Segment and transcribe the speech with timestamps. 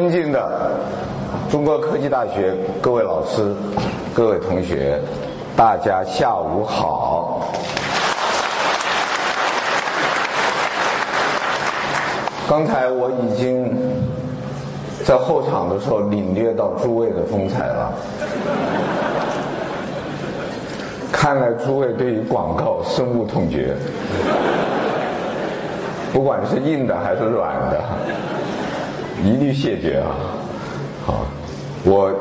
[0.00, 0.78] 尊敬的
[1.50, 3.52] 中国科技大学各位老师、
[4.14, 4.96] 各位同学，
[5.56, 7.48] 大家下午好。
[12.48, 13.76] 刚才我已经
[15.04, 17.92] 在候场的时候领略到诸位的风采了，
[21.10, 23.74] 看来诸位对于广告深恶痛绝，
[26.12, 27.82] 不管是硬的还是软的。
[29.24, 30.14] 一律谢绝啊！
[31.04, 31.26] 好，
[31.84, 32.12] 我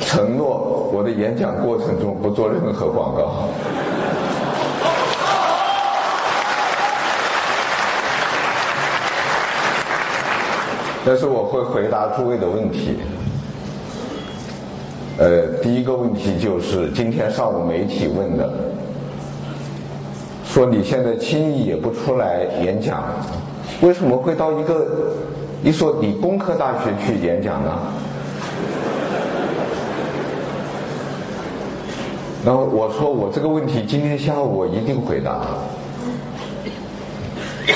[0.00, 3.48] 承诺我的演讲过程中不做任何广告。
[11.04, 12.96] 但是我会回答诸位的问题。
[15.18, 18.52] 呃，第一个问题就是今天上午媒体问的，
[20.44, 23.04] 说你现在轻易也不出来演讲，
[23.80, 25.14] 为什么会到一个？
[25.64, 27.70] 一所理工科大学去演讲呢？
[32.44, 35.38] 然后我说我这个问题今天下午我一定回答。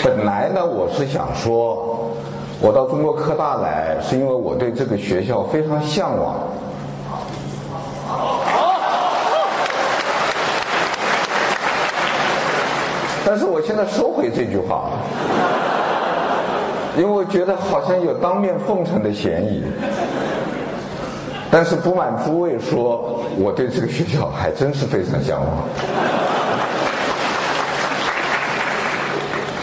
[0.02, 2.11] 本来呢，我是想说，
[2.61, 6.34] 我到中国科大来是因为我对这个学校非常向往。
[13.24, 14.91] 但是我现在收回这句话。
[16.97, 19.62] 因为我觉得好像有当面奉承的嫌疑，
[21.50, 25.48] 但是不瞒诸位说，我对这个学校还真是非常向往。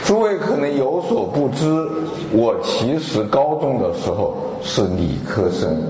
[0.06, 1.88] 诸位可能有所不知，
[2.34, 5.82] 我其实高中的时候是理科生，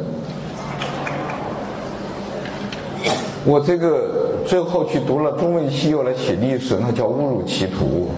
[3.43, 8.11] 我这个最后去读了中文系，又来写历史，那叫误入歧途。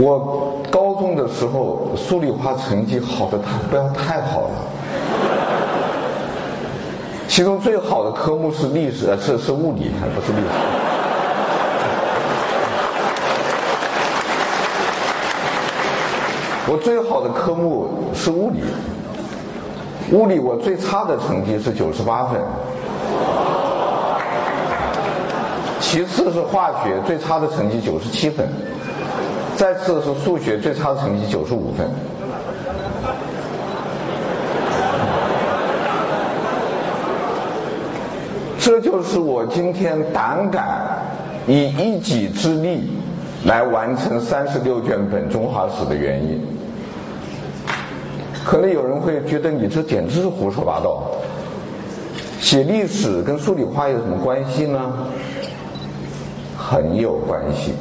[0.00, 4.54] 我高中的时候数理化成绩好的太不要太好了，
[7.26, 10.44] 其中最好的科目是历史，是是物理，还不是历史。
[16.70, 18.62] 我最好的科目是物理，
[20.12, 22.40] 物理我最差的成绩是九十八分，
[25.80, 28.46] 其次是化学，最差的成绩九十七分。
[29.58, 31.90] 再次是数学最差的成绩九十五分，
[38.60, 41.00] 这就是我今天胆敢
[41.48, 42.88] 以一己之力
[43.44, 46.40] 来完成三十六卷本中华史的原因。
[48.44, 51.02] 可能有人会觉得你这简直是胡说八道，
[52.40, 54.92] 写历史跟数理化有什么关系呢？
[56.56, 57.72] 很有关系。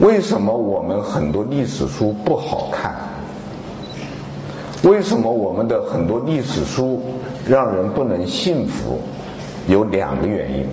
[0.00, 2.94] 为什么我们很多历史书不好看？
[4.84, 7.02] 为什么我们的很多历史书
[7.48, 9.00] 让人不能信服？
[9.66, 10.66] 有两个原因。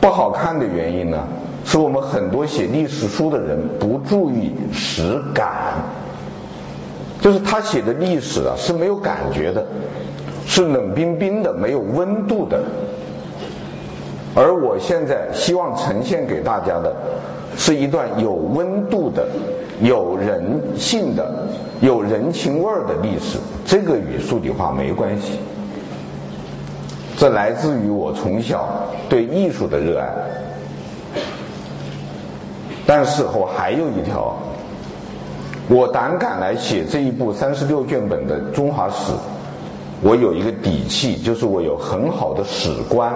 [0.00, 1.26] 不好看的原因呢，
[1.64, 5.82] 是我们很多写历史书的人不注意史感，
[7.20, 9.66] 就是他写的历史啊是没有感觉的，
[10.46, 12.62] 是冷冰冰的，没有温度的。
[14.34, 16.94] 而我现在希望呈现给大家的。
[17.56, 19.26] 是一段有温度的、
[19.82, 21.48] 有人性的、
[21.80, 25.32] 有人情味儿的历史，这个与数理化没关系。
[27.18, 30.08] 这来自于我从小对艺术的热爱。
[32.86, 34.36] 但是我还有一条，
[35.68, 39.12] 我胆敢来写这一部三十六卷本的中华史，
[40.02, 43.12] 我有一个底气，就是我有很好的史观，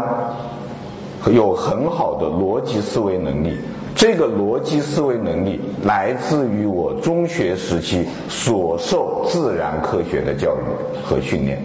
[1.32, 3.58] 有很好的逻辑思维能力。
[3.96, 11.62] 这个逻辑思维能力来自于我中学时期所受自然科学的教育和训练。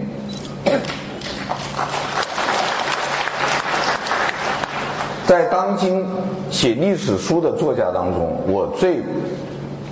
[5.26, 6.04] 在当今
[6.50, 8.98] 写历史书的作家当中，我最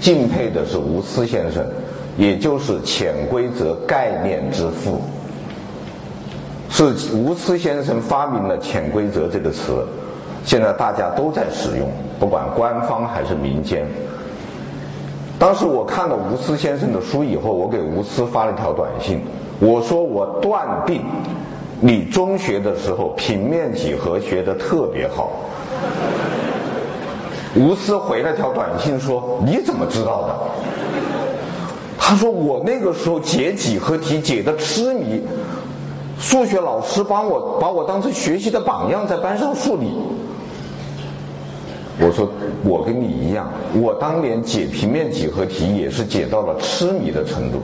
[0.01, 1.65] 敬佩的是吴思先生，
[2.17, 5.01] 也就是潜规则概念之父。
[6.71, 9.87] 是吴思先生发明了潜规则这个词。
[10.45, 13.87] 现在大家都在使用，不管官方还是民间。
[15.39, 19.21] 当时我看了吴思先生的书以后，我给吴思发了一条短信，
[19.61, 21.05] 我说我断定
[21.81, 25.31] 你中学的时候平面几何学的特别好。
[27.55, 30.35] 吴思回了条短信说：“你怎么知道的？”
[31.99, 35.23] 他说：“我那个时候解几何题解的痴迷，
[36.21, 39.93] 数学老师帮我把我当成学习的榜样，在班上树立。”
[42.01, 42.31] 我说
[42.65, 47.63] 我跟你一样，我当年解平面几何题也是解到了痴迷的程度。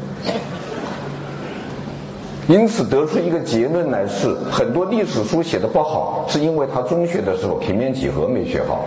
[2.48, 8.84] 因此得出一个结论来是，很多历史书写的不好，是因为他中学的时候平面几何没学好。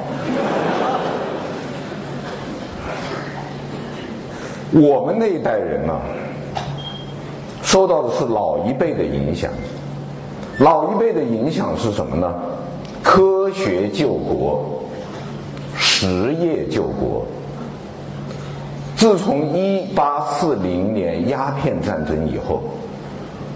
[4.74, 5.98] 我们那一代人呢、
[7.68, 9.52] 受到的是老一辈的影响。
[10.58, 12.34] 老一辈的影响是什么呢？
[13.04, 14.84] 科学救国，
[15.76, 17.26] 实业救国。
[18.96, 22.62] 自从一八四零年鸦片战争以后，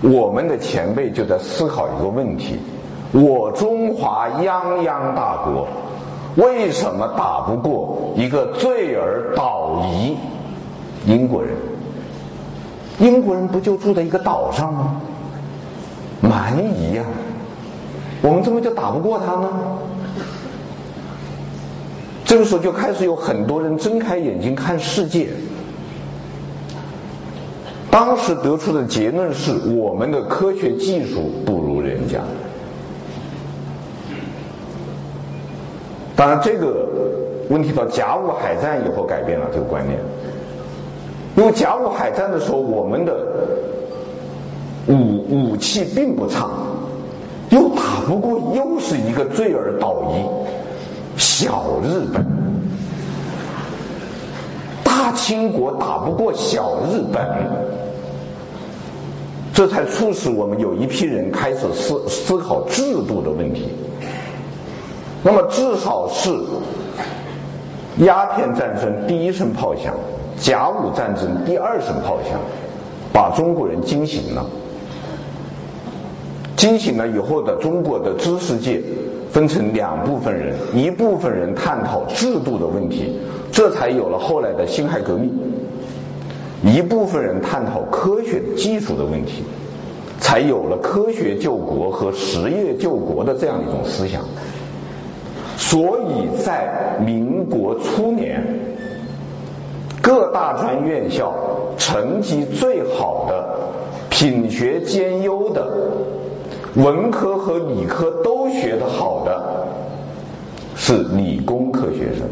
[0.01, 2.59] 我们的前辈就在思考一个问题：
[3.13, 5.67] 我中华泱泱大国，
[6.35, 10.17] 为什么打不过一个醉而倒夷？
[11.07, 11.55] 英国人，
[13.01, 15.01] 英国人不就住在一个岛上吗？
[16.21, 17.03] 蛮夷呀，
[18.21, 19.49] 我们怎么就打不过他呢？
[22.23, 25.29] 这个时候就开始有很多人睁开眼睛看世界。
[27.89, 32.19] 当时得出的结论是，我们的科学技术不如人家。
[36.15, 36.87] 当然，这个
[37.49, 39.99] 问题到甲午海战以后改变了这个观念。
[41.35, 43.13] 因为甲午海战的时候，我们的
[44.87, 46.49] 武武器并不差，
[47.49, 50.25] 又打不过，又是一个醉而倒夷
[51.17, 52.25] 小日本，
[54.83, 57.25] 大清国打不过小日本，
[59.53, 63.69] 这才促使我们有一批人开始思思考制度的问题。
[65.23, 66.29] 那么至少是
[67.99, 69.93] 鸦片战争第一声炮响。
[70.41, 72.39] 甲午战争第二声炮响，
[73.13, 74.47] 把中国人惊醒了。
[76.57, 78.81] 惊醒了以后的中国的知识界
[79.31, 83.19] 分成两部分人，一部分人探讨制度的问题，
[83.51, 85.29] 这才有了后来的辛亥革命；
[86.63, 89.43] 一部分人探讨科学技术的问题，
[90.19, 94.23] 才有了科学救国和实业救国的这样一种思想。
[95.57, 98.70] 所以在民国初年。
[100.01, 101.33] 各大专院校
[101.77, 103.57] 成绩最好的、
[104.09, 105.67] 品学兼优的、
[106.75, 109.67] 文科和理科都学得好的，
[110.75, 112.27] 是理工科学生。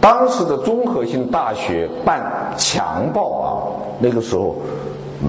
[0.00, 3.46] 当时的综合性大学办强报啊，
[4.00, 4.56] 那个时候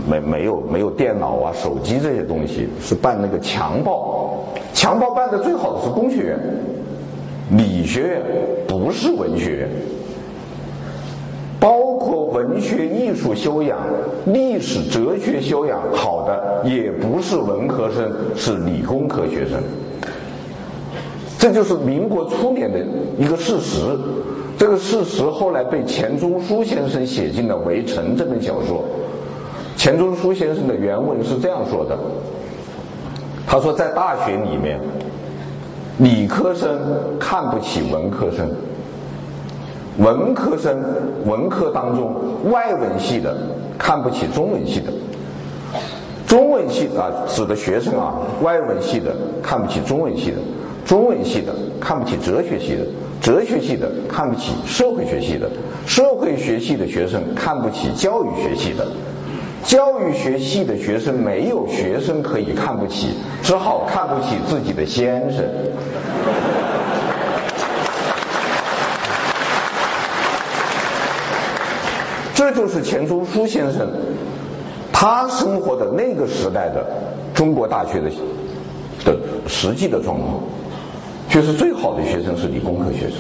[0.07, 4.45] 没没有没有电脑啊、手机这些东西，是办那个强报。
[4.73, 6.39] 强报办的最好的是工学院，
[7.51, 8.21] 理学院
[8.67, 9.69] 不是文学院。
[12.47, 13.79] 文学艺术修养、
[14.25, 19.61] 历史哲学修养好的，也不是文科生，是理工科学生。
[21.37, 22.79] 这就是民国初年的
[23.19, 23.79] 一个事实。
[24.57, 28.83] 这个事实后来被钱钟书先生写进了《围城》这本小说。
[29.75, 31.95] 钱钟书先生的原文是这样说的：
[33.45, 34.79] 他说，在大学里面，
[35.99, 36.79] 理科生
[37.19, 38.49] 看不起文科生。
[39.97, 40.83] 文科生，
[41.25, 43.35] 文科当中外文系的
[43.77, 44.91] 看不起中文系的，
[46.27, 48.13] 中文系啊指的学生啊，
[48.43, 50.37] 外文系的看不起中文系的，
[50.85, 52.85] 中文系的看不起哲学系的，
[53.21, 55.49] 哲学系的看不起社会学系的，
[55.87, 58.85] 社会学系的学生看不起教育学系的，
[59.63, 65.43] 教育学系的学生没有学生可以看不起，只好看不起自己的先生。
[72.37, 73.87] 这就是钱钟书先生，
[74.93, 76.85] 他生活的那个时代的
[77.33, 78.11] 中国大学的
[79.03, 79.17] 的
[79.47, 80.43] 实际的状况，
[81.29, 83.17] 就是最好的学生是理工科学生，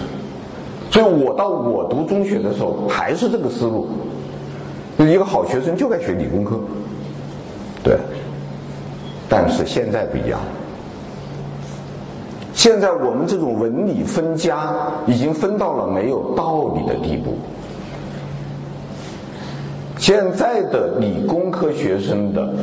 [0.91, 3.87] 所以我到我读中学的时候还是这个思路，
[4.99, 6.59] 一个好学生就该学理工科，
[7.83, 7.97] 对，
[9.27, 10.39] 但是现在不一样，
[12.53, 14.75] 现在我们这种文理分家
[15.07, 17.33] 已经分到了没有道理的地步。
[19.97, 22.53] 现在的理工科学生的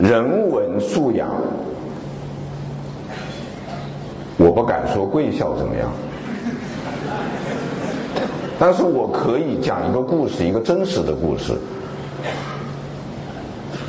[0.00, 1.28] 人文素养，
[4.38, 5.90] 我不敢说贵校怎么样，
[8.58, 11.58] 但是我可以讲一个故事，一个真实的故事。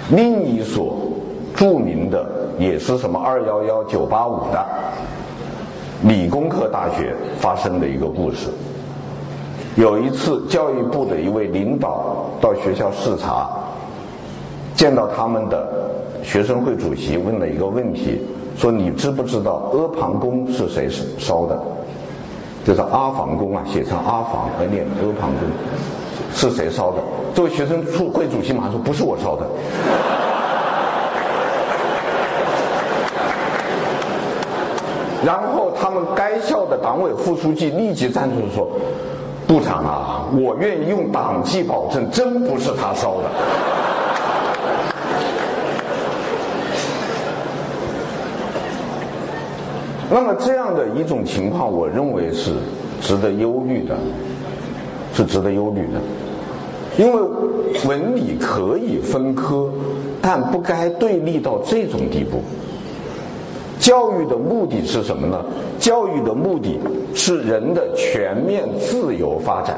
[0.10, 1.14] 另一所
[1.56, 2.28] 著名的
[2.60, 4.66] 也是什么二幺幺九八五的
[6.04, 8.50] 理工科大学发生的一个故事。
[9.76, 13.50] 有一次，教育部的一位领导到学校视察，
[14.76, 15.90] 见到他们的
[16.24, 18.22] 学生会主席，问了一个问题：
[18.56, 20.88] 说你知不知道阿房宫是谁
[21.18, 21.60] 烧的？
[22.66, 25.40] 就是阿房宫啊，写成阿房而念阿房宫，
[26.34, 26.98] 是谁烧的？
[27.34, 29.48] 这位学生处会主席马上说不是我烧的。
[35.26, 38.68] 然后他们该校的党委副书记立即站出来说
[39.48, 43.30] ：“部长啊，我愿意用党纪保证，真不是他烧的。”
[50.12, 52.54] 那么这样的一种情况，我认为是
[53.02, 53.98] 值得忧虑的，
[55.16, 56.00] 是值得忧虑的，
[56.98, 57.22] 因为
[57.88, 59.72] 文理可以分科，
[60.22, 62.44] 但不该对立到这种地步。
[63.84, 65.44] 教育的目的是什么呢？
[65.78, 66.80] 教育的目的
[67.14, 69.78] 是人的全面自由发展。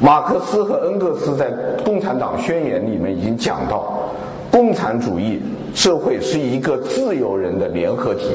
[0.00, 1.52] 马克思和恩格斯在
[1.84, 4.10] 《共产党宣言》里面已经讲到，
[4.50, 5.40] 共产主义
[5.72, 8.26] 社会是一个自由人的联合体，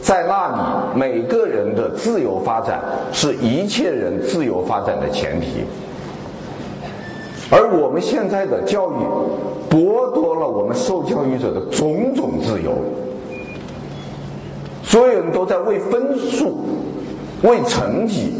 [0.00, 2.80] 在那里每个人的自由发展
[3.12, 5.64] 是一切人自由发展的前提。
[7.50, 8.94] 而我们现在的教育
[9.68, 12.72] 剥夺了我们受教育者的种种自由，
[14.84, 16.64] 所有人都在为分数、
[17.42, 18.32] 为成绩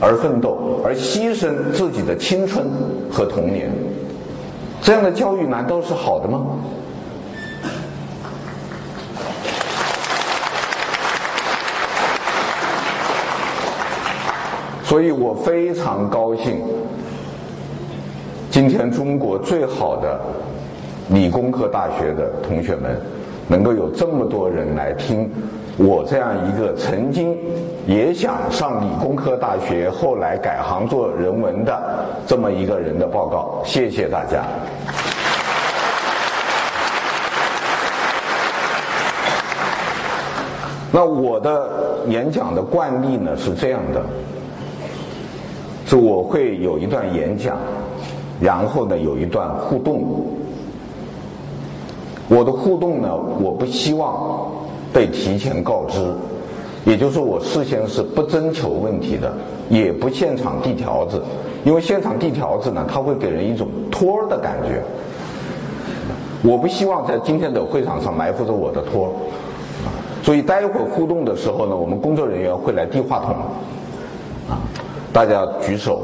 [0.00, 2.66] 而奋斗，而牺牲自己的青春
[3.10, 3.72] 和童年。
[4.82, 6.58] 这样的教育难道是好的吗？
[14.84, 16.62] 所以我非常高兴。
[18.50, 20.18] 今天中国最好的
[21.10, 22.98] 理工科大学的同学们，
[23.46, 25.30] 能够有这么多人来听
[25.76, 27.36] 我这样一个曾经
[27.86, 34.42] 也想上理工科大学，后来改行做人文的这么一个人的报告，谢谢大家。
[40.90, 41.68] 那我的
[42.08, 44.02] 演讲的惯例呢是这样的，
[45.86, 47.58] 是我会有一段演讲。
[48.40, 50.26] 然后呢，有一段互动。
[52.28, 54.50] 我的互动呢，我不希望
[54.92, 56.12] 被提前告知，
[56.84, 59.32] 也就是，我事先是不征求问题的，
[59.70, 61.22] 也不现场递条子，
[61.64, 64.82] 因为现场递条子呢，它会给人一种托儿的感觉。
[66.42, 69.10] 我不希望在今天的会场上埋伏着我的托儿，
[70.22, 73.34] 所以待会儿互动的时候呢，我们工作人员会来递话筒，
[74.50, 74.60] 啊，
[75.14, 76.02] 大家举手。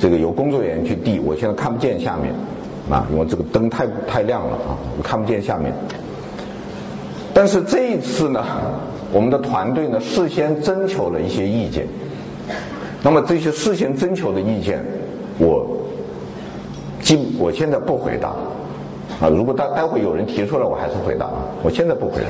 [0.00, 2.34] 这个由工作人员去递，我现在看不见下面
[2.90, 5.74] 啊，因为这个灯太太亮了啊，我看不见下面。
[7.34, 8.42] 但是这一次呢，
[9.12, 11.86] 我们的团队呢事先征求了一些意见，
[13.02, 14.82] 那么这些事先征求的意见，
[15.38, 15.66] 我
[17.02, 18.30] 今我现在不回答
[19.20, 21.30] 啊，如果待待会有人提出来，我还是回答，
[21.62, 22.28] 我现在不回答。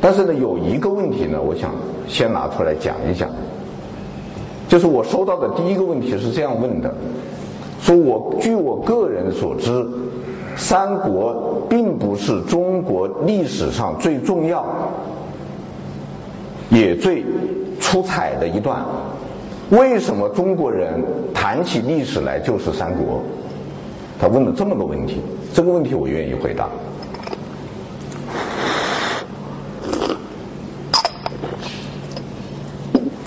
[0.00, 1.72] 但是呢，有一个问题呢，我想
[2.06, 3.28] 先拿出来讲一讲。
[4.72, 6.94] 就是我收到的第一个问题是这样问的，
[7.82, 9.86] 说我据我个人所知，
[10.56, 14.64] 三国并不是中国历史上最重要
[16.70, 17.22] 也最
[17.80, 18.82] 出彩的一段，
[19.68, 23.20] 为什么中国人谈起历史来就是三国？
[24.18, 25.20] 他问了这么个问题，
[25.52, 26.70] 这个问题我愿意回答。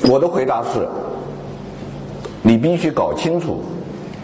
[0.10, 0.90] 我的回答是。
[2.48, 3.64] 你必须搞清楚，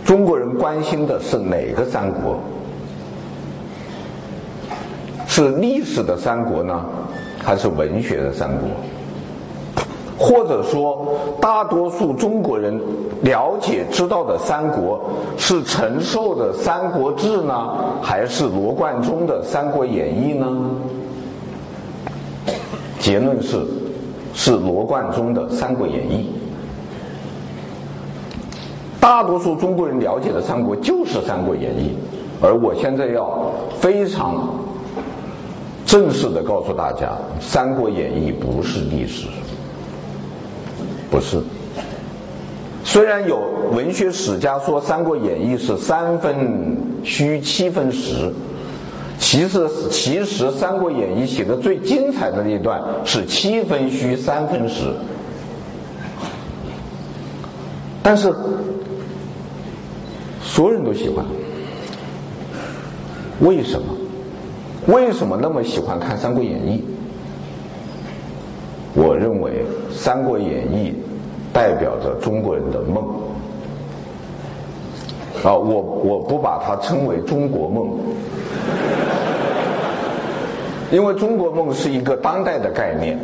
[0.05, 2.37] 中国人关心的是哪个三国？
[5.25, 6.85] 是历史的三国呢，
[7.43, 8.69] 还是文学的三国？
[10.19, 12.79] 或者说，大多数中国人
[13.23, 15.01] 了解知道的三国，
[15.37, 17.73] 是陈寿的《三国志》呢，
[18.03, 20.69] 还是罗贯中的《三国演义》呢？
[22.99, 23.65] 结论是，
[24.35, 26.29] 是罗贯中的《三国演义》。
[29.01, 31.97] 大多数中国人了解的三国就是《三国演义》，
[32.45, 34.59] 而我现在要非常
[35.87, 37.07] 正式的告诉大家，
[37.43, 39.27] 《三国演义》不是历史，
[41.09, 41.41] 不是。
[42.83, 43.41] 虽然有
[43.73, 48.33] 文学史家说《三国演义》是三分虚七分实，
[49.17, 54.93] 其实其实《三国演义》写的最精彩的那一段是七分虚三分实，
[58.03, 58.31] 但是。
[60.43, 61.25] 所有人都喜欢，
[63.39, 63.95] 为什么？
[64.87, 66.83] 为什么那么喜欢看《三国演义》？
[69.01, 70.93] 我认为《三国演义》
[71.55, 73.03] 代表着中国人的梦。
[75.43, 77.97] 啊，我我不把它称为中国梦，
[80.91, 83.17] 因为中国梦是一个当代的概念，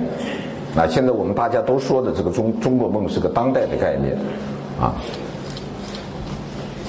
[0.76, 4.18] 啊，现在我们大家都说的这个中中国梦是个当代的概念，
[4.82, 4.96] 啊，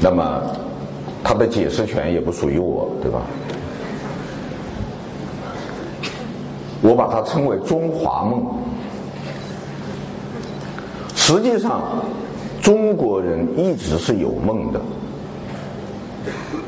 [0.01, 0.43] 那么
[1.25, 3.23] 他的解释权也不属于我，对吧？
[6.81, 8.47] 我把它称为中华梦。
[11.17, 12.05] 实际上，
[12.63, 14.81] 中国人一直是有梦的。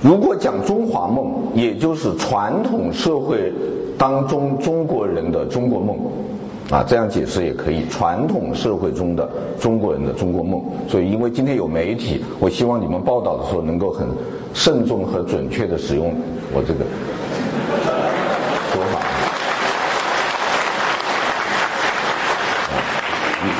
[0.03, 3.53] 如果讲中华梦，也就是传统社会
[3.97, 5.97] 当中中国人的中国梦，
[6.71, 7.89] 啊，这样解释也可以。
[7.89, 10.63] 传统社会中的中国人的中国梦。
[10.89, 14.07] 所以，因为今天有媒体，我希望你们报道的时候能够很
[14.55, 16.15] 慎重和准确的使用
[16.55, 16.85] 我这个
[18.73, 19.01] 说法，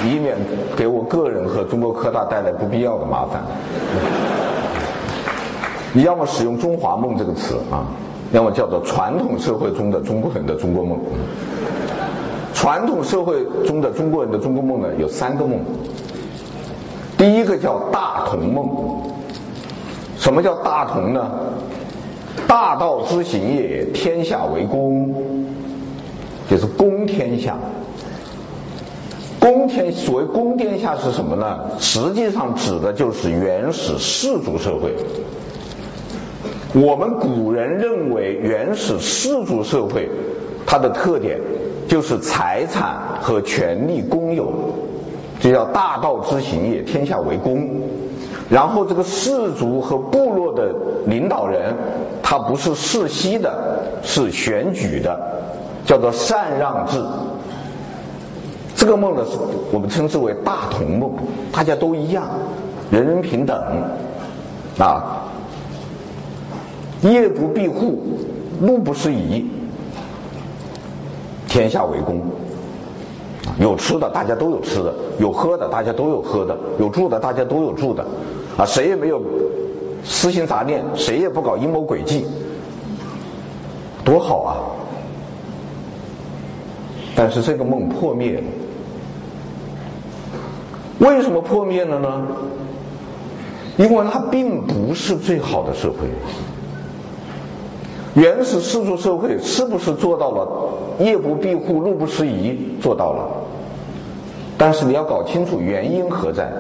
[0.05, 0.37] 以以免
[0.77, 3.43] 给我个人和中国科大带来不必要的麻烦。
[5.93, 7.87] 你要么使用“中华梦”这个词啊，
[8.31, 11.01] 要么叫做传统社会中的中国人的中国梦。
[12.61, 15.61] 传统社会中的中国人的中国梦呢，有三个梦。
[17.17, 18.69] 第一个叫大同梦。
[20.19, 21.31] 什么叫大同呢？
[22.47, 25.47] 大道之行也，天下为公，
[26.51, 27.57] 就是公天下。
[29.39, 31.61] 公天，所谓公天下是什么呢？
[31.79, 34.95] 实际上指的就是原始氏族社会。
[36.75, 40.11] 我们古人认为，原始氏族社会
[40.67, 41.41] 它的特点
[41.89, 44.53] 就是财产和权力公有，
[45.41, 47.81] 这叫大道之行也，天下为公。
[48.49, 50.75] 然后这个氏族和部落的
[51.07, 51.75] 领导人，
[52.23, 55.19] 他不是世袭的，是选举的，
[55.87, 57.01] 叫做禅让制。
[58.75, 59.39] 这个梦呢，是
[59.73, 61.13] 我们称之为大同梦，
[61.53, 62.25] 大家都一样，
[62.91, 63.57] 人人平等
[64.79, 65.27] 啊。
[67.03, 68.19] 夜不闭户，
[68.61, 69.47] 路不拾遗，
[71.51, 72.23] 天下为公。
[73.59, 78.07] 有吃的，大家都有吃的；有喝的，大家都有喝的；有住的，大家都有住的。
[78.57, 79.21] 啊，谁也没有
[80.05, 82.27] 私心杂念，谁也不搞阴谋诡计，
[84.05, 84.57] 多好啊！
[87.17, 88.45] 但是这个梦破灭了，
[91.01, 92.27] 为什么破灭了呢？
[93.77, 95.97] 因为它并不是最好的社会。
[98.15, 100.49] 原始氏族社会是不是做到了
[100.99, 102.77] 夜不闭户、路不拾遗？
[102.83, 103.29] 做到了，
[104.59, 106.51] 但是你要搞清楚原因何在？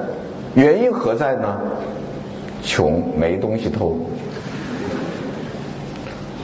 [0.54, 1.58] 原因何在呢？
[2.62, 3.96] 穷，没东西偷，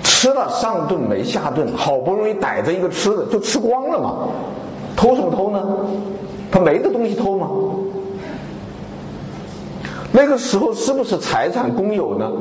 [0.02, 4.28] 吃了上顿没下顿，好不容易逮着一个吃的就吃光了嘛，
[4.96, 5.62] 偷什么偷呢？
[6.50, 7.48] 他没的东西偷吗？
[10.16, 12.32] 那个时候是不是财产公有呢？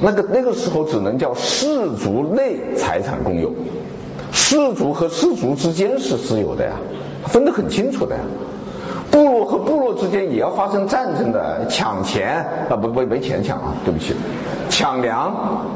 [0.00, 3.52] 那个那个时候只能叫氏族内财产公有，
[4.32, 6.76] 氏族和氏族之间是私有的呀，
[7.26, 8.22] 分得很清楚的呀。
[9.10, 14.14] 部落和部落之间也要发生战争的，抢钱啊不不没钱抢啊，对不起，
[14.70, 15.66] 抢粮，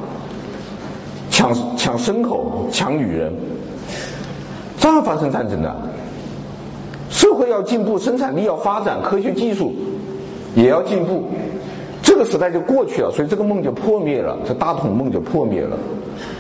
[1.31, 3.35] 抢抢牲口，抢女人，
[4.79, 5.77] 这样发生战争的。
[7.11, 9.75] 社会要进步，生产力要发展，科学技术
[10.55, 11.25] 也要进步。
[12.03, 15.79] 这个时代就过去了，所以这个梦就破灭了，这大同梦就破灭了，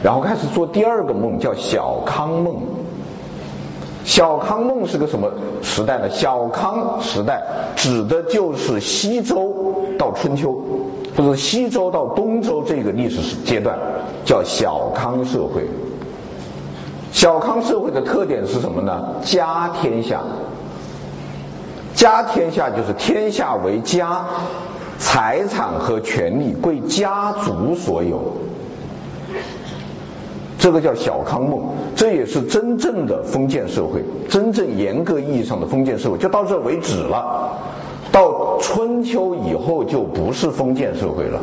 [0.03, 2.57] 然后开始做第二个梦，叫小康梦。
[4.05, 5.31] 小康梦是个什么
[5.63, 6.11] 时代呢？
[6.11, 7.43] 小康时代
[7.77, 10.61] 指的就是西周到春秋，
[11.17, 13.79] 或者西周到东周这个历史阶段，
[14.25, 15.69] 叫小康社会。
[17.13, 19.15] 小康社会的特点是什么呢？
[19.23, 20.23] 家天下，
[21.95, 24.27] 家天下就是天下为家。
[24.99, 28.37] 财产和权利归家族所有，
[30.61, 37.59] 这个叫小康梦，这也是真正的封建社会，真正严格意义上的封建社会，就到这为止了。
[38.13, 41.41] 到春秋以后就不是封建社会了，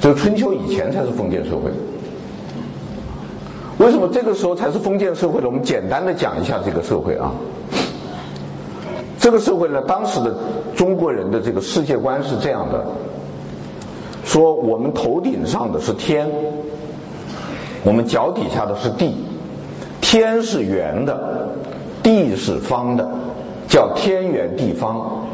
[0.00, 1.70] 这春秋以前才是封建社会。
[3.76, 5.46] 为什么这个时候才是封建社会呢？
[5.46, 7.32] 我们简单的讲一下这个社会啊。
[9.26, 10.36] 这个社会呢，当时的
[10.76, 12.86] 中国人的这个世界观是这样的：
[14.24, 16.30] 说我们头顶上的是天，
[17.82, 19.16] 我们脚底下的是地，
[20.00, 21.48] 天是圆的，
[22.04, 23.10] 地是方的，
[23.66, 25.26] 叫天圆地方。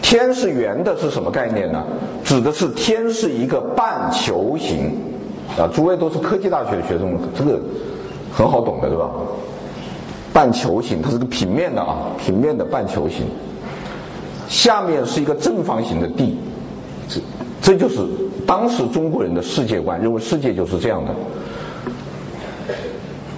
[0.00, 1.84] 天是圆的是什么概念呢？
[2.24, 4.92] 指的是天是一个半球形
[5.58, 7.60] 啊，诸位都是科技大学的学生，这个
[8.32, 9.10] 很好懂的，对吧？
[10.36, 13.24] 半球形，它是个平面的啊，平面的半球形。
[14.50, 16.36] 下面是一个正方形的地，
[17.08, 17.20] 这
[17.62, 18.02] 这就是
[18.46, 21.14] 当时中国人的世界观，认为世界就是这样的。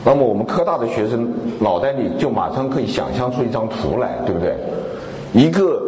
[0.05, 4.57] 那么我们科大的学生脑袋里就马上可以想象出一张图来，对不对？
[5.33, 5.81] 一个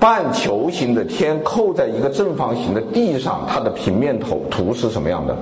[0.00, 5.36] 半球形的天扣在一个正方形的地上，它的平面图图是什么样的？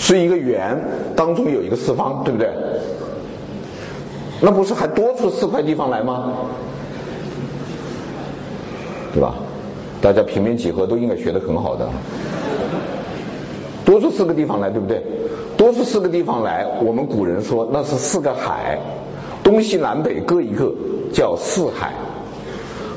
[0.00, 0.82] 是一个圆，
[1.14, 2.48] 当中有一个四方，对不对？
[4.40, 6.32] 那不是还多出四块地方来吗？
[9.12, 9.34] 对吧？
[10.00, 11.86] 大家平面几何都应该学得很好的。
[13.84, 15.02] 多出四个地方来，对不对？
[15.58, 18.80] 多出四个地方来，我们古人说那是四个海，
[19.44, 20.72] 东西南北各一个，
[21.12, 21.92] 叫四海。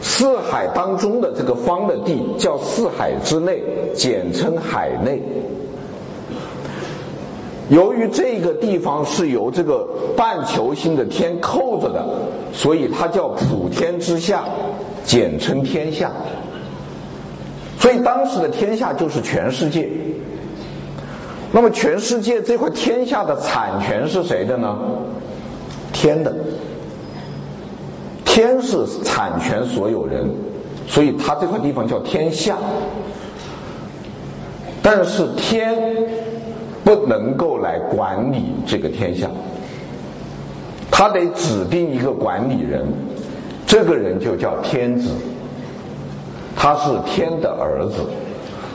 [0.01, 3.61] 四海当中的这个方的地叫四海之内，
[3.93, 5.21] 简称海内。
[7.73, 12.05] 由于这个地方是由这个半球形的天扣着的，
[12.53, 14.43] 所以它叫普天之下，
[15.05, 16.11] 简称天下。
[17.79, 19.89] 所以当时的天下就是全世界。
[21.51, 24.77] 那么全世界这块天下的产权是谁的呢？
[25.91, 26.35] 天的，
[28.23, 30.29] 天是产权所有人，
[30.87, 32.55] 所以它这块地方叫天下。
[34.83, 36.22] 但是天
[36.83, 39.29] 不能够来管理这个天下，
[40.91, 42.85] 他得指定一个管理人，
[43.65, 45.09] 这个人就叫天子，
[46.55, 47.95] 他是天的儿子。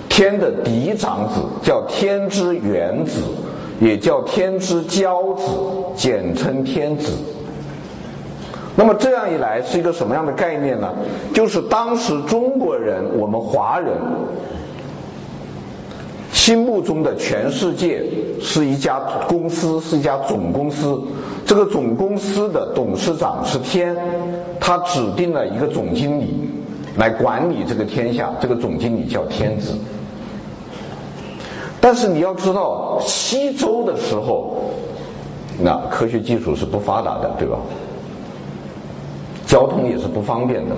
[0.08, 3.20] 天的嫡长子叫天之元子，
[3.78, 5.44] 也叫天之骄子，
[5.94, 7.12] 简称天子。
[8.74, 10.92] 那么这样一来是一个什么样的概念呢？
[11.34, 13.92] 就是当时中国人，我们华人
[16.32, 18.04] 心目中的全世界
[18.40, 21.00] 是一家公司，是一家总公司。
[21.46, 23.96] 这个总公司的董事长是天，
[24.60, 26.50] 他指定了一个总经理
[26.96, 29.74] 来管理这个天下，这个总经理叫天子。
[31.80, 34.56] 但是你要知道，西周的时候，
[35.60, 37.58] 那科学技术是不发达的，对吧？
[39.46, 40.76] 交通也是不方便的。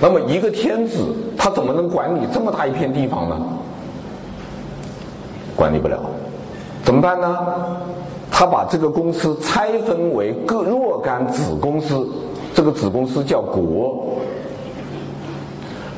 [0.00, 3.36] 那么一个天子，他怎么能管理这么大一片地方呢？
[5.60, 6.00] 管理不了，
[6.84, 7.36] 怎么办呢？
[8.30, 12.08] 他把这个公司拆分为各若干子公司，
[12.54, 14.16] 这个子公司叫国，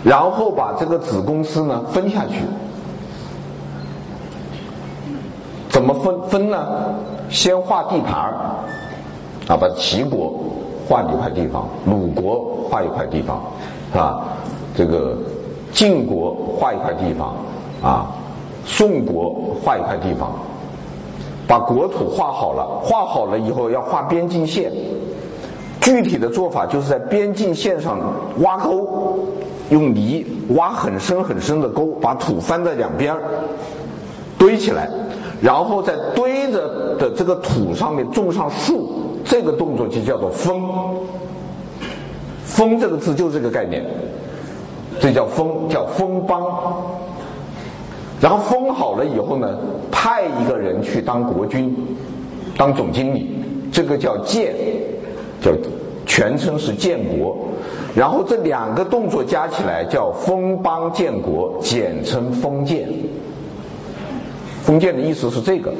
[0.02, 2.34] 然后把这个子公司呢分下去。
[5.68, 6.96] 怎么分分呢？
[7.28, 8.34] 先划地盘儿，
[9.46, 10.34] 啊，把齐国
[10.88, 13.40] 划一块地方，鲁国划一块地方，
[13.94, 14.24] 啊，
[14.74, 15.16] 这个
[15.72, 17.36] 晋国划一块地方，
[17.80, 18.10] 啊，
[18.64, 20.32] 宋国划一块地方，
[21.46, 24.72] 把国土画好了，画好了以后要画边境线，
[25.80, 27.98] 具体的做法就是在边境线上
[28.40, 29.18] 挖沟，
[29.70, 33.16] 用泥挖很深很深的沟，把土翻在两边
[34.38, 34.88] 堆起来。
[35.40, 40.62] 然后在堆着的这个土上面种上树，这个动作就叫做封。
[42.44, 43.84] 封这个字就是这个概念，
[45.00, 46.84] 这叫封，叫封邦。
[48.22, 49.58] 然后封好了以后呢，
[49.90, 51.76] 派一个人去当国君，
[52.56, 53.28] 当总经理，
[53.72, 54.54] 这个叫建，
[55.42, 55.50] 叫
[56.06, 57.36] 全称是建国。
[57.96, 62.88] 然后这两个动作加起来叫封邦建国，简称封建。
[64.62, 65.72] 封建的意思是这个，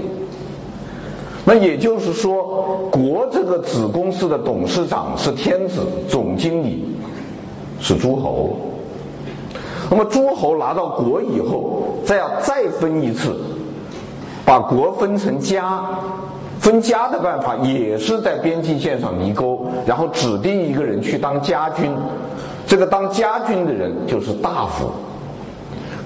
[1.45, 6.97] 那也就是说，国这个子公司的董事长是天子，总经理
[7.79, 8.57] 是诸侯。
[9.91, 13.37] 那么诸侯拿到国以后，再要再分一次，
[14.45, 15.83] 把国分成家，
[16.59, 21.91] 分家的办法也是在边境线上犁沟，然后指定一个人去当家君，
[22.67, 24.91] 这个当家君的人就是大夫。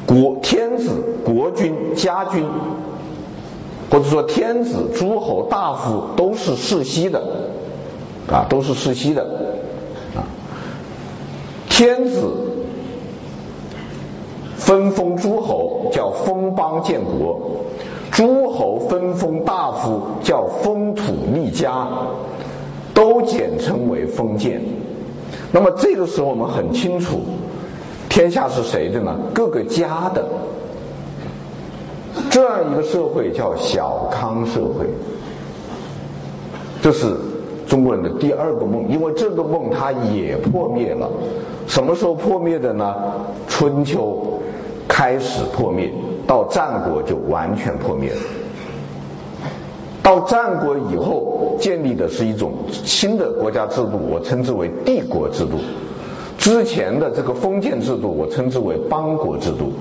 [0.06, 0.90] 国天子、
[1.24, 2.44] 国君、家君，
[3.90, 7.22] 或者说天子、诸侯、大夫都是世袭的，
[8.30, 9.26] 啊，都是世袭的，
[11.68, 12.45] 天子
[14.66, 17.40] 分封诸侯叫封邦建国，
[18.11, 21.87] 诸侯分封大夫叫封土立家，
[22.92, 24.61] 都简称为封建。
[25.52, 27.20] 那么这个时候我们很清楚。
[28.09, 29.16] 天下是谁的呢？
[29.33, 30.24] 各个家的，
[32.31, 34.87] 这样一个社会叫小康社会。
[36.83, 37.14] 这是
[37.68, 41.09] 中国人的第二个梦，因为这个梦它也破灭了。
[41.68, 42.94] 什么时候破灭的呢？
[43.48, 44.36] 春秋
[44.96, 45.92] 开始破灭，
[46.26, 48.20] 到战国就完全破灭了。
[50.02, 55.59] 到战国以后建立的是一种新的国家制度，我称之为帝国制度。
[56.38, 59.74] 之前的这个封建制度，我称之为邦国制度。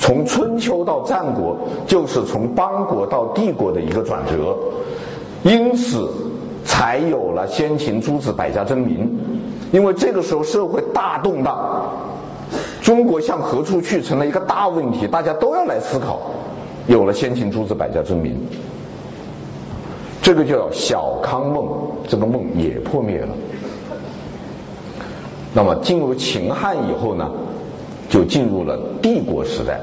[0.00, 4.56] 从春秋到战国，就是从邦国到帝国的一个转折，
[5.44, 6.10] 因此
[6.64, 9.20] 才有了先秦诸子百家争鸣。
[9.70, 11.92] 因为这个时候社会大动荡，
[12.88, 16.30] 中国向何处去成了一个大问题，大家都要来思考，
[16.86, 18.40] 有了先秦诸子百家争鸣。
[20.22, 21.68] 这个叫小康梦，
[22.08, 23.28] 这个梦也破灭了。
[25.52, 27.30] 那么进入秦汉以后呢，
[28.08, 29.78] 就进入了帝国时代。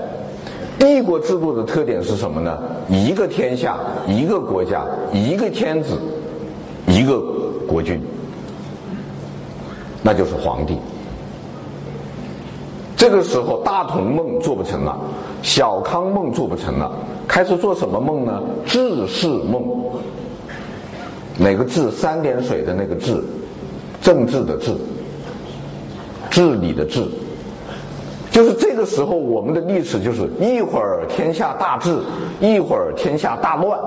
[0.80, 2.58] 帝国制度的特点是什么呢？
[2.90, 6.00] 一个天下，一个国家，一个天子，
[6.88, 7.22] 一个
[7.68, 8.02] 国君，
[10.02, 10.80] 那就是皇帝。
[12.98, 14.98] 这个时候大同梦做不成了，
[15.42, 16.92] 小康梦做不成了，
[17.28, 18.42] 开始做什么梦呢？
[18.66, 19.64] 治世梦。
[21.38, 21.92] 哪个治？
[21.92, 23.22] 三点水的那个治，
[24.02, 24.76] 政治的治，
[26.30, 27.06] 治理的治。
[28.32, 32.00] 就是这个时候，我们的历史就是一会儿天下大治，
[32.40, 33.80] 一会儿天下大乱。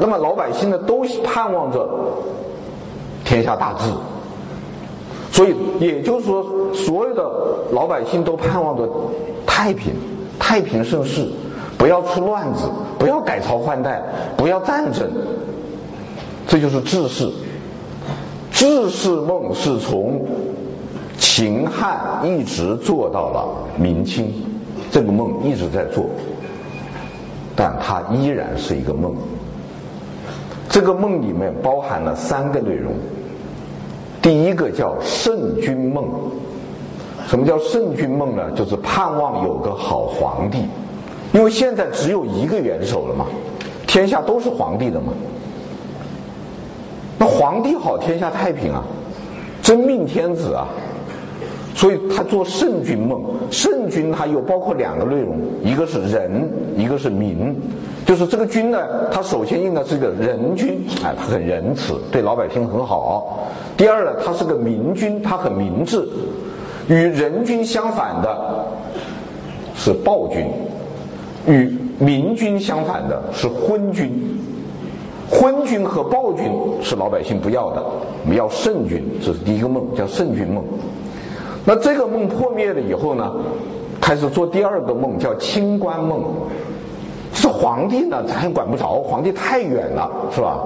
[0.00, 1.88] 那么老百姓呢，都盼望着
[3.24, 3.84] 天下大治。
[5.32, 7.22] 所以也就是说，所有的
[7.72, 8.88] 老百姓都盼望着
[9.46, 9.94] 太平，
[10.38, 11.26] 太平盛世，
[11.78, 14.02] 不要出乱子，不要改朝换代，
[14.36, 15.10] 不要战争。
[16.46, 17.32] 这就是治世。
[18.52, 20.26] 治世梦是从。
[21.18, 24.32] 秦汉一直做到了明清，
[24.90, 26.06] 这个梦一直在做，
[27.54, 29.14] 但它依然是一个梦。
[30.68, 32.94] 这个梦里面包含了三个内容，
[34.22, 36.08] 第一个叫圣君梦。
[37.28, 38.50] 什么叫圣君梦呢？
[38.52, 40.64] 就是盼望有个好皇帝，
[41.32, 43.26] 因为现在只有一个元首了嘛，
[43.86, 45.12] 天下都是皇帝的嘛。
[47.18, 48.84] 那皇帝好，天下太平啊，
[49.62, 50.68] 真命天子啊。
[51.74, 57.56] 所以他做圣君梦，圣君他又包括两个内容，一个是仁，一个是民。
[58.04, 63.48] 就是这个君呢，他首先应该是个仁君，哎，他很仁慈，对老百姓很好。
[63.76, 66.08] 第二呢，他是个明君，他很明智。
[66.88, 68.66] 与仁君相反的
[69.76, 70.46] 是暴君，
[71.46, 74.38] 与明君相反的是昏君。
[75.30, 76.44] 昏君和暴君
[76.82, 77.82] 是老百姓不要的，
[78.24, 80.64] 我们要圣君，这是第一个梦，叫圣君梦。
[81.64, 83.32] 那这个梦破灭了以后呢，
[84.00, 86.22] 开始做第二个梦，叫清官梦。
[87.34, 90.60] 是皇帝呢，咱也管不着，皇帝太远了，是吧？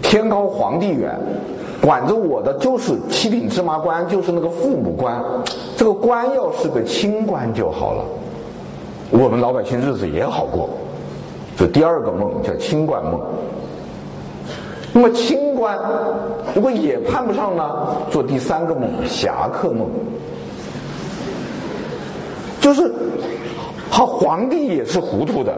[0.00, 1.18] 天高皇帝远，
[1.80, 5.22] 管着我的就是七品芝麻官，就是那个父母官。
[5.76, 8.04] 这个官要是个清官就好了，
[9.10, 10.70] 我们老百姓日子也好过。
[11.56, 13.20] 这第二个梦叫清官梦。
[14.94, 15.78] 那么清官
[16.54, 17.96] 如果也盼不上呢？
[18.10, 19.88] 做第三个梦，侠客梦，
[22.60, 22.92] 就是
[23.88, 25.56] 好皇帝也是糊涂的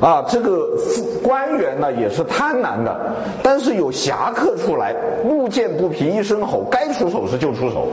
[0.00, 0.78] 啊，这个
[1.22, 2.98] 官员呢也是贪婪的，
[3.42, 4.94] 但是有侠客出来，
[5.28, 7.88] 路见不平一声吼，该出手时就出手，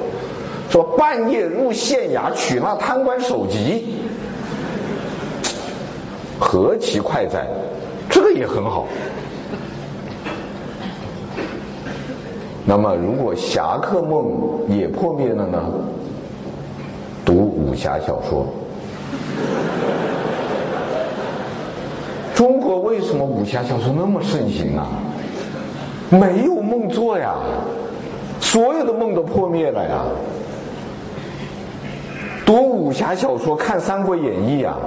[0.69, 3.95] 说半夜入县衙取那贪官首级，
[6.39, 7.47] 何其快哉！
[8.09, 8.87] 这个也很好。
[12.69, 14.27] 那么，如果侠客梦
[14.69, 15.59] 也破灭了呢？
[17.25, 18.45] 读武侠小说。
[22.35, 24.87] 中国为什么武侠小说那么盛行啊？
[26.11, 27.37] 没有梦做呀，
[28.39, 30.03] 所有的梦都破灭了呀。
[32.45, 34.77] 读武侠小说，看《三国演义》呀。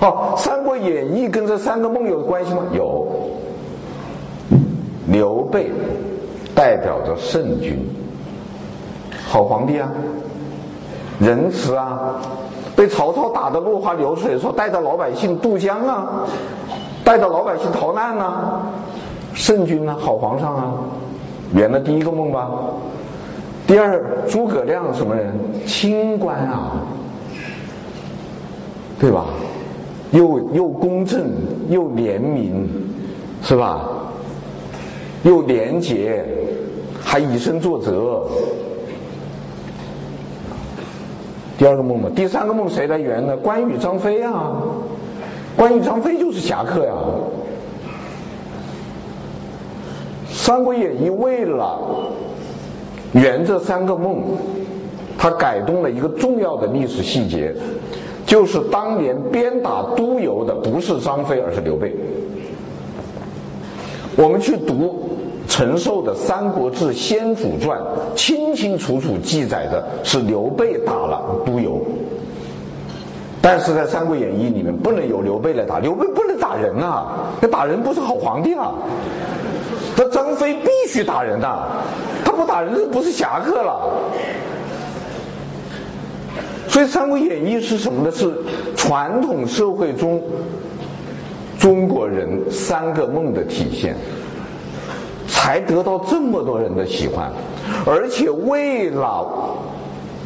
[0.00, 2.62] 哦，《三国演义》跟这三个梦有关系吗？
[2.72, 3.08] 有。
[5.08, 5.72] 刘备。
[6.54, 7.78] 代表着圣君，
[9.26, 9.90] 好皇帝啊，
[11.18, 12.20] 仁慈啊，
[12.76, 16.26] 被曹操打得落花流水，说带着老百姓渡江啊，
[17.04, 18.62] 带着老百姓逃难啊，
[19.32, 20.74] 圣君啊，好皇上啊，
[21.52, 22.50] 圆了第一个梦吧。
[23.66, 25.32] 第二，诸葛亮什么人？
[25.66, 26.72] 清官啊，
[29.00, 29.24] 对吧？
[30.10, 31.32] 又又公正
[31.70, 32.68] 又廉明，
[33.42, 33.88] 是吧？
[35.24, 36.24] 又廉洁，
[37.02, 38.28] 还以身作则。
[41.56, 43.36] 第二个梦嘛，第三个梦谁来圆呢？
[43.38, 44.60] 关羽、张飞啊，
[45.56, 46.92] 关羽、张飞就是侠客呀。
[50.36, 52.10] 《三国演义》为了
[53.12, 54.22] 圆这三个梦，
[55.16, 57.54] 他改动了一个重要的历史细节，
[58.26, 61.94] 就是当年鞭打督邮的不是张飞，而是刘备。
[64.16, 65.03] 我们去读。
[65.48, 67.80] 陈寿的《三国志·先主传》
[68.16, 71.82] 清清楚楚记载的是刘备打了督邮，
[73.42, 78.72] 但是在《三国演义》里面不能由刘备来打，刘备不能打人啊，那打人不是好皇帝啊。
[79.96, 81.66] 那张飞必须打人的，
[82.24, 84.00] 他不打人，这不是侠客了。
[86.66, 88.10] 所以《三国演义》是什么呢？
[88.10, 88.32] 是
[88.74, 90.22] 传统社会中
[91.60, 93.94] 中国人三个梦的体现，
[95.44, 97.30] 才得到这么多人的喜欢，
[97.84, 99.28] 而且为了。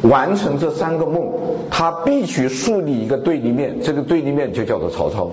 [0.01, 1.29] 完成这三个梦，
[1.69, 5.29] 他必须树立一个对立面，这个对立面就叫做曹操。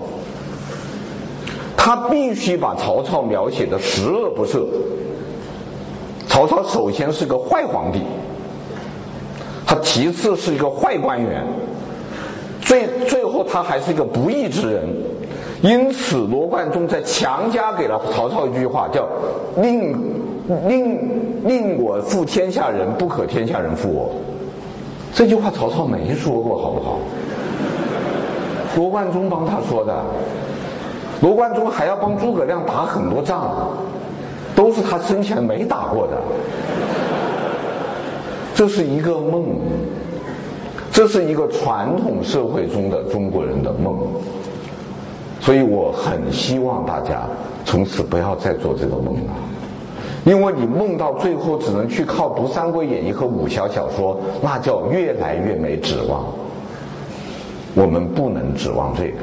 [1.77, 4.65] 他必须把曹操描写的十恶不赦。
[6.27, 8.01] 曹操首先是个坏皇帝，
[9.65, 11.45] 他其次是一个坏官员，
[12.67, 14.83] 最最后他还是一个不义之人。
[15.63, 19.07] 因此，罗贯中在强加给了曹操一句话，叫
[19.57, 19.97] “宁
[20.67, 24.11] 宁宁我负天下人，不可天下人负我”。
[25.15, 26.99] 这句话曹操没说过，好不好？
[28.75, 29.95] 罗贯中帮他说的，
[31.21, 33.69] 罗贯中还要帮诸葛亮打很多仗，
[34.55, 36.21] 都是他生前没打过的。
[38.53, 39.45] 这是一个梦，
[40.97, 43.95] 这是一个传统社会中的中国人的梦，
[45.39, 47.29] 所以我很希望大家
[47.65, 49.35] 从此不要再做这个梦了。
[50.25, 56.25] 因为你梦到最后只能去靠读《三国演义》和武侠小说，那叫越来越没指望。
[57.75, 59.19] 我们不能指望这个，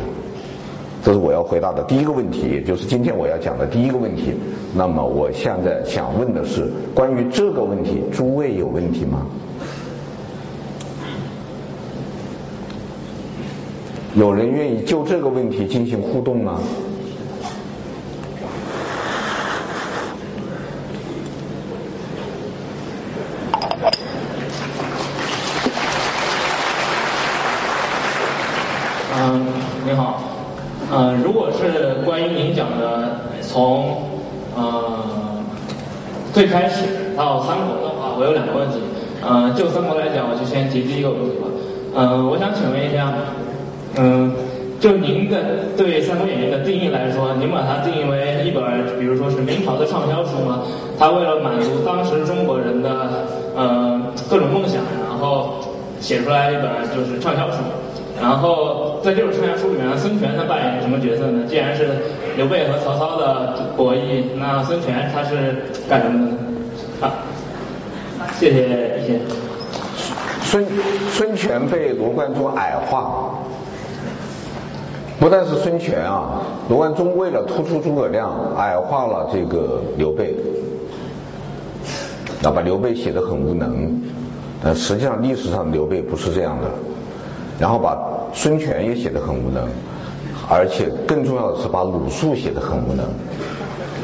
[1.02, 4.32] 这是我要回答的第一个问题，也就是今天我要讲的第一个问题。
[4.76, 9.26] 那么我现在想问的是，关于这个问题，诸位有问题吗？
[14.16, 16.61] 有人愿意就这个问题进行互动吗？
[29.16, 29.46] 嗯，
[29.85, 30.20] 你好，
[30.92, 33.96] 嗯，如果是关于您讲的从
[34.57, 35.44] 嗯
[36.33, 36.85] 最开始
[37.16, 38.79] 到三国的话，我有两个问题。
[39.27, 41.48] 呃，就三国来讲，我就先提第一个问题吧。
[41.96, 43.12] 呃，我想请问一下，
[43.96, 44.33] 嗯、
[44.80, 45.37] 就您的
[45.76, 48.62] 对《三国演义》的定义来说，您把它定义为一本，
[48.98, 50.62] 比如说是明朝的畅销书吗？
[50.98, 52.90] 它为了满足当时中国人的
[53.57, 55.61] 呃各种梦想，然后
[56.00, 57.59] 写出来一本就是畅销书。
[58.20, 61.44] 然后在这本畅销书里面，孙权他扮演什么角色呢？
[61.48, 61.88] 既然是
[62.37, 66.38] 刘备和曹操的博弈，那孙权他是干什么的呢？
[67.00, 67.11] 好，
[68.38, 69.18] 谢谢一些。
[70.42, 70.64] 孙
[71.11, 73.35] 孙权被罗贯中矮化，
[75.20, 80.35] 不但是孙权啊，罗贯中为了突出诸葛亮，矮化了这个刘备，
[82.42, 84.03] 那把刘备写得很无能，
[84.62, 86.68] 呃实际上历史上刘备不是这样的。
[87.61, 87.96] 然后把
[88.33, 89.68] 孙权也写得很无能，
[90.50, 93.07] 而且更重要的是把鲁肃写得很无能，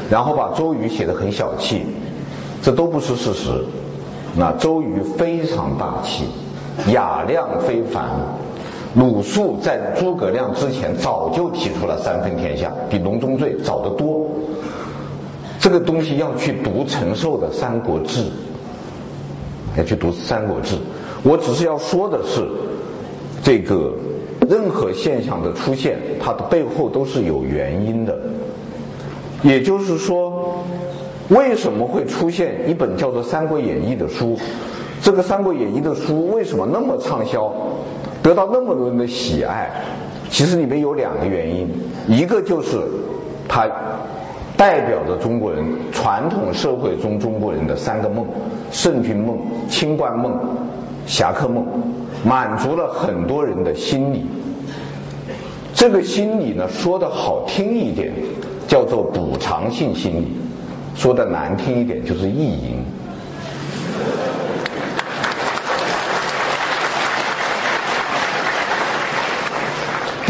[0.09, 1.85] 然后把周瑜写得很小气，
[2.61, 3.65] 这都不是事实。
[4.37, 6.23] 那周瑜非常大气，
[6.89, 8.05] 雅量非凡。
[8.95, 14.27] 鲁肃在诸葛亮之前早就提出了三分天下，比隆中醉早得多。
[15.59, 18.21] 这个东西要去读陈寿的《三国志》，
[19.77, 20.75] 要去读《三国志》。
[21.23, 22.47] 我只是要说的是。
[23.43, 23.95] 这个
[24.47, 28.15] 任何现象的出现，它的背后都是有原因的。
[29.41, 30.63] 也就是说，
[31.29, 34.37] 为什么会出现一本叫做《三国演义》的书？
[35.01, 37.51] 这个《三国演义》的书为什么那么畅销，
[38.23, 39.69] 得到那么多人的喜爱？
[40.29, 41.69] 其实里面有两个原因，
[42.07, 42.79] 一个就是
[43.47, 43.67] 它
[44.55, 48.25] 代表着中国人传统社会中中国人的三个梦：
[48.71, 49.37] 圣君梦、
[49.69, 50.39] 清官梦、
[51.05, 51.65] 侠客梦。
[52.23, 54.27] 满足了很多人的心理，
[55.73, 58.13] 这个心理呢，说的好听一点
[58.67, 60.27] 叫做补偿性心理，
[60.93, 62.83] 说的难听一点就是意淫。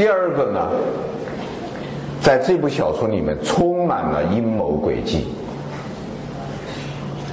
[0.01, 0.67] 第二个呢，
[2.21, 5.27] 在这部小说里面充满了阴谋诡计，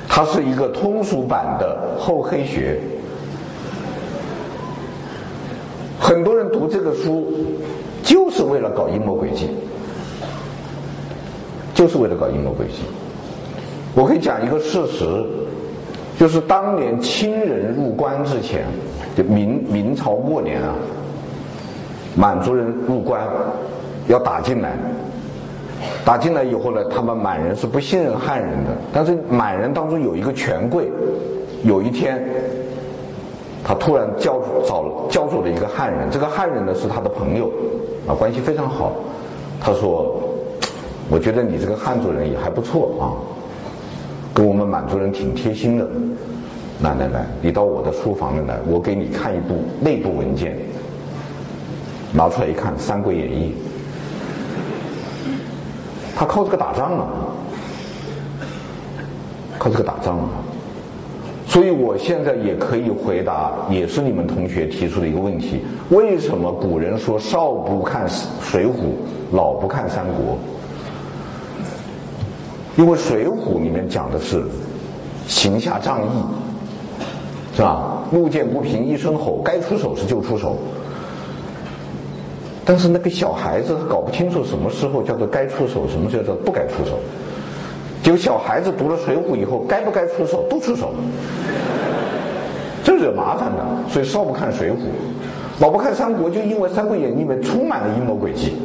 [0.07, 2.79] 它是一个通俗版的厚黑学。
[5.99, 7.33] 很多人读这个书，
[8.03, 9.49] 就是为了搞阴谋诡计，
[11.73, 12.83] 就是为了搞阴谋诡计。
[13.95, 15.25] 我可以讲一个事实，
[16.19, 18.67] 就是当年清人入关之前，
[19.17, 20.75] 就明明朝末年啊，
[22.19, 23.21] 满族人入关
[24.09, 24.73] 要打进来，
[26.05, 30.91] 打进来以后呢，他们满人是不信任汉人的，但是满人当中有一个权贵，
[31.63, 32.21] 有一天。
[33.65, 37.53] 他突然叫找叫住了一个汉人，这个汉人呢是他的朋友
[38.07, 38.93] 啊，关系非常好。
[39.61, 40.17] 他说
[41.11, 43.13] ：“我觉得你这个汉族人也还不错啊，
[44.33, 45.87] 跟我们满族人挺贴心的。
[46.83, 50.57] 来来来，你到我的书房里来，我给你看一部内部文件。
[52.13, 53.55] 拿出来一看，《三国演义》，
[56.17, 57.09] 他靠这个打仗啊，
[59.59, 60.29] 靠这个打仗啊。
[61.47, 68.07] 所以我现在也可以回答，也是你们同学提出的一个问题：为什么古人说少不看
[68.43, 68.73] 水浒，
[69.33, 70.39] 老不看三国？
[72.77, 74.45] 因为水浒里面讲的是
[75.27, 76.09] 行侠仗义，
[77.57, 78.05] 是吧？
[78.13, 80.57] 路见不平一声吼，该出手时就出手。
[82.69, 86.99] 但是那个小孩子搞不清楚什么时候叫做该出手，什么叫做不该出手。
[88.03, 90.93] 就小孩子读了《水浒》以后，该不该出手都出手，
[92.85, 93.65] 这惹麻烦的。
[93.89, 94.75] 所以少不看《水浒》，
[95.61, 98.59] 老不看《三国》，就因为《三国演义》里面充满了阴谋诡计。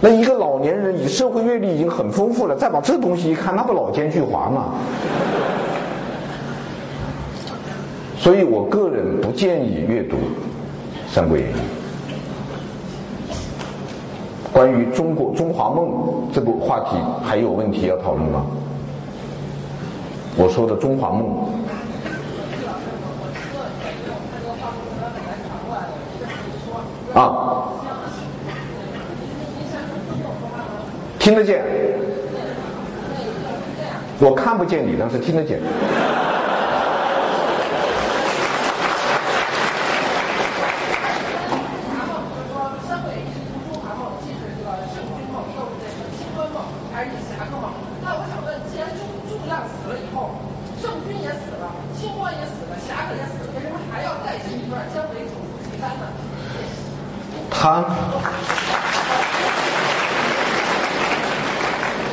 [0.00, 4.72] 那一个老年人以社会阅历已经很丰富了，再把这东西一看，那不老奸巨猾吗？
[8.16, 10.16] 所以我个人不建议阅读
[11.12, 11.50] 《三国演义》。
[14.52, 18.44] 关于中国中华梦这个话题，还有问题要讨论吗？
[20.36, 21.48] 我说的中华梦。
[27.14, 27.64] 啊。
[31.18, 31.62] 听得见，
[34.18, 35.60] 我看不见你，但是听得见。
[57.50, 57.84] 他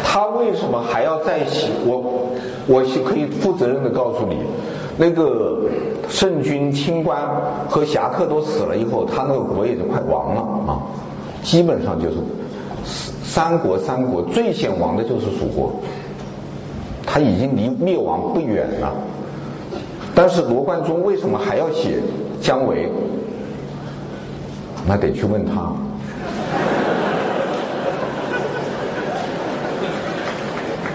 [0.03, 1.69] 他为什么还要在一起？
[1.85, 2.31] 我
[2.65, 2.83] 我
[3.15, 4.35] 可以负责任的告诉你，
[4.97, 5.69] 那个
[6.09, 7.17] 圣君、清官
[7.69, 10.83] 和侠客都死了以后，他那个国也就快亡了啊，
[11.41, 12.17] 基本上就是
[13.23, 15.79] 三国三国最先亡的就是蜀国，
[17.05, 18.93] 他已经离灭亡不远了。
[20.13, 22.01] 但是罗贯中为什么还要写
[22.41, 22.91] 姜维？
[24.85, 25.71] 那得去问他。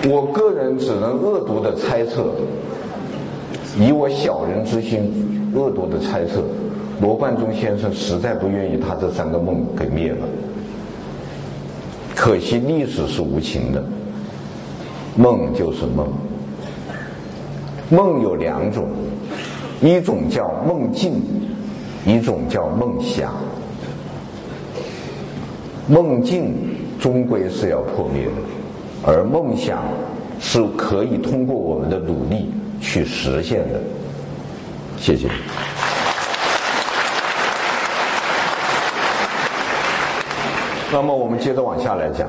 [0.09, 2.32] 我个人只能恶毒的猜测，
[3.78, 6.42] 以我小人之心，恶毒的猜测，
[7.03, 10.26] 罗贯中先生实在不愿意他这三个梦给灭了。
[12.14, 13.84] 可惜历史是无情的，
[15.16, 16.09] 梦就是梦。
[17.90, 18.88] 梦有两种，
[19.82, 21.12] 一种叫梦境，
[22.07, 23.34] 一种叫梦想。
[25.88, 26.55] 梦境
[27.01, 28.32] 终归是要破灭的，
[29.07, 29.78] 而梦想
[30.40, 33.80] 是可以通过我们的努力去实现的。
[34.98, 35.28] 谢谢。
[40.92, 42.28] 那么我们接着往下来讲，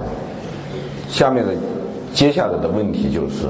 [1.10, 1.54] 下面的
[2.14, 3.48] 接下来的问题就是，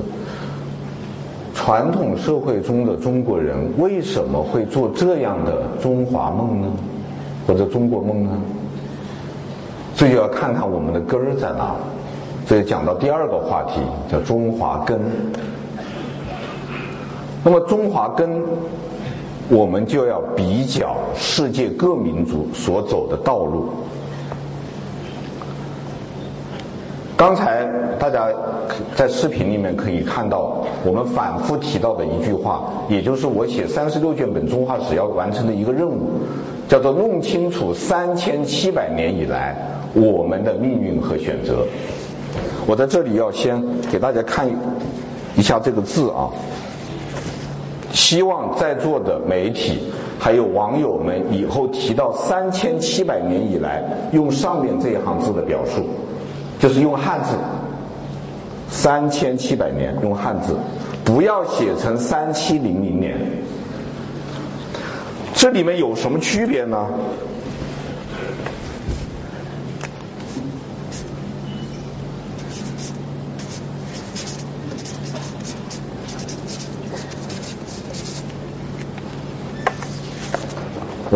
[1.53, 6.67] 传统社会中的中国人为什么会做这样的中华梦呢？
[7.45, 8.31] 或者中国梦呢？
[9.95, 11.75] 这就要看看我们的根儿在哪。
[12.47, 13.81] 这就讲到第二个话题，
[14.11, 14.99] 叫中华根。
[17.43, 18.43] 那么中华根，
[19.49, 23.69] 我们就要比较世界各民族所走的道路。
[27.17, 27.67] 刚才
[27.99, 28.29] 大家
[28.95, 36.09] 在视频里面可以看到，我们反复提到的一句话，也就是我写三十六卷本中华史要完成的一个任务，
[36.67, 39.55] 叫做弄清楚三千七百年以来
[39.93, 41.67] 我们的命运和选择。
[42.67, 44.47] 我在这里要先给大家看
[45.35, 46.29] 一下这个字啊，
[47.91, 55.85] 希望在座的媒体还有网友们以后提到三千七百年以来，用上面这一行字的表述。
[56.59, 57.31] 就是用汉字，
[58.69, 60.55] 三千七百年用汉字，
[61.03, 63.17] 不要写成三七零零年。
[65.33, 66.85] 这里面有什么区别呢？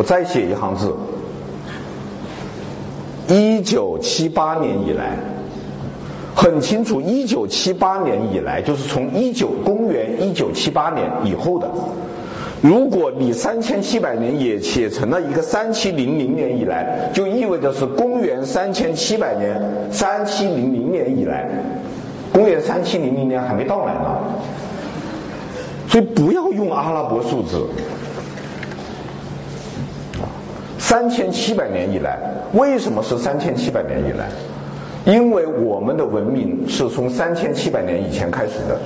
[0.06, 0.96] 再写一行字，
[3.28, 5.18] 一九七八年以来。
[6.38, 11.72] 很清楚，一九七八年以来，就是从一九公元一九七八年以后的
[12.62, 21.50] 如果你三千七百年也写成了一个三七零零年以来，就意味着是公元三千七百年，三七零零年以来，
[22.34, 24.20] 公元三七零零年还没到来呢。
[25.88, 27.66] 所以不要用阿拉伯数字。
[30.78, 32.20] 三千七百年以来，
[32.54, 34.30] 为什么是三千七百年以来？
[35.06, 38.80] 因为我们的文明是从三千七百年以前开始的。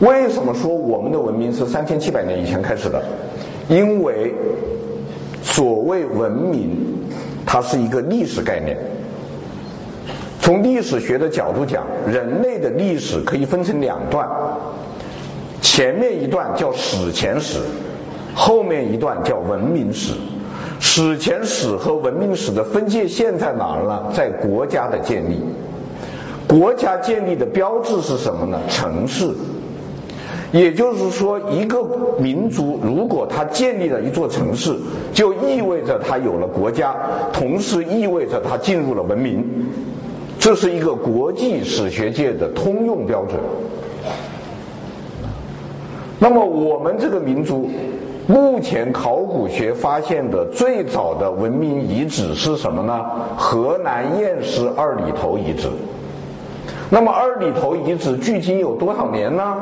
[0.00, 3.02] 为什么说我们的文明是三千七百年以前开始的？
[3.68, 4.34] 因为
[5.42, 6.70] 所谓文明，
[7.46, 8.76] 它是一个历史概念。
[10.40, 14.28] 从历史学的角度讲，人类的历史可以分成两段，
[15.60, 17.60] 前面一段叫史前史，
[18.34, 20.12] 后面一段叫文明史。
[20.78, 24.12] 史前史和文明史的分界线在哪儿呢？
[24.14, 25.40] 在国家的建立。
[26.46, 28.60] 国家建立的标志是什么呢？
[28.68, 29.30] 城市。
[30.52, 31.82] 也就是说，一个
[32.18, 34.76] 民族如果它建立了一座城市，
[35.12, 36.94] 就意味着它有了国家，
[37.32, 39.44] 同时意味着它进入了文明。
[40.38, 43.40] 这是一个国际史学界的通用标准。
[46.18, 47.68] 那么，我们这个民族
[48.28, 53.04] 目前考古学发现的最早的文明遗址是什么呢？
[53.36, 55.68] 河南偃师二里头遗址。
[56.90, 59.54] 那么，二里头遗址距今有多少年呢？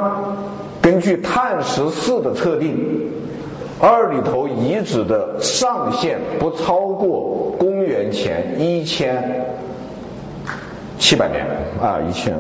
[0.81, 3.11] 根据碳十四的测定，
[3.81, 9.47] 二里头遗址的上限不超过公元前一千
[10.99, 11.47] 七百年
[11.83, 12.39] 啊，一千，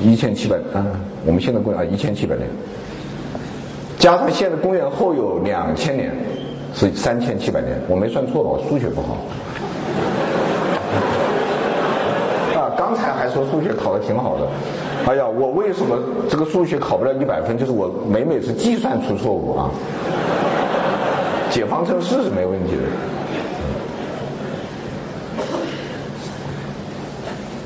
[0.00, 0.86] 一千七百啊，
[1.26, 2.48] 我们现在公啊一千七百年，
[4.02, 6.12] 加上现在公元后有两千年，
[6.74, 8.50] 是三千七百年，我没算错吧？
[8.50, 9.16] 我数学不好。
[12.60, 14.48] 啊，刚才还说数学考得挺好的。
[15.06, 15.96] 哎呀，我为什么
[16.28, 17.56] 这个数学考不了一百分？
[17.56, 19.70] 就是我每每次计算出错误啊。
[21.48, 22.82] 解方程式是没问题的。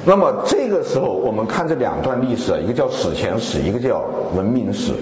[0.05, 4.93] 那么这个时候，我们看这两段历史，一个叫史前史，一个叫文明史。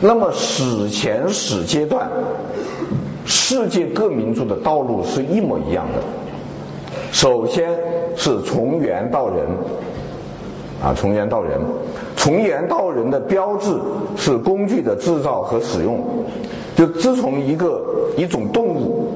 [0.00, 2.10] 那么史前史阶段，
[3.26, 6.02] 世界各民族的道路是一模一样的。
[7.12, 7.70] 首先
[8.16, 9.46] 是从猿到人。
[10.80, 11.60] 啊，从猿到人，
[12.16, 13.80] 从猿到人的标志
[14.16, 16.24] 是工具的制造和使用。
[16.76, 19.08] 就自从一个一种动物，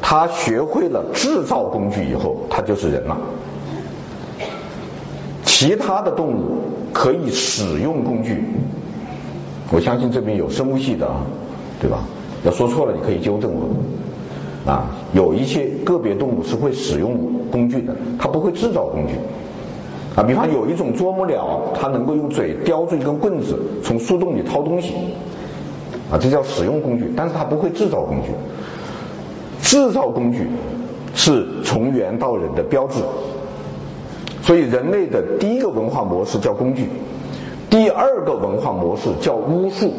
[0.00, 3.18] 它学会了制造工具以后，它就是人了。
[5.44, 6.60] 其他的动物
[6.92, 8.44] 可以使用工具，
[9.70, 11.22] 我相信这边有生物系的啊，
[11.80, 12.04] 对吧？
[12.44, 13.68] 要说错了，你可以纠正我。
[14.70, 17.16] 啊，有一些个别动物是会使用
[17.50, 19.14] 工具的，它不会制造工具。
[20.16, 24.92] 啊，比方有一种啄木鸟，它能够用嘴叼住一根棍子，从树洞里掏东西，
[26.10, 28.28] 啊，这叫使用工具，但是它不会制造工具。
[29.62, 30.48] 制造工具
[31.14, 33.00] 是从猿到人的标志，
[34.42, 36.88] 所以人类的第一个文化模式叫工具，
[37.70, 39.94] 第二个文化模式叫巫术。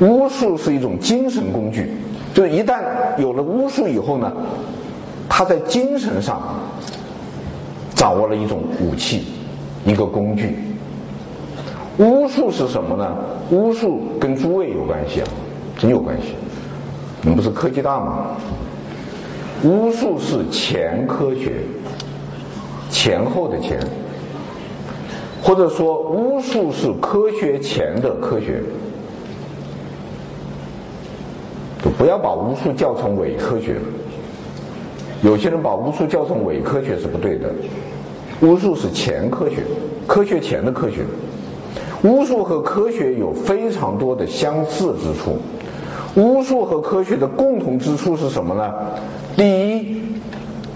[0.00, 1.92] 巫术是一种精神工具，
[2.32, 2.82] 就是一旦
[3.18, 4.32] 有了巫术以后呢，
[5.28, 6.40] 他在精神上。
[7.94, 9.22] 掌握了一种武器，
[9.84, 10.56] 一个工具。
[11.98, 13.16] 巫术是什么呢？
[13.50, 15.28] 巫术跟诸位有关系啊，
[15.78, 16.34] 真有关系。
[17.20, 18.30] 你们不是科技大吗？
[19.62, 21.52] 巫术是前科学，
[22.90, 23.78] 前后的前，
[25.42, 28.62] 或者说巫术是科学前的科学。
[31.84, 33.76] 就不要把巫术叫成伪科学。
[35.22, 37.50] 有些人把巫术叫成伪科学是不对的。
[38.40, 39.64] 巫术是前科学，
[40.06, 41.04] 科学前的科学。
[42.04, 45.38] 巫术和科学有非常多的相似之处。
[46.14, 48.74] 巫术和科学的共同之处是什么呢？
[49.36, 50.02] 第一，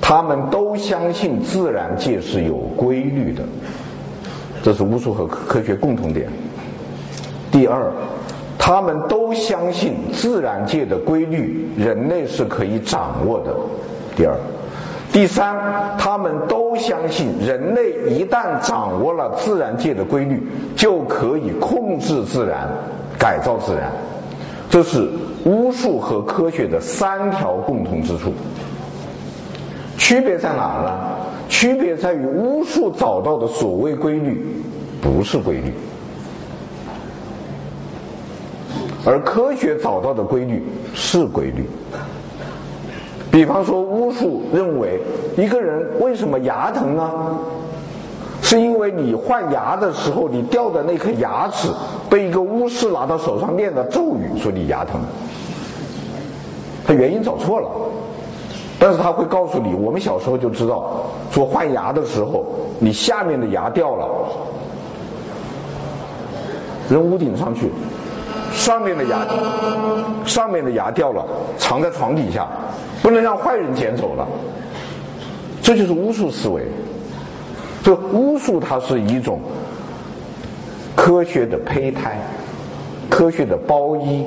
[0.00, 3.42] 他们都相信自然界是有规律的，
[4.66, 6.28] 这是巫术和科学共同点。
[7.52, 7.92] 第二，
[8.58, 13.54] 他们都相信自然界的规律，人类是可以掌握的。
[14.16, 14.34] 第二。
[15.12, 20.44] 第三，他们都相信人类一旦掌握了自然界的规律，
[20.74, 22.68] 就可以控制自然、
[23.20, 23.92] 改造自然。
[24.68, 25.08] 这是
[25.44, 28.32] 巫术和科学的三条共同之处。
[29.96, 31.15] 区别在哪呢？
[31.48, 34.62] 区别在于巫术找到的所谓规律
[35.00, 35.72] 不是规律，
[39.04, 41.68] 而科学找到的规律是规律。
[43.30, 45.00] 比方说，巫术认为
[45.36, 47.38] 一个人为什么牙疼呢？
[48.42, 51.68] 是因为你换牙的时候，你掉的那颗牙齿
[52.08, 55.00] 被一个巫师拿到手上念的咒语，所以你牙疼。
[56.86, 57.68] 他原因找错了，
[58.78, 62.44] 但是他会告诉你，我们小时候就知道，说换牙的时候，
[62.78, 64.06] 你下面的牙掉了，
[66.90, 67.70] 扔屋顶上去，
[68.52, 69.26] 上面的牙，
[70.26, 71.24] 上面的牙掉了，
[71.56, 72.46] 藏在床底下，
[73.02, 74.28] 不能让坏人捡走了，
[75.62, 76.66] 这就是巫术思维。
[77.82, 79.40] 这巫术它是一种
[80.94, 82.20] 科学的胚胎，
[83.08, 84.26] 科学的包衣。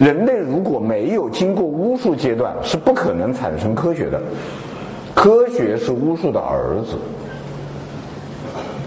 [0.00, 4.18] 人类如果没有经过巫术阶段，是不可能产生科学的。
[5.14, 6.96] 科学是巫术的儿子。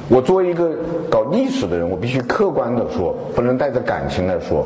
[0.10, 0.72] 我作为一个
[1.12, 4.66] 搞历史的人，我必须客观的说，不能带着感情来说，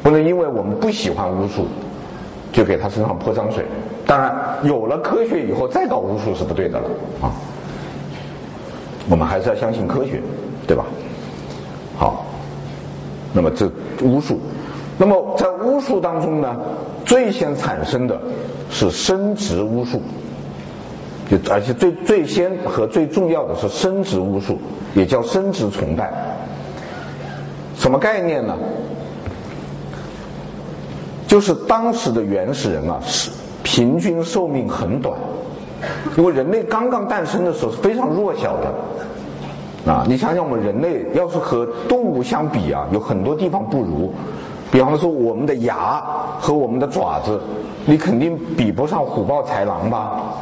[0.00, 1.66] 不能因为我们不喜欢巫术，
[2.52, 3.64] 就给他身上泼脏水。
[4.06, 6.88] 当然，有了科学以后再搞巫术是不对的了
[7.20, 7.34] 啊。
[9.10, 10.22] 我们还是要相信科学，
[10.68, 10.84] 对吧？
[11.96, 12.24] 好，
[13.32, 13.68] 那么这
[14.04, 14.38] 巫术。
[14.96, 16.56] 那么在巫术当中呢，
[17.04, 18.20] 最先产生的
[18.70, 20.00] 是生殖巫术，
[21.28, 24.58] 就而且最最先和最重要的是生殖巫术，
[24.94, 26.12] 也叫生殖崇拜。
[27.76, 28.56] 什么概念呢？
[31.26, 33.32] 就是当时的原始人啊，是
[33.64, 35.18] 平均寿命很短，
[36.16, 40.04] 因为人类刚刚诞生的时候是非常弱小的啊。
[40.06, 44.14] 你想想，我们人类要是和动物相比啊，有很多地方不如。
[44.74, 46.02] 比方说，我们的牙
[46.40, 47.40] 和我们的爪子，
[47.86, 50.34] 你肯定比不上虎豹豺狼吧？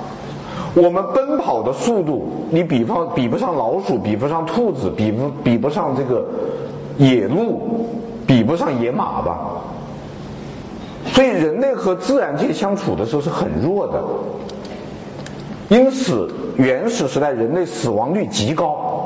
[0.74, 6.24] 我们奔跑的速度，你比方比不上老鼠，比不上兔子，比不比不上这个
[6.96, 7.90] 野鹿，
[8.26, 9.38] 比不上野马吧？
[11.08, 14.02] 所以人类和自然界相处的时候是很弱的，
[15.68, 19.01] 因此原始时代人类死亡率极高。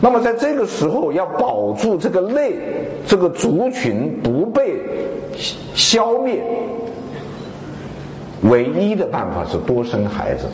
[0.00, 2.54] 那么在这个时候要保住这个类
[3.06, 4.80] 这个族群不被
[5.74, 6.40] 消灭，
[8.42, 10.46] 唯一的办法是多生孩子，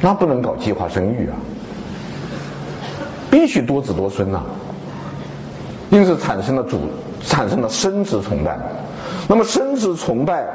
[0.00, 1.34] 那不能搞计划生育啊，
[3.30, 4.42] 必须多子多孙呐，
[5.90, 6.78] 因此产生了主
[7.24, 8.56] 产生了生殖崇拜。
[9.26, 10.46] 那么生殖崇拜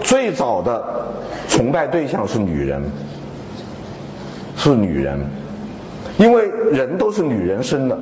[0.00, 1.08] 最早的
[1.48, 2.82] 崇拜对象是女人，
[4.56, 5.41] 是女人。
[6.18, 7.98] 因为人都是女人生的，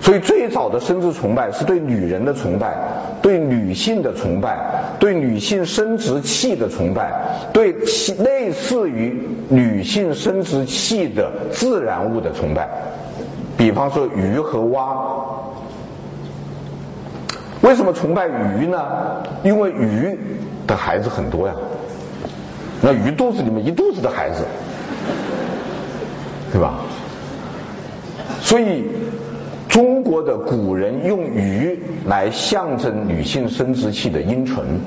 [0.00, 2.74] 所以最早的生殖崇拜是对女人的崇拜，
[3.22, 7.72] 对女性的崇拜，对女性生殖器的崇拜，对
[8.18, 12.68] 类似于女性生殖器的自然物的崇拜。
[13.58, 14.96] 比方说鱼和蛙，
[17.62, 18.78] 为什么崇拜鱼呢？
[19.42, 20.16] 因为鱼
[20.66, 21.54] 的孩子很多呀，
[22.80, 24.44] 那鱼肚子里面一肚子的孩子。
[26.52, 26.74] 对吧？
[28.40, 28.84] 所以
[29.68, 34.80] 中国的古人用鱼来象征女性生殖器的阴唇。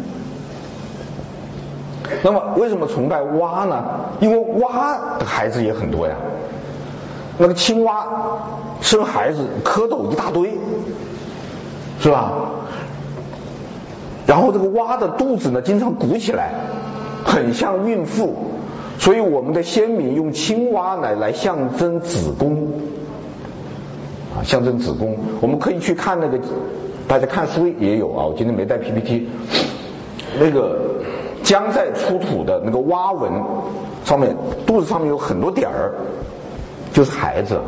[2.24, 3.84] 那么为什么崇拜蛙呢？
[4.20, 6.16] 因为蛙的孩子也很多呀。
[7.38, 8.08] 那个青蛙
[8.82, 10.58] 生孩子蝌蚪一大堆，
[12.00, 12.32] 是吧？
[14.26, 16.54] 然后这个蛙的肚子呢，经常鼓起来，
[17.26, 18.36] 很像孕妇。
[19.00, 22.68] 所以我们的先民用青蛙来来象征子宫，
[24.36, 25.18] 啊，象征子宫。
[25.40, 26.38] 我们可以去看那个，
[27.08, 28.26] 大家看书也有啊。
[28.26, 29.30] 我今天没带 PPT，
[30.38, 31.02] 那个
[31.44, 33.32] 姜在出土的那个蛙纹
[34.04, 34.36] 上面，
[34.68, 35.94] 肚子上面有很多点儿，
[36.92, 37.62] 就是孩子，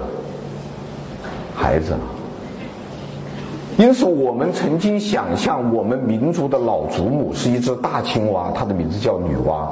[1.56, 1.96] 孩子。
[3.78, 9.70] 因此，我们曾经想象我们民族的老祖母是一只大青蛙，它的名字叫女娲。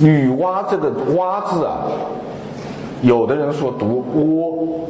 [0.00, 1.86] 女娲这个娲字啊，
[3.02, 4.88] 有的人说读窝，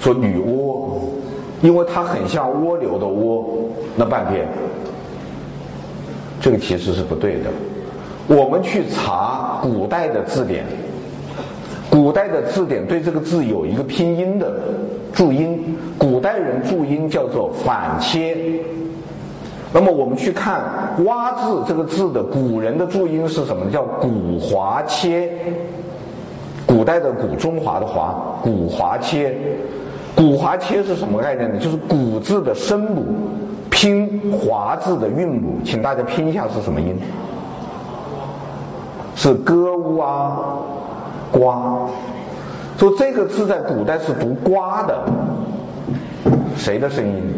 [0.00, 1.00] 说女娲，
[1.62, 3.44] 因为它很像蜗牛的蜗，
[3.96, 4.46] 那半边，
[6.40, 7.50] 这个其实是不对的。
[8.26, 10.64] 我们去查古代的字典，
[11.90, 14.60] 古代的字典对这个字有一个拼音的
[15.12, 18.36] 注音，古代人注音叫做反切。
[19.74, 23.72] 那么我们去看“蛙”字这个字的古人的注音是什么？
[23.72, 25.32] 叫古华切，
[26.64, 29.36] 古代的古，中华的华，古华切。
[30.14, 31.58] 古华切是什么概念呢？
[31.58, 33.04] 就是古字的声母
[33.68, 36.96] 拼华字的韵母，请大家拼一下是什么音？
[39.16, 40.38] 是歌乌啊，
[41.32, 41.88] 瓜。
[42.78, 45.02] 说这个字在古代是读瓜的。
[46.56, 47.34] 谁的声音？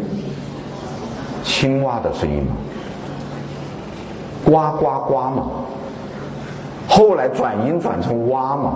[1.47, 2.55] 青蛙的声音嘛，
[4.45, 5.43] 呱呱呱嘛。
[6.89, 8.73] 后来转音转成蛙嘛。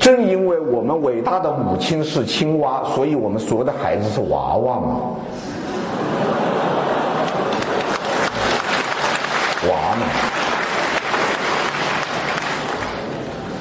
[0.00, 5.00] 正因为我们伟大的母亲是青蛙，所以我们所有的孩子是娃娃嘛。
[9.68, 10.06] 娃嘛。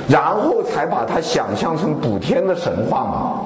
[0.07, 3.41] 然后才把它想象成补天的神话嘛。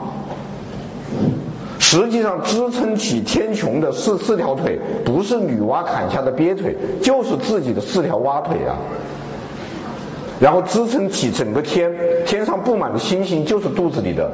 [1.93, 8.77] 实际上支撑起天穹的四四条腿，不是女娲砍下的鳖腿，就是自己的四条蛙腿啊。
[10.39, 11.93] 然后支撑起整个天，
[12.25, 14.31] 天上布满的星星就是肚子里的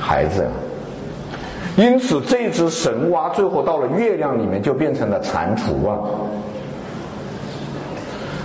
[0.00, 0.48] 孩子呀。
[1.76, 5.98] 因此，这只神蛙最后到了月亮里面，就变成了蟾蜍啊。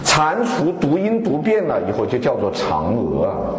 [0.03, 3.55] 蟾蜍读音读变了以后，就叫做嫦娥啊。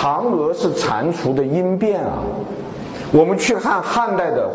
[0.00, 2.22] 嫦娥是蟾蜍的音变啊。
[3.12, 4.48] 我们去看汉代的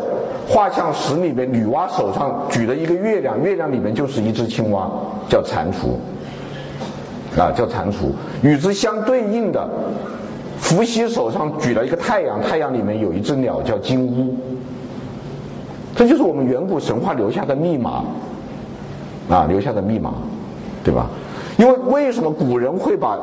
[0.48, 4.90] 画像石里面，女娲手上举了一个月亮，月亮里面就是一只青蛙，
[5.28, 8.10] 叫蟾蜍，啊，叫蟾蜍。
[8.42, 9.68] 与之相对应的，
[10.58, 14.34] 伏羲手上举了一个太阳，太阳里面有一只鸟叫金乌。
[15.94, 18.02] 这就是我们远古神话留下的密码，
[19.30, 20.14] 啊，留下的密码，
[20.82, 21.06] 对吧？
[21.56, 23.16] 因为为什么古人会把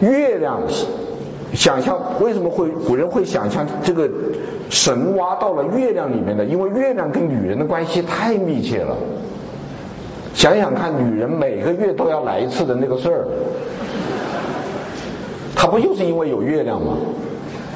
[0.00, 0.60] 月亮？
[1.54, 4.08] 想象为什么会古人会想象这个
[4.70, 6.44] 神挖到了月亮里面呢？
[6.44, 8.96] 因为月亮跟女人的关系太密切了。
[10.32, 13.26] 想想看，女人每个月都要来一次的那个事儿，
[15.56, 16.96] 它不就是因为有月亮吗？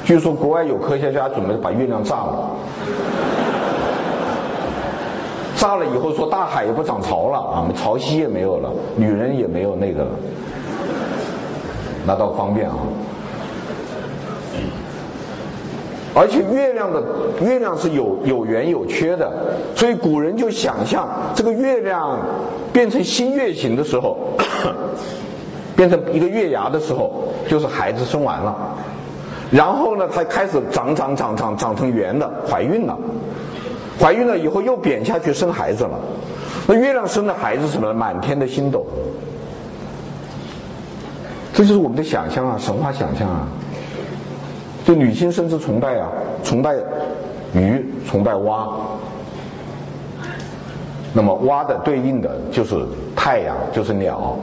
[0.05, 2.51] 据说国外有科学家准备把月亮炸了，
[5.57, 10.11] 炸了以后说大海也不涨潮了啊，潮汐也没有了，女人也没有那个了，
[12.05, 12.75] 那倒方便啊。
[16.17, 17.03] 而且月亮的
[17.41, 19.29] 月亮是有有圆有缺的，
[19.75, 22.19] 所以古人就想象这个月亮
[22.71, 24.37] 变成新月形的时候，
[25.75, 28.77] 变成一个月牙的时候，就是孩子生完了，
[29.51, 32.97] 然后呢，它开始长长长长长成圆的，怀孕了，
[33.99, 35.99] 怀孕了以后又扁下去生孩子了，
[36.65, 37.93] 那月亮生的孩子什么？
[37.93, 38.87] 满天的星斗，
[41.53, 43.47] 这就是我们的想象啊，神话想象啊。
[44.85, 46.07] 就女性生殖崇拜啊，
[46.43, 46.75] 崇拜
[47.53, 48.69] 鱼，崇拜蛙。
[51.11, 54.37] 那么蛙的对应的就是太阳，就是鸟。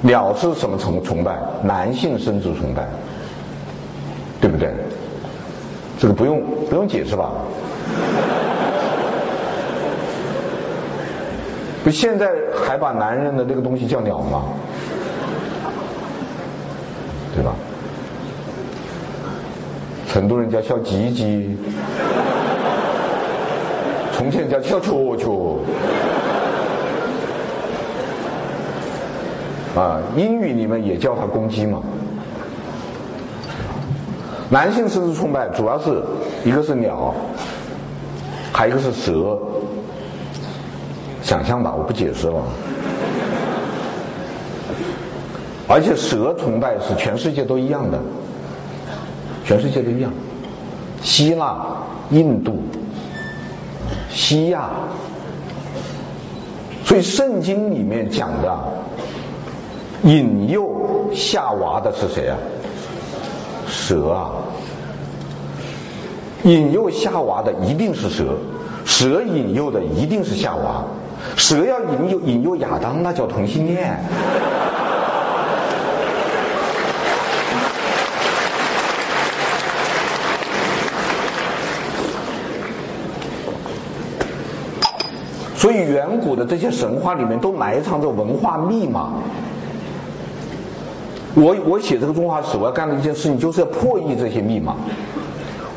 [0.00, 1.36] 鸟是什么崇崇拜？
[1.62, 2.88] 男性生殖崇拜，
[4.40, 4.72] 对不对？
[5.98, 7.30] 这个不用不用解释吧？
[11.84, 12.32] 不，现在
[12.66, 14.44] 还把男人的那个东西叫鸟吗？
[17.34, 17.54] 对吧？
[20.08, 21.56] 成都人叫小鸡鸡，
[24.14, 25.30] 重庆人叫小雀雀，
[29.80, 31.82] 啊，英语里面也叫它公鸡嘛。
[34.50, 36.02] 男性生殖崇拜主要是
[36.44, 37.14] 一个是鸟，
[38.52, 39.38] 还一个是蛇，
[41.22, 42.42] 想象吧，我不解释了。
[45.68, 47.98] 而且蛇崇拜是全世界都一样的。
[49.44, 50.12] 全世界都一样，
[51.02, 51.78] 希腊、
[52.10, 52.62] 印度、
[54.10, 54.70] 西亚，
[56.84, 58.58] 所以圣经里面讲的
[60.04, 62.38] 引诱夏娃的是谁啊？
[63.68, 64.30] 蛇啊！
[66.44, 68.38] 引诱夏娃的一定是蛇，
[68.84, 70.84] 蛇引诱的一定是夏娃，
[71.36, 74.04] 蛇要引诱引诱亚当，那叫同性恋。
[85.62, 89.12] 所以远古的这些神话里面都埋藏着文化密码。
[91.36, 94.74] 我我写这个中华史，我要干的一件事情就是要破译这些密码。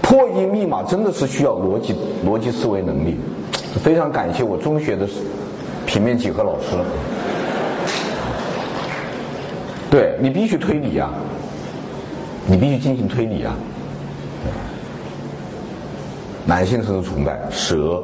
[0.02, 3.20] 破译密码真的是需要逻辑逻辑思维能力。
[3.84, 5.08] 非常感谢我中学的
[5.86, 6.76] 平面几何老师。
[9.92, 11.12] 对，你必须推理啊，
[12.48, 13.54] 你必须进行推理啊。
[16.48, 18.02] 男性生殖崇拜，蛇、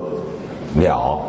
[0.76, 1.22] 鸟。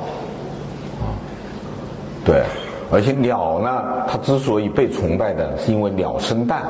[2.24, 2.44] 对，
[2.90, 6.62] 而且鸟呢，它之所以被崇拜的，是因为鸟生蛋，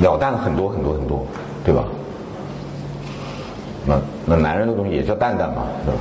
[0.00, 1.24] 鸟蛋很多很多很多，
[1.64, 1.84] 对吧？
[3.86, 6.00] 那那男人的东西也叫蛋蛋嘛，对吧？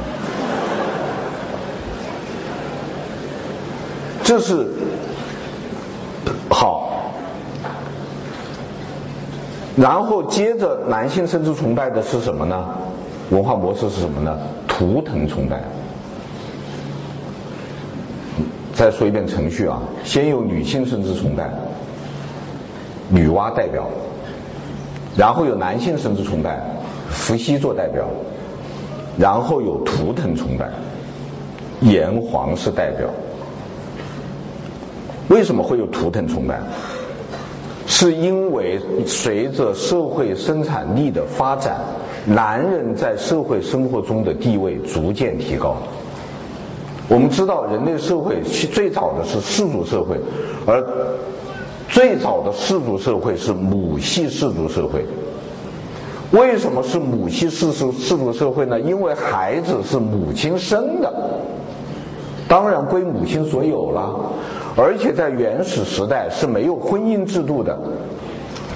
[4.23, 4.67] 这是
[6.49, 7.13] 好，
[9.77, 12.67] 然后接着男性生殖崇拜的是什么呢？
[13.29, 14.37] 文化模式是什么呢？
[14.67, 15.61] 图腾崇拜。
[18.77, 21.49] 再说一遍程序啊，先有女性生殖崇拜，
[23.09, 23.89] 女娲代表，
[25.17, 26.61] 然后有男性生殖崇拜，
[27.09, 28.05] 伏羲做代表，
[29.17, 30.69] 然后有图腾崇拜，
[31.81, 33.09] 炎黄是代表。
[35.27, 36.59] 为什么会有图腾崇拜？
[37.87, 41.77] 是因为随着社会生产力的发展，
[42.27, 45.77] 男人在社会生活中的地位逐渐提高。
[47.09, 50.17] 我们知道，人类社会最早的是氏族社会，
[50.65, 50.85] 而
[51.87, 55.05] 最早的氏族社会是母系氏族社会。
[56.31, 58.81] 为什么是母系氏族氏族社会呢？
[58.81, 61.13] 因为孩子是母亲生的，
[62.49, 64.33] 当然归母亲所有了。
[64.75, 67.79] 而且在原始时代是没有婚姻制度的，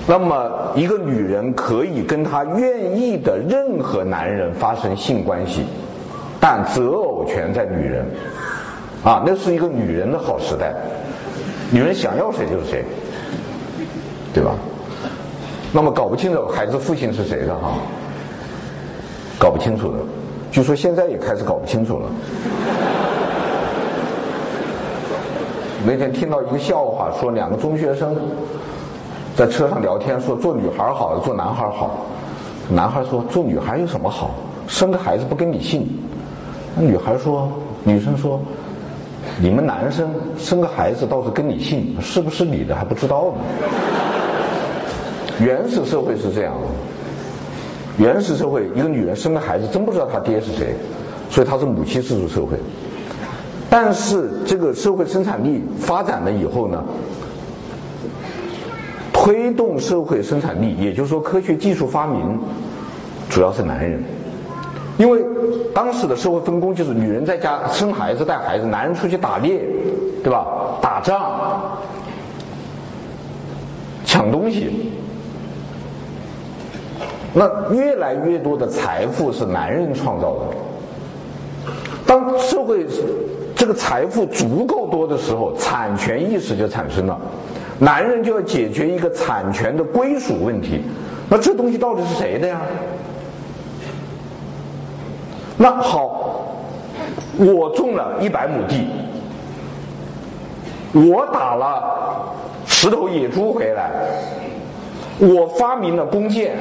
[0.07, 5.65] 那么一个女人可以跟她愿意的任何男人发生性关系，
[6.41, 8.03] 但择偶权在女人，
[9.03, 10.73] 啊，那是一个女人的好时代，
[11.71, 12.83] 女人想要谁就是谁，
[14.33, 14.55] 对吧？
[15.71, 17.77] 那么搞不清楚孩子父亲是谁的哈，
[19.37, 19.99] 搞不清楚的，
[20.51, 22.09] 据说现在也开始搞不清楚了。
[25.85, 28.15] 那天听到一个笑话，说两个中学生
[29.35, 32.05] 在车上聊天，说做女孩好，做男孩好。
[32.69, 34.31] 男孩说做女孩有什么好？
[34.67, 35.87] 生个孩子不跟你姓。
[36.75, 37.51] 那女孩说，
[37.83, 38.41] 女生说，
[39.39, 43.43] 你们男生生个孩子倒是跟你姓，是不是你的还不知道呢？
[45.39, 46.53] 原始社会是这样，
[47.97, 50.75] 原始社会一个女人生个孩子真不知道她爹是谁，
[51.29, 52.57] 所以她是母系氏族社会。
[53.69, 56.83] 但是这个社会生产力发展了以后呢，
[59.13, 62.39] 推动社会生产力，也就是说科学技术发明，
[63.29, 64.03] 主要是男人，
[64.97, 65.23] 因为
[65.73, 69.59] 当时的社会分工就是女人在家生孩子带孩子，男人出去打猎，
[70.23, 70.45] 对吧？
[70.81, 71.77] 打仗，
[74.05, 74.91] 抢东西，
[77.33, 80.45] 那越来越多的财富是男人创造的，
[82.05, 82.85] 当社会。
[83.53, 87.19] 这个财富足够多的时候，产权意识就产生了，
[87.77, 90.81] 男人就要解决一个产权的归属问题。
[91.29, 92.59] 那这东西到底是谁的呀？
[95.61, 96.41] 那好，
[97.37, 98.87] 我种了一百亩地，
[100.91, 102.33] 我打了
[102.65, 103.91] 十头野猪回来，
[105.19, 106.55] 我发明了弓箭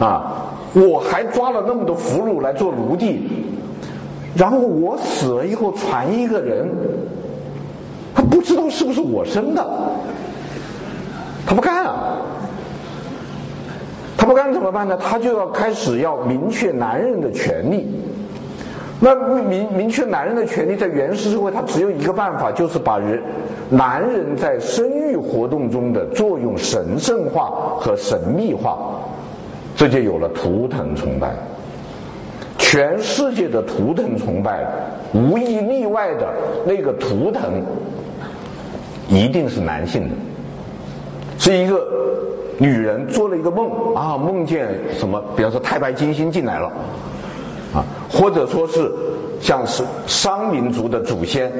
[0.00, 3.46] 啊，我还抓了那么多俘虏来做奴隶。
[4.34, 6.68] 然后我死了以后传一个人，
[8.16, 9.64] 他不知道是不是我生的，
[11.46, 12.16] 他不干啊，
[14.28, 14.98] 不干怎么办呢？
[14.98, 17.88] 他就要开始要明确男人的权利。
[19.00, 23.22] 那明明确男人的权利，在原始社会，他只有一个办法，就是把人
[23.70, 29.00] 男人在生育活动中的作用神圣化和神秘化，
[29.76, 31.32] 这就有了图腾崇拜。
[32.58, 34.66] 全世界的图腾崇拜，
[35.14, 36.34] 无一例外的
[36.66, 37.62] 那个图腾，
[39.08, 40.14] 一定是男性的。
[41.38, 41.86] 是一个
[42.58, 45.22] 女人做了一个梦啊，梦见什么？
[45.36, 46.66] 比方说太白金星进来了
[47.72, 48.92] 啊，或者说是
[49.40, 51.52] 像是商民族的祖先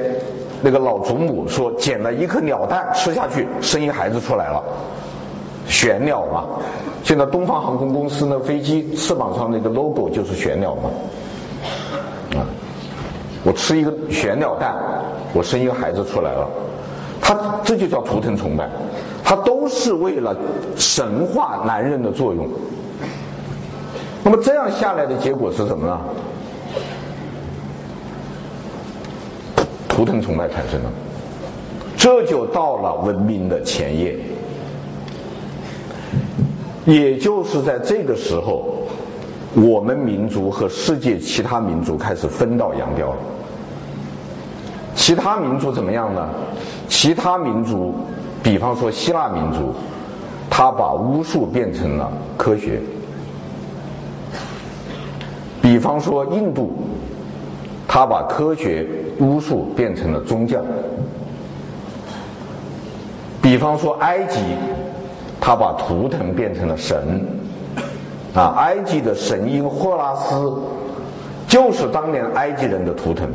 [0.61, 4.61] 那个老祖母说捡了一颗鸟蛋吃下去，生一孩子出来了。
[5.67, 6.45] 玄鸟嘛，
[7.03, 10.89] 现在东方航空公司的飞机翅膀上那个 logo 就是玄鸟嘛，
[12.39, 12.43] 啊，
[13.43, 14.75] 我吃一个玄鸟蛋，
[15.33, 16.49] 我生一个孩子出来了，
[17.21, 18.67] 它这就叫图腾崇拜，
[19.29, 20.35] 它都是为了
[20.75, 22.49] 神化男人的作用。
[24.23, 25.99] 那么这样下来的结果是什么呢？
[29.87, 30.89] 图腾崇拜产生了，
[31.95, 34.17] 这就到了文明的前夜。
[36.85, 38.87] 也就是在这个时候，
[39.53, 43.17] 我们民族和世界其他民族开始分道扬镳了。
[44.95, 46.29] 其他民族怎么样呢？
[46.87, 47.93] 其他民族，
[48.43, 49.73] 比方说希腊民族，
[50.49, 52.79] 他把巫术变成了科学；
[55.61, 56.71] 比方说印度，
[57.87, 58.87] 他把科学
[59.19, 60.59] 巫术变成了宗教；
[63.41, 64.39] 比方说埃及。
[65.41, 67.25] 他把图腾变成了神，
[68.35, 70.53] 啊，埃及的神鹰霍拉斯
[71.47, 73.29] 就是当年埃及人的图腾，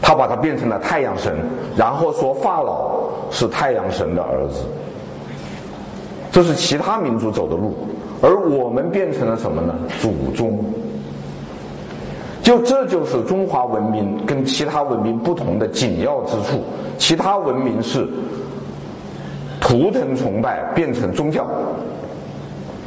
[0.00, 1.34] 他把它变成了太阳神，
[1.76, 4.64] 然后说法老是太阳神的儿子。
[6.30, 7.74] 这是其他民族走的路，
[8.22, 9.74] 而我们变成了什么呢？
[10.00, 10.64] 祖宗。
[12.42, 16.62] 就这就是中华文明跟其他文明不同的紧要之处。
[16.96, 18.08] 其他文明是
[19.60, 21.46] 图腾崇拜变成宗教，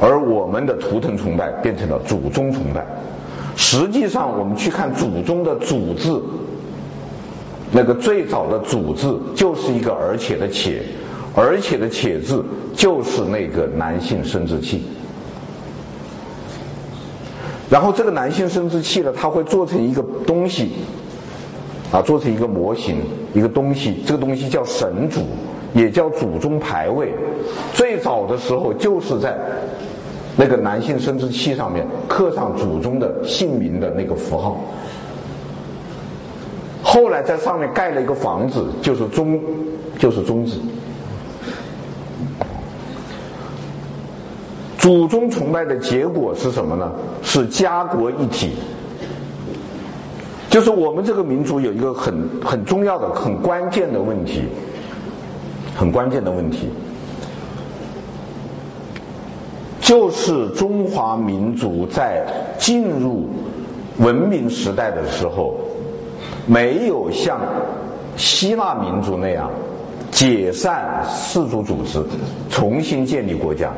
[0.00, 2.84] 而我们的图腾崇拜变成了祖宗崇拜。
[3.54, 6.24] 实际上，我们去看祖宗的“祖”字，
[7.72, 10.82] 那个最早的“祖”字就是一个“而且”的“且
[11.34, 12.44] ”，“而且”的“且”字
[12.76, 14.82] 就是那个男性生殖器。
[17.70, 20.72] 然后这个男性生殖器呢，它会做成一个东西，
[21.90, 22.98] 啊，做成一个模型，
[23.32, 25.22] 一个东西，这个东西叫神主，
[25.72, 27.14] 也叫祖宗牌位。
[27.72, 29.38] 最早的时候就是在
[30.36, 34.60] 那个男性生殖器上面刻上祖宗的姓名的那个符号，
[36.82, 39.40] 后来在上面盖了一个房子，就是宗，
[39.98, 40.60] 就是宗字。
[44.78, 46.92] 祖宗崇拜的结果是什么呢？
[47.22, 48.50] 是家国一体。
[50.50, 54.42] 就是我们这个民族有一个很很重要的、很关键的问题，
[55.74, 56.68] 很关键的问题，
[59.80, 62.26] 就是中华民族在
[62.58, 63.30] 进入
[63.98, 65.56] 文明时代的时候，
[66.46, 67.40] 没有像
[68.16, 69.50] 希腊民族那样
[70.10, 72.04] 解散氏族组织，
[72.50, 73.72] 重新建立国家。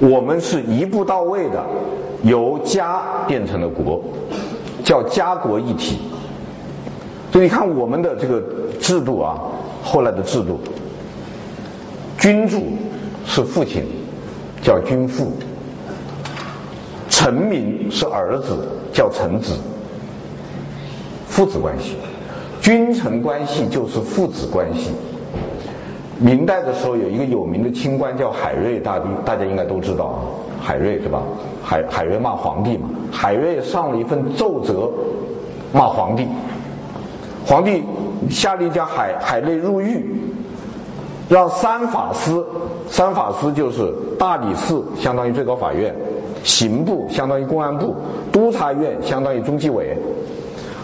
[0.00, 1.64] 我们是一步到位的，
[2.22, 4.02] 由家变成了国，
[4.84, 5.98] 叫家国一体。
[7.32, 8.42] 所以你看我们的这个
[8.80, 9.40] 制度啊，
[9.82, 10.60] 后来的制度，
[12.18, 12.60] 君主
[13.24, 13.86] 是父亲，
[14.60, 15.28] 叫君父；
[17.08, 19.54] 臣民是儿子，叫臣子，
[21.32, 21.96] 父子关系。
[22.60, 24.90] 君臣关系就是父子关系。
[26.18, 30.18] 明代的时候有一个有名的清官叫海瑞大帝，大家应该都知道啊，
[30.60, 31.22] 海瑞对吧？
[31.64, 34.92] 海海瑞骂皇帝嘛，海瑞上了一份奏折
[35.72, 36.28] 骂皇帝，
[37.46, 37.82] 皇帝
[38.28, 40.20] 下令将海海瑞入狱，
[41.30, 42.46] 让三法司，
[42.88, 45.96] 三法司就是大理寺相当于最高法院，
[46.44, 47.96] 刑部相当于公安部，
[48.30, 49.96] 督察院相当于中纪委，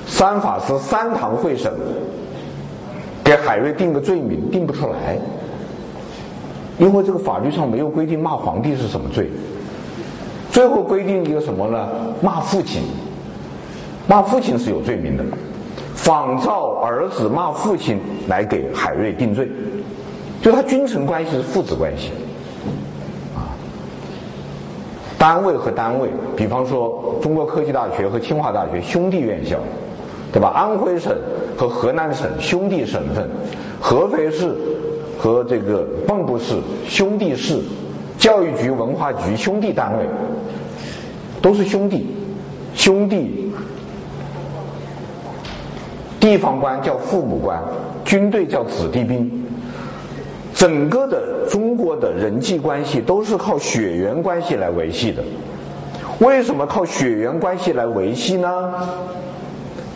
[0.08, 1.72] 三法司三堂会审。
[3.24, 5.18] 给海瑞定个罪名，定不出来，
[6.78, 9.28] 因为这个法律上没有规定骂皇帝是什么罪。
[10.50, 11.86] 最后规定一个什么呢？
[12.22, 12.80] 骂父亲，
[14.06, 15.24] 骂父亲是有罪名的。
[15.94, 19.46] 仿照儿子骂父亲来给海瑞定罪，
[20.40, 22.12] 就他君臣关系是父子关系。
[23.36, 23.52] 啊，
[25.18, 29.58] 单位和单位，比方说中国科技大学和清华大学兄弟院校。
[30.32, 30.48] 对吧？
[30.54, 31.16] 安徽省
[31.56, 33.28] 和河南省兄弟省份，
[33.80, 34.54] 合肥市
[35.18, 36.56] 和这个蚌埠市
[36.86, 37.60] 兄弟市，
[38.18, 40.04] 教育局、文化局兄弟单位，
[41.40, 42.06] 都是兄弟，
[42.74, 43.52] 兄弟。
[46.20, 47.62] 地方官叫父母官，
[48.04, 49.46] 军队叫子弟兵，
[50.52, 55.22] 整个的中国的人际关系都是靠血缘关系来维系的。
[56.18, 58.74] 为什么靠血缘关系来维系呢？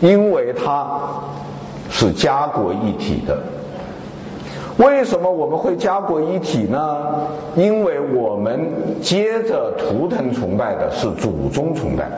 [0.03, 0.99] 因为它
[1.89, 3.41] 是家国一体的。
[4.75, 7.27] 为什么我们会家国一体呢？
[7.55, 12.11] 因为我们接着图腾崇拜的是祖宗崇拜，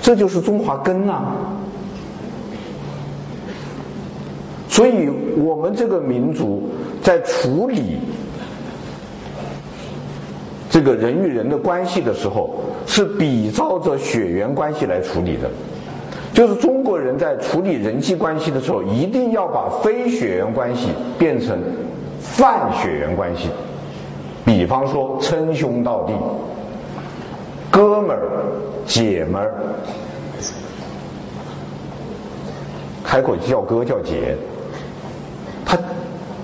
[0.00, 1.34] 这就是中华根啊。
[4.68, 6.68] 所以我们这个民族
[7.02, 7.98] 在处理
[10.70, 15.50] 这个人与人的关系的时候，是比照着血缘关系来处理的。
[16.40, 20.88] 就是中国人在处理人际关系的时候，一定要把非血缘关系
[21.18, 21.58] 变成
[22.18, 23.50] 泛血缘关系。
[24.46, 26.14] 比方说称兄道弟、
[27.70, 28.22] 哥们儿、
[28.86, 29.52] 姐们儿，
[33.04, 34.34] 开口叫哥叫姐。
[35.66, 35.76] 他，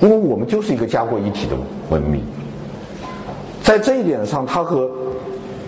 [0.02, 1.56] 因为我们就是一个家国一体的
[1.88, 2.22] 文明，
[3.62, 4.90] 在这一点上，他和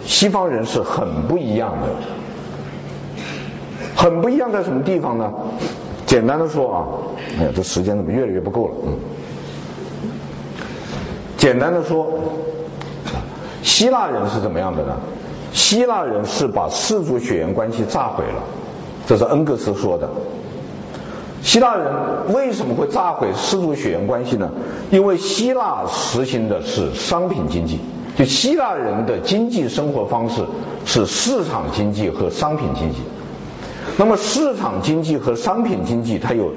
[0.05, 1.89] 西方人是很不一样的。
[3.99, 5.33] 很不一样在什么地方呢？
[6.07, 6.79] 简单的说啊，
[7.41, 8.75] 哎呀，这时间怎么越来越不够了？
[8.87, 8.93] 嗯，
[11.37, 12.07] 简单的说，
[13.65, 14.97] 希腊人是怎么样的呢？
[15.53, 18.45] 希腊人是把氏族血缘关系炸毁了，
[19.09, 20.09] 这是恩格斯说的。
[21.43, 24.53] 希腊人为什么会炸毁氏族血缘关系呢？
[24.93, 27.81] 因为希腊实行的是商品经济，
[28.17, 30.43] 就希腊人的经济生活方式
[30.85, 32.99] 是市场经济和商品经济。
[33.97, 36.53] 那么市场经济和商品经济，它有，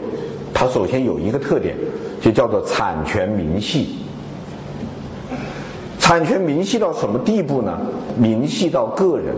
[0.53, 1.75] 它首先有一个特点，
[2.21, 3.97] 就叫做产权明细。
[5.99, 7.79] 产权明细到什么地步呢？
[8.17, 9.35] 明细到个人，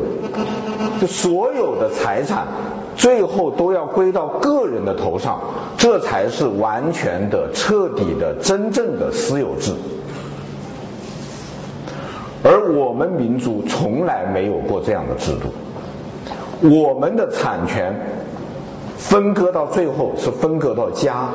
[0.99, 2.47] 就所有的财产
[2.95, 5.39] 最后都要归到个人的头上，
[5.77, 9.73] 这才是完全的、彻底的、真正的私有制。
[12.43, 15.53] 而我们民族从来没有过这样的制度，
[16.63, 17.93] 我们的产权
[18.97, 21.29] 分割到最后是分割到家。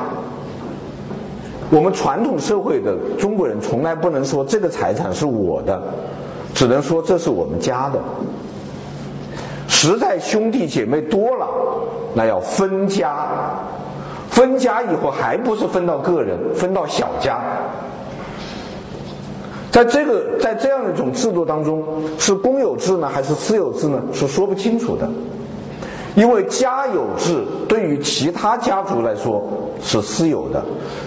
[1.71, 5.79] 我们传统社会的中国人从来不能说这个财产是我的，
[6.55, 7.99] 只能说这是我们家的。
[9.67, 11.47] 实在兄弟姐妹多了，
[12.15, 13.27] 那要分家，
[14.31, 17.39] 分家以后还不是分到个人，分到小家。
[19.71, 21.83] 在这个在这样一种制度当中，
[22.17, 24.01] 是公有制呢，还是私有制呢？
[24.13, 25.09] 是说不清楚的。
[26.15, 30.65] 因为家有制对于其他家族来说是私有的，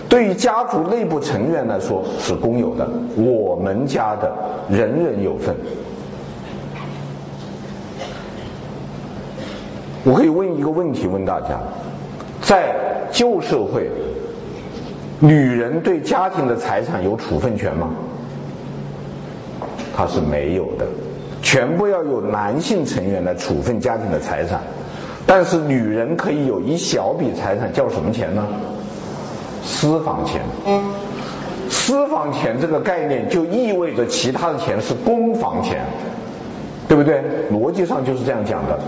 [0.09, 2.89] 对于家族内部成员来说是公有的。
[3.17, 4.33] 我们家的
[4.71, 5.57] 人人有份。
[10.05, 11.61] 我可以问一个问题，问大家：
[12.41, 12.75] 在
[13.11, 13.91] 旧社会，
[15.21, 17.91] 女人对家庭的财产有处分权吗？
[19.95, 20.86] 她是没有的，
[21.43, 24.61] 全部要有男性成员来处分家庭的财产。
[25.26, 28.47] 但是女人可以有一小笔财产，叫什么钱呢？
[29.64, 30.40] 私房钱。
[31.70, 35.86] 私房钱这个概念就意味着其他的钱是公房钱，
[36.86, 37.22] 对不对？
[37.51, 38.78] 逻辑上就是这样讲的。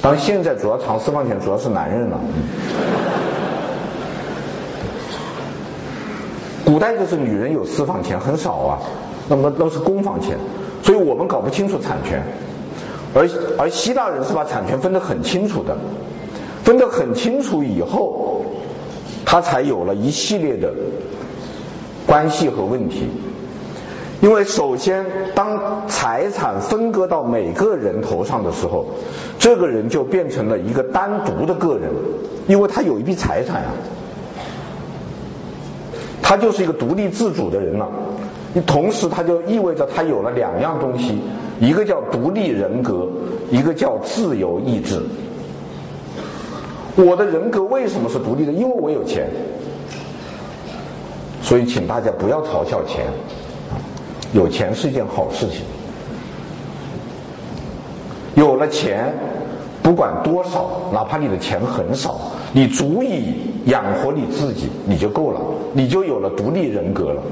[0.00, 2.18] 当然现在主要藏私房钱主要是男人了。
[6.64, 8.78] 古代就是女人有私房钱很少啊，
[9.28, 10.38] 那么都是公房钱，
[10.82, 12.22] 所以我们搞不清楚产权。
[13.14, 15.76] 而而希腊人是把产权分得很清楚的，
[16.64, 18.44] 分得很清楚以后，
[19.24, 20.72] 他才有了一系列的
[22.06, 23.08] 关系和问题。
[24.20, 28.86] 因为首先，当财产分割到每个人头上的时候，
[29.38, 31.90] 这个人就变成了一个单独的个人，
[32.46, 33.72] 因为他有一笔财产啊，
[36.22, 37.88] 他就是一个独立自主的人了。
[38.62, 41.18] 同时，他就意味着他有了两样东西。
[41.60, 43.08] 一个叫独立人格，
[43.50, 45.02] 一个叫自由意志。
[46.96, 48.52] 我的人格为什么是独立的？
[48.52, 49.28] 因为我有钱。
[51.42, 53.06] 所以，请大家不要嘲笑钱，
[54.32, 55.62] 有钱是一件好事情。
[58.34, 59.14] 有了钱，
[59.82, 62.18] 不管多少，哪怕你的钱很少，
[62.52, 63.34] 你足以
[63.66, 65.40] 养活你自己，你就够了，
[65.72, 67.22] 你就有了独立人格了。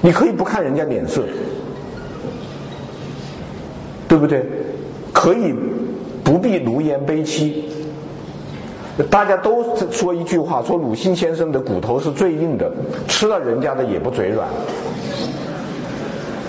[0.00, 1.22] 你可以不看人家脸色。
[4.08, 4.46] 对不对？
[5.12, 5.52] 可以
[6.22, 7.64] 不必奴颜卑膝。
[9.10, 12.70] 大家都说一句话，说鲁迅先生的骨头是最硬的，
[13.08, 14.46] 吃了人家的也不嘴软。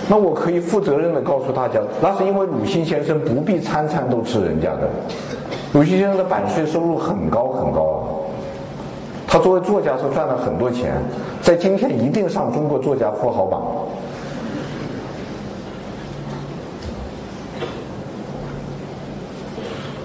[0.08, 4.88] 那我可以负责任的告诉大家，那是因为鲁迅先生不必餐餐都吃人家的。
[5.74, 8.17] 鲁迅先生的版税收入很高很高，
[9.28, 10.94] 他作为作家是赚了很多钱，
[11.42, 13.62] 在今天一定上中国作家富豪榜。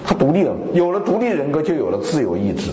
[0.05, 2.73] 他独立了，有了独立人格，就有了自由意志，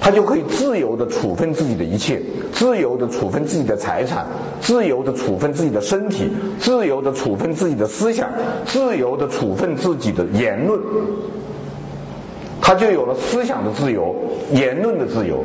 [0.00, 4.26] 他就可以自由地处分自己的一切，自由地处分自己的财产，
[4.60, 8.30] 自由地处分自己的身体，自由地处分自己的思想，
[8.64, 10.80] 自由地处分自己的言论，
[12.72, 14.16] 他就有了思想的自由、
[14.50, 15.44] 言论的自由、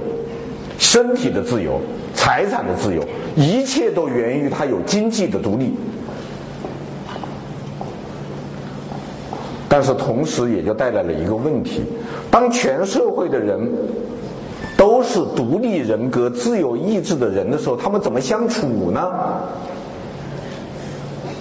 [0.80, 1.82] 身体的自由、
[2.14, 3.04] 财产的自由，
[3.36, 5.76] 一切都源于他有经济的独立。
[9.68, 11.82] 但是同时也就带来了一个问题：
[12.32, 13.74] 当全社会的人
[14.78, 19.12] 都是独立人格、自由意志的人的时候，他们怎么相处呢？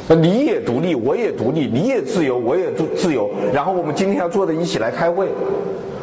[0.08, 3.30] 那你也独立，我也独立，你也自由，我也自自由。
[3.52, 5.28] 然后我们今天要坐在一起来开会，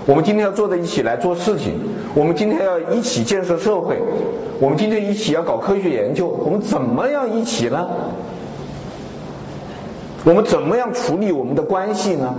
[0.05, 1.79] 我们今天要坐在一起来做事情，
[2.13, 3.97] 我们今天要一起建设社会，
[4.59, 7.87] 我们今天一起要搞科学研究，我们怎么样一起呢？
[10.25, 12.35] 我们怎么样处理我们的关系呢？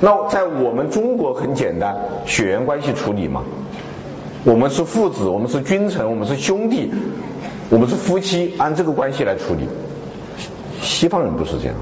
[0.00, 3.42] 那在我们中国很简单，血缘关系处理嘛。
[4.44, 6.90] 我们是父子，我们是君臣，我们是兄弟，
[7.70, 9.68] 我们是夫妻，按这个关系来处理。
[10.82, 11.74] 西方人不是这样，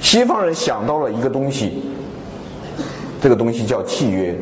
[0.00, 1.82] 西方人想到了一个东西，
[3.20, 4.38] 这个东西叫契约。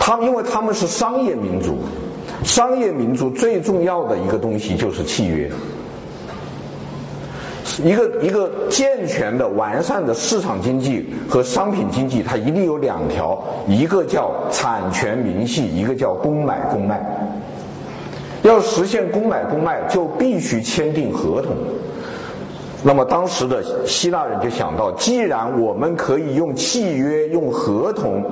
[0.00, 1.78] 他们因为他们是商业民族，
[2.44, 5.50] 商业民族最重要的一个东西就是契约。
[7.84, 17.04] 一个一个健全的、完善的市场经济和商品经济，它一定有两条，一个叫产权明细，一个叫公买公卖。
[18.46, 21.56] 要实现公买公卖，就必须签订合同。
[22.84, 28.24] 那么当时的希腊人就想到，既然我们可以用契约、用合同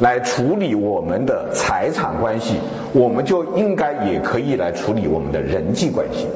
[0.00, 2.56] 来处理我们的财产关系，
[2.92, 6.26] 我们就应该也可以来处理我们的人际关系。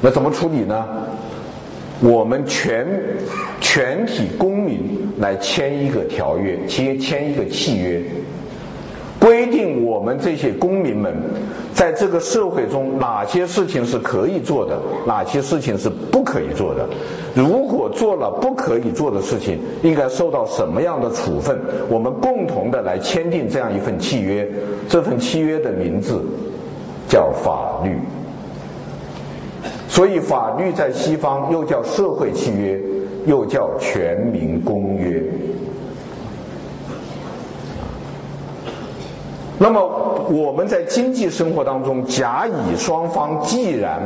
[0.00, 0.86] 那怎么处理呢？
[2.00, 2.86] 我们全
[3.60, 8.02] 全体公民来签一个条约，签签一个契约。
[9.20, 11.14] 规定我们这些公民们，
[11.74, 16.88] 在这个社会中哪些事情是可以做的，哪些事情是不可以做的。
[17.34, 21.60] 如果做了不可以做的事情，应该受到什么样的处分？
[21.90, 24.48] 我们共同的来签订这样一份契约。
[24.88, 26.22] 这份契约的名字
[27.08, 27.98] 叫法律。
[29.88, 32.80] 所以法律在西方又叫社会契约，
[33.26, 35.22] 又叫全民公约。
[39.62, 44.00] 那么我们在经济生活当中，甲乙双方既然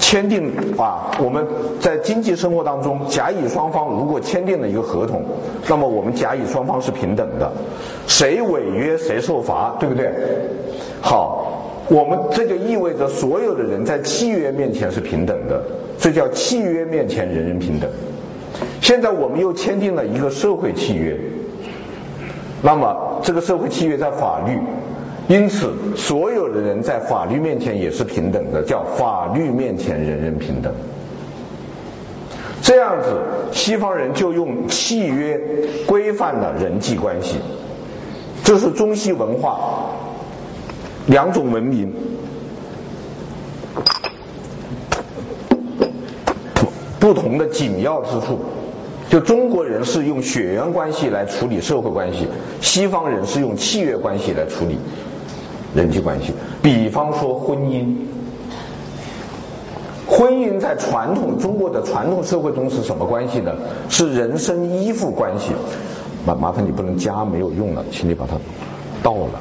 [0.00, 1.46] 签订啊，我们
[1.78, 5.22] 在经济生活当中，甲乙双方如果签订了一个合同，
[5.68, 7.52] 那么我们甲乙双方是平等的，
[8.08, 10.12] 谁违约谁受罚，对不对？
[11.00, 15.62] 好，我们这就意味着所有的人在契约面前是平等的，
[15.96, 17.88] 这叫契约面前人人平等。
[18.80, 21.16] 现在我们又签订了一个社会契约。
[22.62, 24.58] 那么，这个社会契约在法律，
[25.28, 30.72] 因此所有的人在法律面前也是平等的，叫法律面前人人平等。
[32.62, 33.20] 这样子，
[33.52, 35.40] 西方人就用契约
[35.86, 37.38] 规范了人际关系。
[38.44, 39.90] 这是中西文化
[41.06, 41.94] 两种文明
[46.98, 48.40] 不同的紧要之处。
[49.10, 52.28] 就中国人是用血缘关系来处理社会关系，
[52.60, 54.78] 西方人是用契约关系来处理
[55.74, 56.32] 人际关系。
[56.62, 57.96] 比方说婚姻，
[60.06, 63.52] 婚姻在传统中国的传统社会中是什么关系呢？
[63.88, 65.46] 是人身依附关系。
[66.24, 68.36] 麻麻烦你不能加，没有用了，请你把它
[69.02, 69.40] 倒了。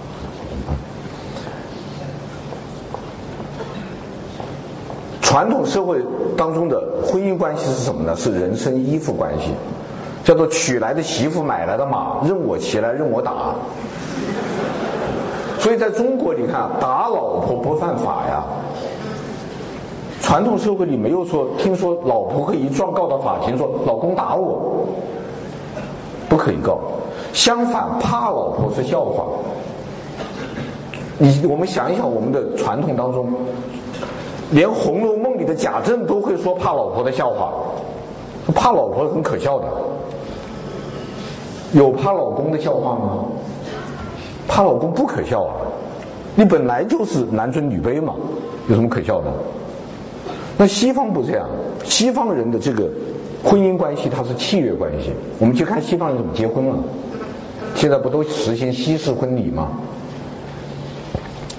[5.30, 6.04] 传统社会
[6.38, 8.16] 当中的婚姻关系是什么呢？
[8.16, 9.52] 是人身依附关系，
[10.24, 13.54] 叫做娶来的媳妇买来的马，任我骑来任我打。
[15.60, 18.44] 所以在中国，你看打老婆不犯法呀。
[20.20, 24.88] 传统社会里没有说，听说老婆可以状告到法庭，说老公打我，
[26.28, 26.80] 不可以告。
[27.34, 29.26] 相反，怕老婆是笑话。
[31.20, 33.32] 你我们想一想，我们的传统当中。
[34.52, 37.54] 连《红楼梦》里的贾政都会说怕老婆的笑话，
[38.56, 39.68] 怕老婆很可笑的。
[41.72, 43.26] 有怕老公的笑话吗？
[44.48, 45.54] 怕老公不可笑啊，
[46.36, 48.16] 你本来就是男尊女卑嘛，
[48.68, 49.32] 有什么可笑的？
[50.58, 51.48] 那西方不这样，
[51.84, 52.90] 西方人的这个
[53.44, 55.14] 婚姻关系它是契约关系。
[55.38, 56.78] 我们去看西方人怎么结婚了，
[57.76, 59.70] 现在不都实行西式婚礼吗？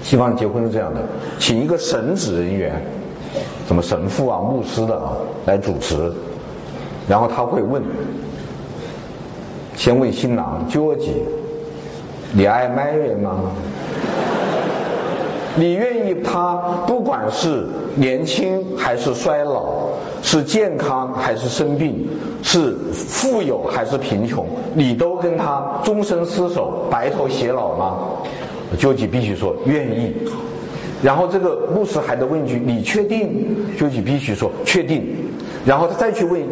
[0.02, 1.00] 西方结婚是这样的，
[1.38, 2.82] 请一个神职人员，
[3.68, 5.12] 什么神父啊、牧师的啊
[5.46, 6.12] 来主持，
[7.08, 7.82] 然后他会问，
[9.76, 11.10] 先问新郎 George，
[12.32, 13.52] 你爱 Mary 吗？
[15.56, 16.54] 你愿意他
[16.86, 17.66] 不管是
[17.96, 19.90] 年轻还是衰老，
[20.22, 22.08] 是健康还是生病，
[22.42, 27.96] 是富有还是贫穷，你都跟他终身厮守、白头偕老吗？
[28.78, 30.14] 究极必须说愿意，
[31.02, 35.06] 然后这个牧师还得问一句：“你确定？”究极必须说确定，
[35.64, 36.42] 然后他再去问，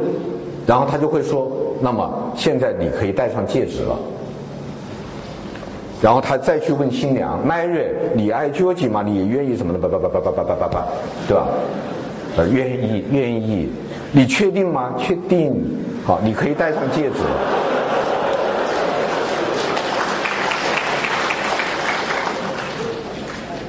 [0.66, 1.50] 然后他就会说
[1.80, 3.98] ：“那么现在你可以戴上戒指了。”
[6.00, 9.02] 然后他再去问新娘：“Mary，你爱究极吗？
[9.04, 9.78] 你也愿意什么的？
[9.78, 10.86] 叭叭叭叭叭叭叭叭，
[11.26, 11.48] 对吧？
[12.36, 13.68] 呃，愿意，愿意。
[14.12, 14.94] 你确定吗？
[14.96, 15.52] 确定。
[16.04, 17.30] 好，你可以戴上戒指了。”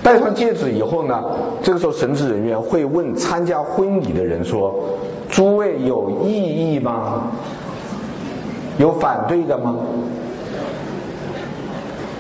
[0.02, 1.24] 戴上戒指以后呢，
[1.62, 4.74] 这个时候神职人员会问参加婚礼的人说
[5.30, 7.24] ：“诸位有异议吗？
[8.78, 9.76] 有反对的吗？”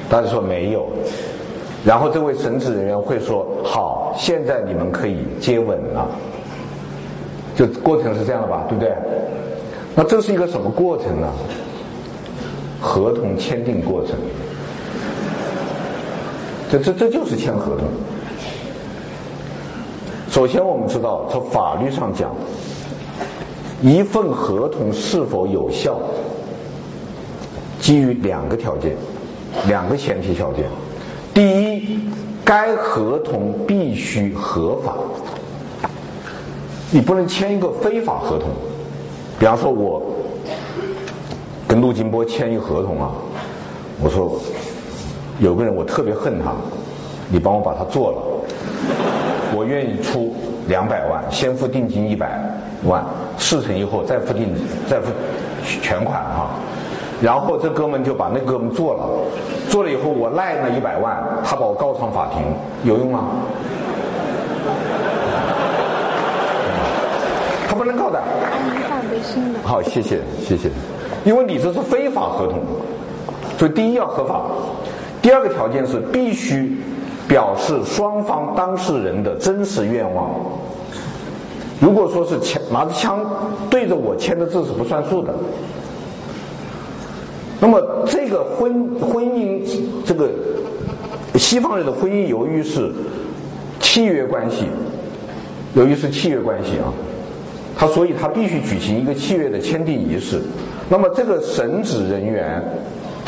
[0.10, 0.88] 大家说没有。
[1.86, 6.08] 然后这位神职人员会说：“好，现在你们可以接吻了。”
[7.56, 8.94] 就过程是这样的吧，对不对？
[9.96, 11.28] 那这是一个什么过程呢？
[12.82, 14.16] 合同签订过程。
[16.72, 17.88] 这这这就是签合同。
[20.30, 22.36] 首先，我们知道从法律上讲，
[23.82, 26.00] 一份合同是否有效，
[27.80, 28.96] 基于两个条件，
[29.68, 30.66] 两个前提条件。
[31.34, 32.00] 第一，
[32.46, 34.94] 该合同必须合法，
[36.91, 38.50] 你不能签一个非法合同。
[39.40, 40.04] 比方说，我
[41.68, 43.12] 跟陆金波签一合同啊，
[44.04, 44.40] 我说
[45.40, 46.52] 有个人我特别恨他，
[47.30, 48.18] 你帮我把他做了，
[49.56, 50.34] 我愿意出
[50.68, 52.40] 两百万，先付定金一百
[52.86, 53.03] 万，
[53.38, 54.53] 事成以后再付定
[54.88, 55.07] 再付
[55.82, 56.49] 全款哈。
[57.22, 59.07] 然后这哥们就把那哥们做了，
[59.70, 62.41] 做了以后我赖那一百万，他把我告上法庭，
[62.84, 63.24] 有用吗？
[67.68, 68.22] 他不能告的。
[69.64, 70.70] 好，谢谢谢谢，
[71.24, 72.60] 因为你这是非法合同，
[73.57, 74.41] 所以第一要合法，
[75.22, 76.78] 第二个条件是必须
[77.28, 80.30] 表示双方当事人的真实愿望。
[81.82, 83.20] 如果说是枪拿着枪
[83.70, 85.34] 对着我签的字是不算数的。
[87.62, 89.62] 那么这个婚婚姻，
[90.06, 90.30] 这个
[91.36, 92.91] 西方人的婚姻由于是
[93.80, 94.66] 契约关系，
[95.74, 96.94] 由于是契约关系啊，
[97.78, 100.41] 他所以他必须举行一个契约的签订仪式。
[100.90, 102.64] 那么这个神职人员，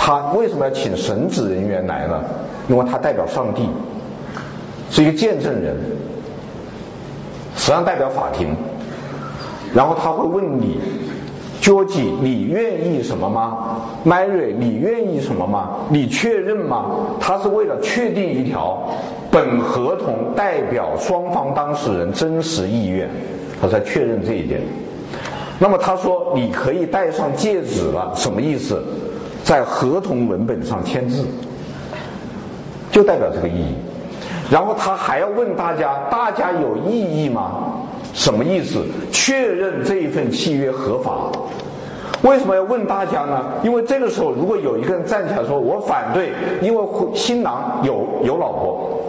[0.03, 2.23] 他为什么要请神职人员来呢？
[2.67, 3.69] 因为他代表上帝，
[4.89, 5.77] 是一个见证人，
[7.55, 8.55] 实际上代表法庭，
[9.75, 10.79] 然后他会问你。
[11.61, 15.85] George，你愿意什么吗？Mary，你愿意什么吗？
[15.89, 16.85] 你确认吗？
[17.19, 18.89] 他是为了确定一条
[19.29, 23.11] 本合同代表双方当事人真实意愿，
[23.61, 24.61] 他才确认这一点。
[25.59, 28.83] 那么他说你可以戴上戒指了，什么意思？
[29.43, 31.25] 在合同文本上签字，
[32.91, 33.75] 就代表这个意义。
[34.49, 37.73] 然后他还要问大家，大家有异议吗？
[38.13, 38.83] 什么意思？
[39.11, 41.31] 确认这一份契约合法。
[42.21, 43.45] 为什么要问大家呢？
[43.63, 46.83] 因为这个时候，如果有一个人站起来说“我反对”，因为
[47.15, 49.01] 新郎有有老婆，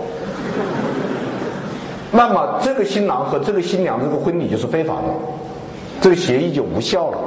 [2.11, 5.09] 那么这个新郎和这个新娘这个婚礼就是非法的，
[6.03, 7.19] 这个协议就无效了。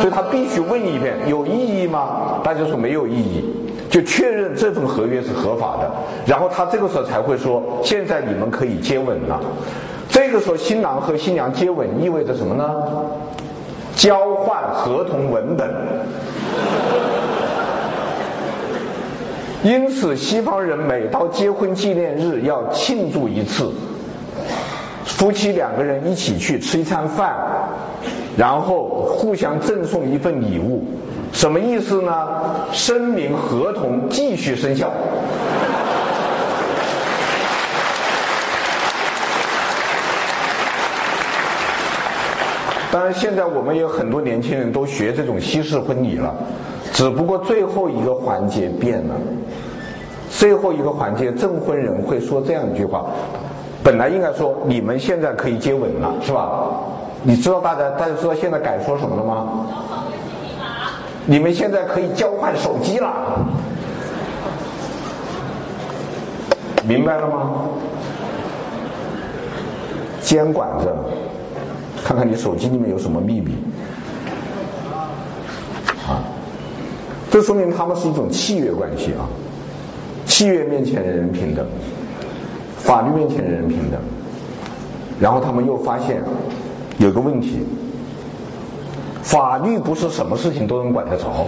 [0.00, 2.40] 所以他必须问一遍：有异议吗？
[2.44, 3.44] 大家说没有异议，
[3.88, 5.90] 就确认这份合约是合法的。
[6.26, 9.40] 然后他这个时候才会说：“现在你们可以接吻了。”
[10.10, 12.74] 这个时候，新郎和新娘接吻意味着什么呢？
[13.96, 15.72] 交换合同文本。
[19.62, 23.72] 因此，西方人每到结婚纪念日要庆祝一次，
[25.04, 27.34] 夫妻两个人一起去吃一餐饭，
[28.36, 30.84] 然后互相赠送一份礼物，
[31.32, 32.12] 什么意思呢？
[32.72, 34.90] 声明合同继续生效。
[42.90, 46.34] 当然，现在我们有很多年轻人都学这种西式婚礼了，
[46.92, 49.14] 只不过最后一个环节变了。
[50.30, 53.06] 最后一个环节，证婚人会说这样一句话：
[53.82, 56.80] 本来应该说你们现在可以接吻了，是吧？
[57.26, 59.66] 你知道大家大家知道现在改说什么了吗？
[61.24, 63.46] 你们现在可以交换手机了，
[66.86, 67.52] 明白了吗？
[70.20, 70.94] 监管着。
[72.04, 73.56] 看看你手机里面有什么秘密
[76.06, 76.20] 啊？
[77.30, 79.24] 这说明他们是一种契约关系啊。
[80.26, 81.66] 契约面前人人平等，
[82.76, 83.98] 法律面前人人平等。
[85.18, 86.22] 然后他们又发现
[86.98, 87.58] 有个问题：
[89.22, 91.46] 法律不是什么事情都能管得着。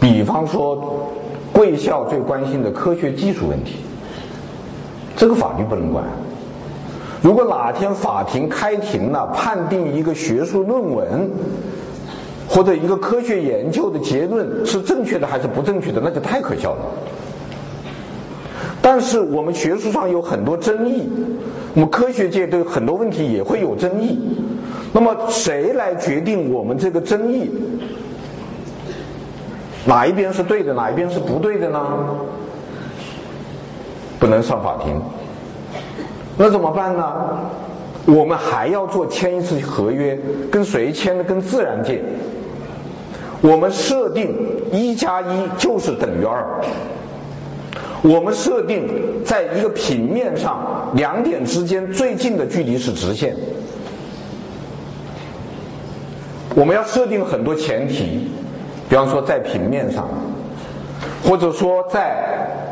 [0.00, 1.10] 比方说，
[1.52, 3.76] 贵校最关心的科学技术问题，
[5.16, 6.04] 这个法律不能管。
[7.22, 11.30] 如果哪天法庭开庭了，判定一个学术论文
[12.48, 16.84] 或者一个科学研究的结论是正确的还是不正确的，那就太可笑了。
[18.96, 21.06] 但是我们学术上有很多争议，
[21.74, 24.18] 我们科学界对很多问题也会有争议。
[24.94, 27.50] 那么谁来决定我们这个争议
[29.84, 31.78] 哪一边是对的，哪一边是不对的呢？
[34.18, 35.02] 不能上法庭。
[36.38, 37.12] 那怎么办呢？
[38.06, 40.18] 我们还要做签一次合约，
[40.50, 41.24] 跟谁签的？
[41.24, 42.02] 跟自然界。
[43.42, 44.34] 我们设定
[44.72, 46.62] 一加一就是等于二。
[48.08, 53.36] 我们设定在一个平面上两点之间最近的距离是直线。
[56.54, 58.28] 我们要设定很多前提，
[58.88, 60.08] 比方说在平面上，
[61.24, 62.64] 或者说在。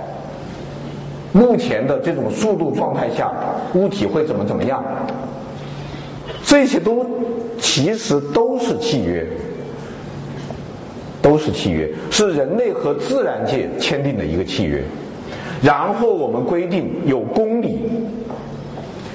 [1.37, 3.33] 目前的这种速度状态下，
[3.75, 4.85] 物体会怎么怎么样？
[6.45, 7.05] 这些都
[7.59, 9.27] 其实都是契约，
[11.21, 14.85] 都是契约，是人类和自然界签订的一个契约。
[15.65, 17.79] 然后我们规定有公理，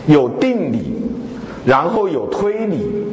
[0.08, 0.94] 有定理，
[1.64, 3.06] 然后有推理。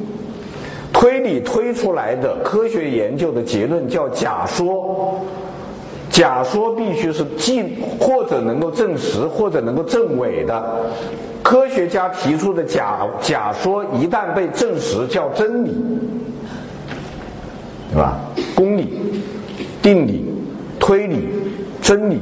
[0.94, 5.20] 推理推出来的科学研究的结论叫假说，
[6.08, 7.62] 假说必须是既
[8.00, 10.86] 或者能够证实或者能够证伪的。
[11.42, 15.74] 科学家提出的假假说一旦被证实叫真理，
[17.92, 18.18] 对吧？
[18.54, 18.88] 公理、
[19.82, 20.24] 定理、
[20.80, 21.28] 推理、
[21.82, 22.18] 真理。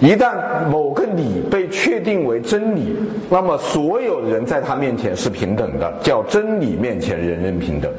[0.00, 2.96] 一旦某个理被确定为真理，
[3.28, 7.92] 那么所有人在他面前是平等的，叫真理面前人人平等。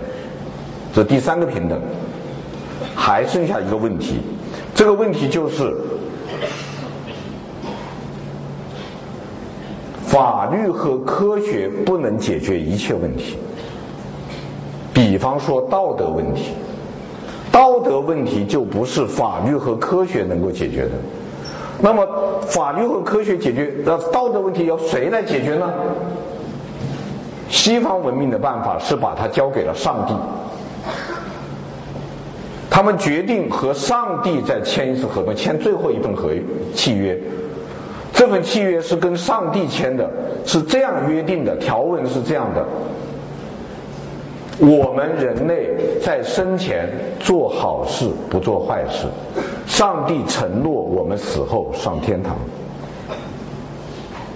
[0.94, 1.80] 这第三个平等，
[2.95, 4.15] 还剩下一个问题，
[4.73, 5.78] 这个问题就是
[10.07, 13.38] 法律和科学不能解决一切问题。
[14.91, 16.52] 比方说道德问题，
[17.52, 20.91] 道德问题就不是法律和科学能够解决的。
[21.82, 25.74] 那么，法律和科学解决那道德问题由谁来解决呢？
[27.49, 30.14] 西方文明的办法是把它交给了上帝，
[32.70, 36.30] 他们决定和上帝再签一次合同，签最后一份合
[36.74, 37.20] 契约。
[38.14, 40.12] 这份契约是跟上帝签的，
[40.45, 42.66] 是这样约定的，条文是这样的。
[44.61, 45.71] 我们人类
[46.03, 46.88] 在生前
[47.19, 49.07] 做好事，不做坏事。
[49.65, 52.35] 上帝承诺我们死后上天堂，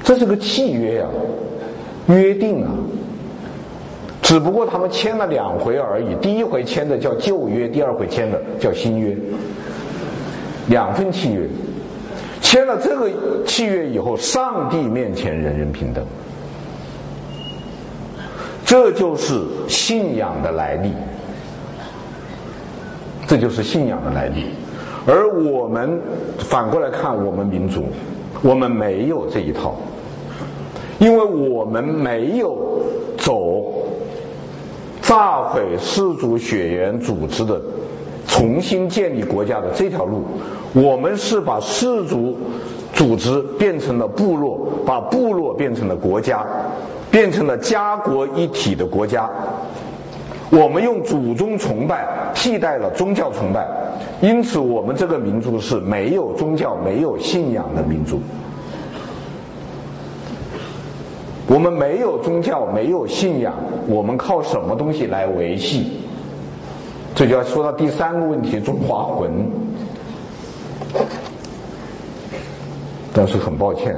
[0.04, 1.10] 这是个契约啊，
[2.08, 2.72] 约定啊。
[4.24, 9.16] 只不过他们签了两回而已，第一回签的叫旧约，第二回签的叫新约，
[10.68, 11.48] 两份契约。
[12.42, 13.12] 签了这个
[13.46, 16.04] 契约以后，上帝面前人人平等。
[18.66, 20.92] 这就是信仰的来历，
[23.28, 24.46] 这就是信仰的来历。
[25.08, 26.02] 而我们
[26.40, 27.84] 反过来看，我们民族，
[28.42, 29.76] 我们没有这一套，
[30.98, 32.82] 因为我们没有
[33.18, 33.88] 走
[35.04, 37.62] 炸毁氏族血缘组织的
[38.28, 40.24] 重新建立国家的这条路，
[40.74, 42.36] 我们是把氏族
[42.94, 46.44] 组织变成了部落，把部落变成了国家。
[47.16, 49.30] 变成了家国一体的国家，
[50.50, 53.66] 我们用祖宗崇拜替代了宗教崇拜，
[54.20, 58.20] 因此我们这个民族是没有宗教、没有信仰的民族。
[61.48, 63.54] 我们没有宗教、没有信仰，
[63.88, 66.02] 我们靠什么东西来维系？
[67.16, 69.32] 这就要说到第三个问题：中华魂。
[73.14, 73.96] 但是很抱歉，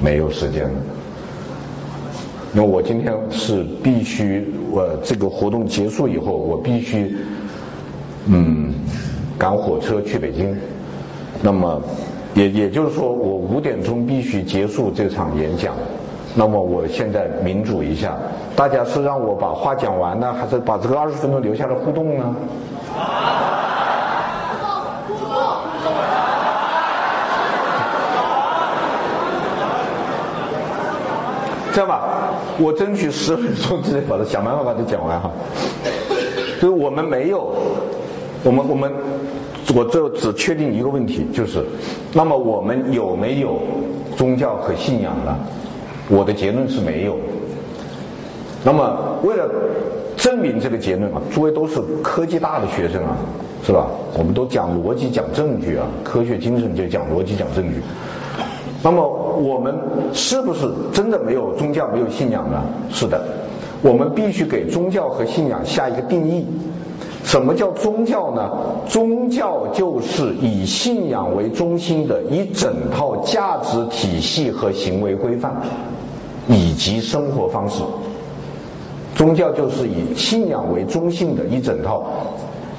[0.00, 0.99] 没有时间了。
[2.52, 7.16] 那我今天是必须，我这个活动结束以后，我必须，
[8.26, 8.74] 嗯，
[9.38, 10.56] 赶火车去北京。
[11.42, 11.80] 那么，
[12.34, 15.74] 也也就是说，我五点钟必须结束这场演讲。
[16.34, 18.16] 那么，我现在民主一下，
[18.56, 22.34] 大家是让我把话讲完呢，还是把这个二十分钟留下来互动呢？
[31.72, 32.09] 这样吧。
[32.60, 35.30] 我争取十分钟之内把它想办法把它讲完哈。
[36.60, 37.54] 就是我们没有，
[38.44, 38.92] 我们我们
[39.74, 41.64] 我这只确定一个问题，就是
[42.12, 43.60] 那么我们有没有
[44.16, 45.36] 宗教和信仰呢？
[46.08, 47.16] 我的结论是没有。
[48.62, 49.48] 那么为了
[50.18, 53.16] 证明这个结论啊，诸位都是科技大的学生啊，
[53.64, 53.86] 是吧？
[54.18, 57.80] 我们都讲逻辑、讲证据啊，科学精神就讲逻辑、讲证据。
[58.82, 59.74] 那么我们
[60.14, 62.62] 是不是真的没有宗教、没有信仰呢？
[62.90, 63.22] 是的，
[63.82, 66.46] 我们必须给宗教和信仰下一个定义。
[67.22, 68.50] 什么叫宗教呢？
[68.88, 75.60] 宗教就是以信仰为中心的一整套价值体系和行为规范，
[76.48, 77.82] 以及生活方式。
[79.14, 82.06] 宗教就是以信仰为中心的一整套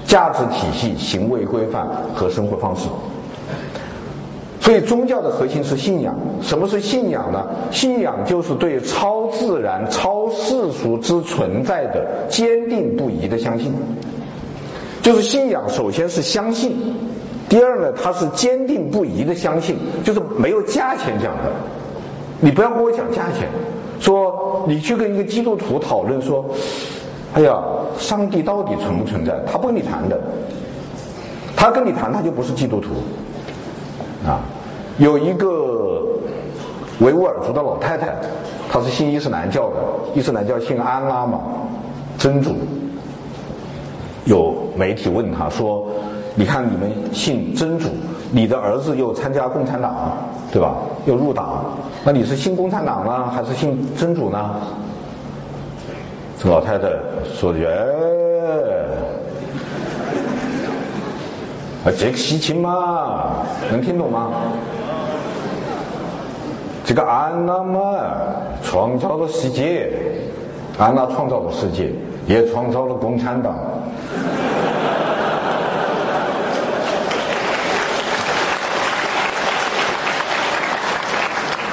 [0.07, 2.87] 价值体系、行为规范和生活方式。
[4.61, 6.15] 所以宗教的核心是信仰。
[6.41, 7.47] 什么是信仰呢？
[7.71, 13.73] 信仰就是对超自然、超世俗之存在的坚定不移的相信。
[15.01, 16.71] 就是信仰，首先是相信；
[17.49, 21.51] 第二呢，它是坚定不移的相信，就是没有价钱讲的。
[22.39, 23.49] 你不要跟我讲价钱，
[23.99, 26.45] 说你去跟一个基督徒讨论说，
[27.33, 27.63] 哎呀，
[27.97, 29.39] 上帝到底存不存在？
[29.51, 30.21] 他不跟你谈的，
[31.55, 32.89] 他跟你谈，他就不是基督徒。
[34.25, 34.39] 啊，
[34.97, 36.03] 有一个
[36.99, 38.15] 维吾尔族的老太太，
[38.69, 39.75] 她是信伊斯兰教的，
[40.13, 41.39] 伊斯兰教信安拉嘛，
[42.17, 42.55] 真主。
[44.25, 45.87] 有媒体问她说
[46.35, 47.89] ：“你看你们信真主，
[48.31, 50.11] 你的儿子又参加共产党，
[50.51, 50.75] 对吧？
[51.07, 51.65] 又入党，
[52.03, 54.55] 那你是信共产党呢，还是信真主呢？
[56.37, 56.87] 这老太太
[57.33, 57.59] 说的，
[61.83, 64.29] 啊，这个事情嘛，能听懂吗？
[66.85, 67.95] 这个安娜嘛，
[68.63, 69.91] 创造了世界，
[70.77, 71.91] 安娜创造了世界，
[72.27, 73.55] 也创造了共产党。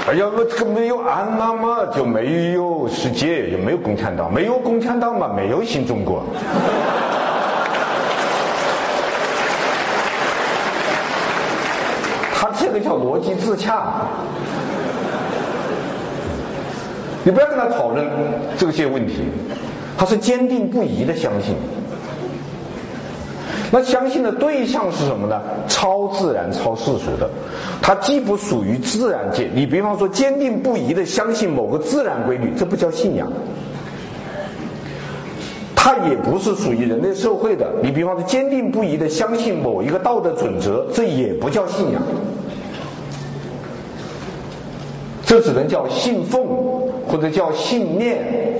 [0.09, 6.23] 哎呀，我这个没有安娜嘛，就没有世界，也没有共产党，没有共产党嘛，没有新中国。
[12.41, 14.07] 他这个叫逻辑自洽。
[17.25, 18.07] 你不要跟他讨论
[18.57, 19.15] 这些问题，
[19.99, 21.55] 他是坚定不移的相信。
[23.71, 25.43] 那相信的对象是什么呢？
[25.69, 27.29] 超自然、超世俗的。
[27.83, 33.31] 它既不属于自然界，你比方说坚定不移的相信某个自然规律，这不叫信仰。
[35.77, 42.01] 它也不是属于人类社会的，你比方说坚定不移的相信某一个道德准则，这也不叫信仰。
[45.29, 46.45] 这只能叫信奉
[47.07, 48.57] 或者叫信念。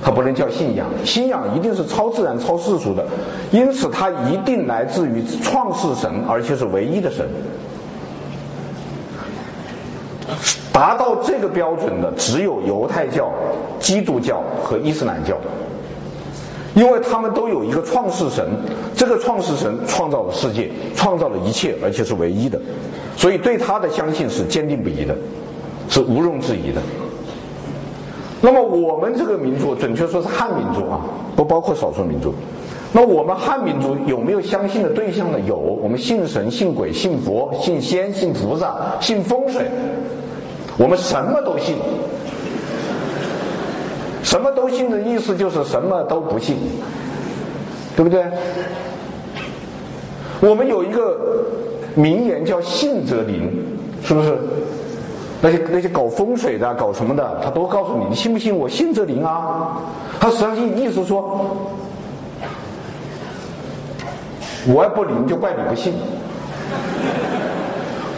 [0.00, 3.06] 它不能叫信仰，信仰一定是超自然、超世俗的，
[3.50, 7.26] 因此它一定来自于创世神，而且是唯一的神。
[10.72, 13.32] 达到这个标准的只有犹太教、
[13.80, 15.38] 基督教和伊斯兰教，
[16.74, 18.46] 因为他们都有一个创世神，
[18.94, 22.60] 这个创世神创造了世界，创造了一切，而且是唯一的，
[23.16, 25.16] 所以对他的相信是坚定不移的，
[25.88, 26.80] 是毋庸置疑的。
[28.40, 31.00] 那么我们这个民族，准确说是汉民族啊，
[31.34, 32.34] 不包括少数民族。
[32.92, 35.40] 那我们汉民族有没有相信的对象呢？
[35.40, 39.66] 有，我们信神、信鬼、信佛、信仙、信菩萨、信风水，
[40.78, 41.76] 我们什么都信。
[44.28, 46.54] 什么都信的意思就是什么都不信，
[47.96, 48.26] 对不对？
[50.40, 51.46] 我们有一个
[51.94, 53.50] 名言叫“信则灵”，
[54.04, 54.36] 是不是？
[55.40, 58.54] 那些那些搞风水的、搞什么的，他都告诉你，你信不信？
[58.54, 59.78] 我信则灵啊。
[60.20, 61.56] 他实际上意思说，
[64.66, 65.94] 我要不灵就怪你不信，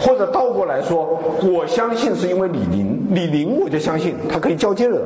[0.01, 1.21] 或者倒过来说，
[1.53, 5.01] 我相信是因为你灵，你灵我就相信，他可以较劲儿。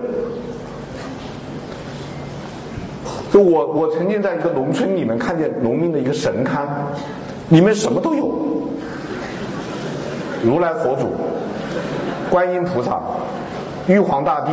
[3.32, 6.66] 就我我曾经在一个农村里面看见农民的一个神龛，
[7.50, 8.32] 里面什么都有，
[10.44, 11.12] 如来佛祖。
[12.28, 13.00] 观音菩萨、
[13.88, 14.52] 玉皇大帝、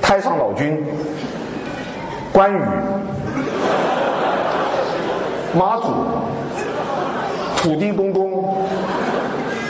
[0.00, 0.86] 太上老君、
[2.32, 2.60] 关羽、
[5.58, 5.88] 妈祖、
[7.56, 8.54] 土地公公，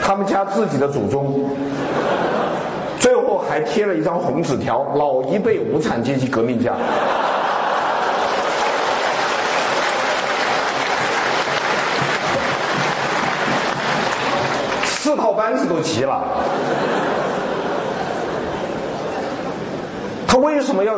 [0.02, 1.48] 他们家自己的祖宗，
[3.00, 6.74] 最后还贴了一张红纸条：老一辈无产阶级革命家。
[15.46, 16.22] 四套班子都齐了，
[20.26, 20.96] 他为什么要？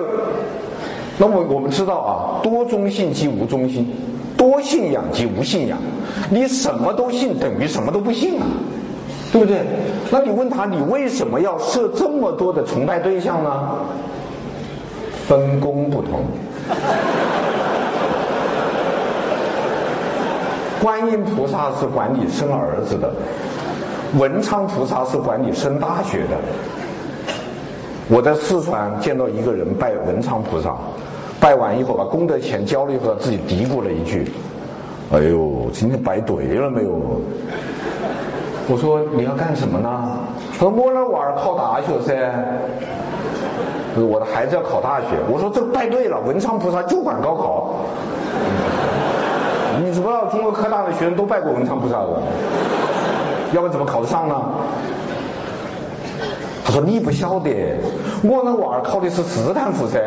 [1.19, 3.93] 那么我们知道啊，多中信即无中心，
[4.37, 5.79] 多信仰即无信仰。
[6.31, 8.47] 你什么都信，等于什么都不信啊，
[9.33, 9.59] 对不对？
[10.11, 13.71] 那你问他，你为什么要设这么多的崇拜对象呢？
[15.27, 16.25] 分工不同。
[20.81, 23.13] 观音菩萨是管你生儿子的。
[24.17, 26.37] 文昌菩萨是管你升大学的。
[28.09, 30.75] 我在四川见到一个人拜文昌菩萨，
[31.41, 34.33] 拜完以后把功德钱交了以后，自己嘀咕了一句
[35.13, 37.21] ：“哎呦，今天拜对了没有？”
[38.67, 40.19] 我说：“你要干什么呢？”
[40.59, 42.15] 他说：“我那娃儿考大学噻，
[44.01, 47.75] 我的孩子要考大学。”我说：“这拜对了，文昌菩萨就管高考。
[49.85, 52.09] 你知不知道中国科大的学生都拜过文昌菩萨的？”
[53.53, 54.35] 要不然怎么考得上呢？
[56.65, 57.79] 他说你不晓得，
[58.23, 59.99] 我那娃儿考的是斯坦福噻，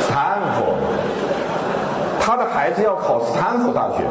[0.00, 0.64] 斯坦福，
[2.20, 4.02] 他的孩子要考斯坦福大学，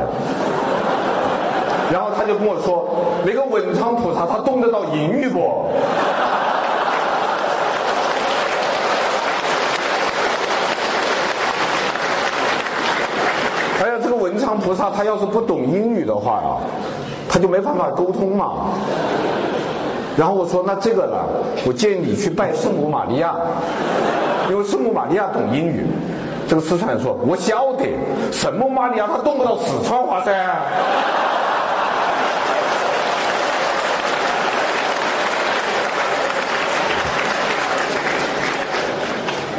[1.91, 2.87] 然后他就跟我说，
[3.25, 5.65] 那个文昌菩萨他懂得到英语不？
[13.83, 16.55] 哎呀，这个文昌菩萨他要是不懂英语的话呀。
[17.29, 18.71] 他就没办法沟通嘛，
[20.17, 21.17] 然后我说那这个呢，
[21.65, 23.35] 我建议你去拜圣母玛利亚，
[24.49, 25.85] 因为圣母玛利亚懂英语，
[26.47, 27.85] 这个四川人说：“我晓得，
[28.31, 30.33] 圣母玛利亚她懂不到四川话噻。”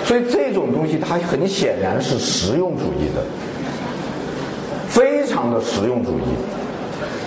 [0.04, 3.22] 所以这种东西它很显然是实用主义的，
[4.88, 6.24] 非常的实用主义。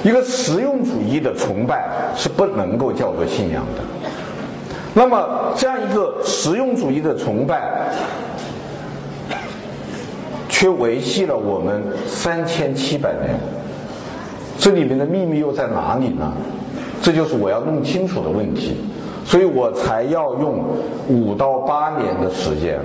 [0.04, 3.84] 一个实用主义的崇拜是不能够叫做信仰的。
[4.94, 7.90] 那么这样一个实用主义的崇拜，
[10.50, 13.40] 却维系了我们三千七百年，
[14.60, 16.34] 这里面的秘密又在哪里呢？
[17.02, 18.78] 这就是我要弄清楚的问题。
[19.26, 20.66] 所以我才要用
[21.08, 22.78] 五到八年的时间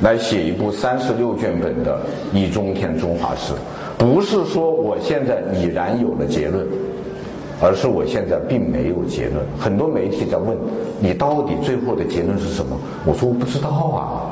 [0.00, 2.00] 来写一部三十六卷本的
[2.36, 3.52] 《易中天中华史》，
[3.98, 6.66] 不是说我现在已然有了结论，
[7.60, 9.44] 而是我现在并没有结论。
[9.58, 10.56] 很多媒体在问
[11.00, 12.78] 你到底最后的结论是什么？
[13.06, 14.30] 我说我不知道啊。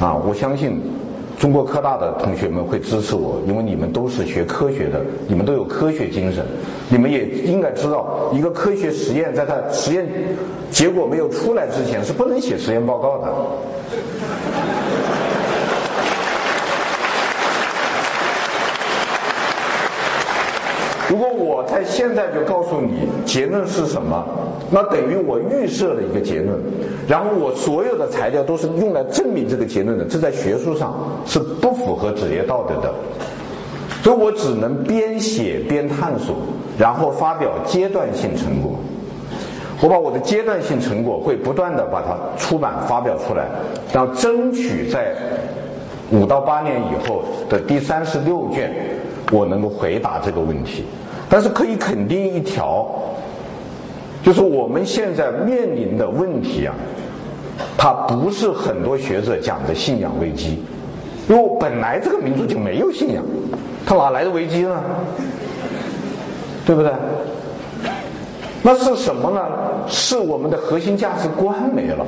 [0.00, 0.80] 啊，我相信。
[1.38, 6.46] 中国科大的同学们会支持我，因为你们都是学科学的，你们都有科学精神，
[6.88, 10.06] 你们也应该知道，一个科学实验在它实验
[10.70, 13.32] 结果没有出来之前是不能写实验报告的。
[21.08, 21.28] 如果
[21.62, 24.26] 我在现在就告诉你结论是什么，
[24.70, 26.58] 那等于我预设了一个结论，
[27.08, 32.92] 然后我所有的材料都是用来证明这个结论的，这在学术上是不符合职业道德的，
[34.02, 36.34] 所以我只能边写边探索，
[36.78, 38.72] 然后发表阶段性成果。
[39.80, 43.46] 我把我的阶段性成果会不断的把它出版发表出来，
[43.92, 45.14] 然后争取在
[46.10, 48.72] 五到八年以后的第三十六卷，
[49.30, 50.84] 我能够回答这个问题。
[51.32, 52.86] 但是可以肯定一条，
[54.22, 56.74] 就是我们现在面临的问题啊，
[57.78, 60.62] 它不是很多学者讲的信仰危机，
[61.30, 63.24] 因为本来这个民族就没有信仰，
[63.86, 64.78] 它哪来的危机呢？
[66.66, 66.92] 对不对？
[68.62, 69.40] 那是什么呢？
[69.88, 72.04] 是我们的核心价值观没了。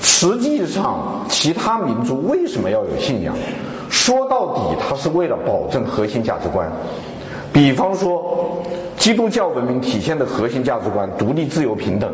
[0.00, 3.34] 实际上，其他民族为什么要有信仰？
[3.90, 6.70] 说到底，它是为了保证核心价值观。
[7.52, 8.58] 比方说，
[8.96, 12.12] 基督教文明体现的核心价值观——独立、自由、平等。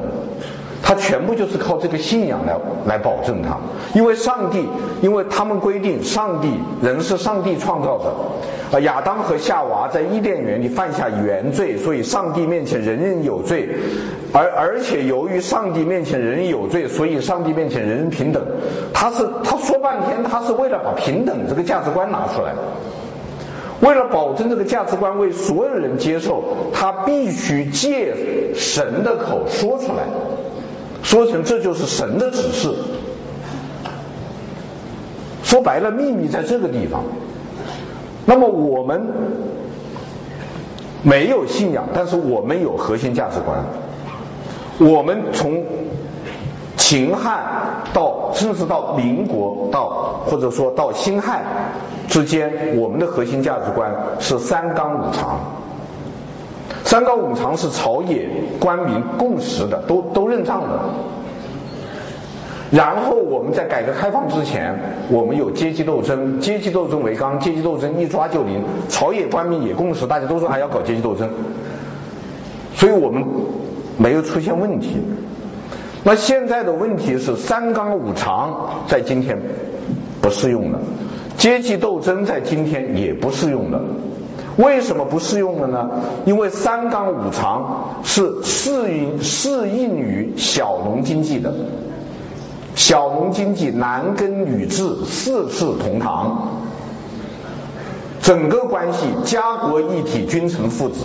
[0.86, 3.56] 他全部就是靠这个信仰来来保证他，
[3.94, 4.68] 因为上帝，
[5.00, 13.70] 因为他们规定上帝人是上帝创造的，啊，亚当和夏娃在伊甸园里犯下原罪，所以上帝面前人人有罪，
[14.34, 18.44] 而而且由于上帝面前人人有罪，所以上帝面前人人平等。
[18.92, 22.52] 他是他说半天，他是为了把平等这个价值观拿出来，
[23.80, 26.44] 为了保证这个价值观为所有人接受，
[26.74, 30.04] 他必须借神的口说出来。
[31.04, 32.74] 说成这就是神的指示，
[35.44, 37.04] 说白了，秘密在这个地方。
[38.26, 39.06] 那么我们
[41.02, 43.64] 没有信仰，但是我们有核心价值观。
[44.78, 45.62] 我们从
[46.76, 51.42] 秦汉到甚至到民国到或者说到辛亥
[52.08, 55.38] 之间，我们的核心价值观是三纲五常。
[56.94, 58.28] 三纲五常是朝野
[58.60, 60.78] 官民共识的，都都认账的。
[62.70, 64.78] 然后我们在改革开放之前，
[65.10, 71.28] 我们有阶级斗争，阶级斗争为纲，阶级斗争一抓就灵，朝野官民也共识，大家都说还要搞阶级斗争，
[72.76, 73.24] 所以我们
[73.98, 74.90] 没有出现问题。
[76.04, 79.42] 那现在的问题是三纲五常在今天
[80.20, 80.78] 不适用了，
[81.38, 83.82] 阶级斗争在今天也不适用了。
[84.56, 85.90] 为什么不适用了呢？
[86.26, 91.52] 因为三纲五常是适应适应于小农经济的，
[92.76, 96.50] 小农经济男耕女织四世同堂，
[98.22, 101.00] 整个关系家国一体君臣父子，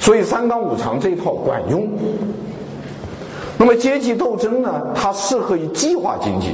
[0.00, 1.88] 所以三纲五常这一套管用。
[3.58, 4.88] 那么阶级斗争呢？
[4.96, 6.48] 它适合于计划经济，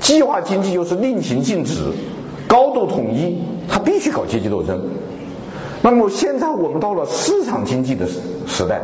[0.00, 1.92] 计划经济又是令行禁止，
[2.46, 4.88] 高度统一，它必须搞阶级斗争。
[5.90, 8.82] 那么现在我们到了市场经济的时时代，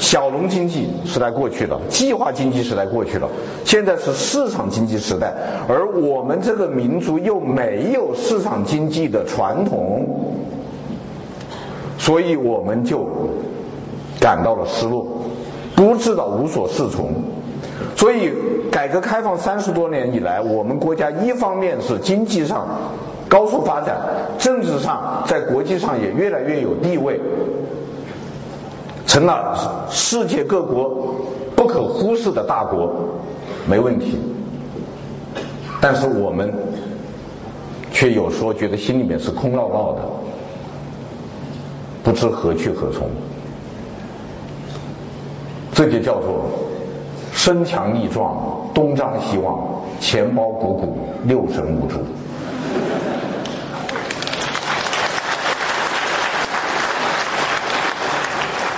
[0.00, 3.28] 小农经济时代过去了，计划经济时代过去了，
[3.64, 5.32] 现在是市场经济时代，
[5.68, 10.34] 而我们这个民族又没有市场经济的传统，
[11.96, 13.06] 所以我们就
[14.18, 15.06] 感到了失落，
[15.76, 17.22] 不知道无所适从。
[17.96, 18.32] 所以
[18.72, 22.66] 改革开放三十多年以来，我们国家一方面是经济上。
[23.30, 23.96] 高速发展，
[24.38, 27.20] 政治上在国际上也越来越有地位，
[29.06, 31.14] 成了世界各国
[31.54, 32.92] 不可忽视的大国，
[33.68, 34.18] 没问题。
[35.80, 36.52] 但是我们
[37.92, 40.02] 却有时候觉得心里面是空落落的，
[42.02, 43.08] 不知何去何从。
[45.72, 46.50] 这就叫做
[47.32, 49.60] 身强力壮，东张西望，
[50.00, 51.98] 钱包鼓鼓，六神无主。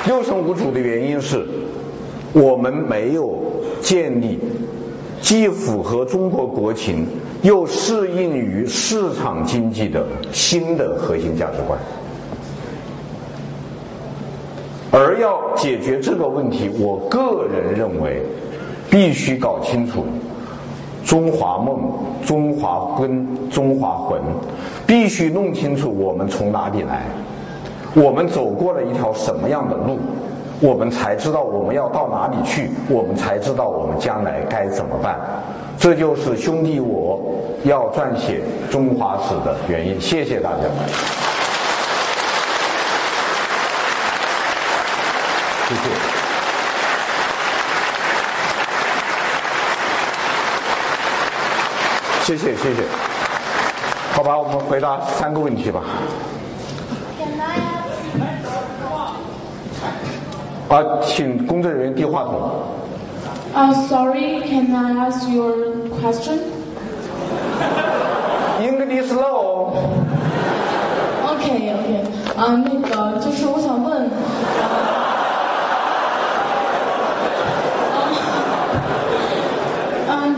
[0.07, 1.47] 六神无主的原因是，
[2.33, 3.39] 我们没有
[3.81, 4.41] 建立
[5.20, 7.07] 既符合中国国情
[7.43, 11.79] 又适应于市场经济的新的核心价值观。
[14.91, 18.23] 而要解决这个问题，我个人认为，
[18.91, 20.05] 必须搞清楚
[21.05, 21.93] 中华梦、
[22.27, 24.20] 中华根、中华魂，
[24.87, 27.07] 必须弄清楚我们从哪里来，
[27.94, 29.98] 我们走过了一条什么样的路，
[30.60, 35.19] 我们才知道我们要到哪里去，我们才知道我们将来该怎么办。
[35.78, 37.20] 这就是兄弟我
[37.64, 38.40] 要撰写
[38.70, 40.01] 中华史的原因。
[40.01, 40.59] 谢谢大家。
[52.24, 52.82] 谢谢，谢谢，谢谢。
[54.14, 55.82] 好吧，我们回答三个问题吧。
[60.73, 62.40] 啊，请工作人员递话筒。
[63.55, 65.53] 啊、uh,，Sorry，can I ask your
[66.01, 66.39] question?
[68.59, 69.74] English slow.
[71.28, 72.05] OK，OK，
[72.39, 74.09] 啊，那个就是我想问。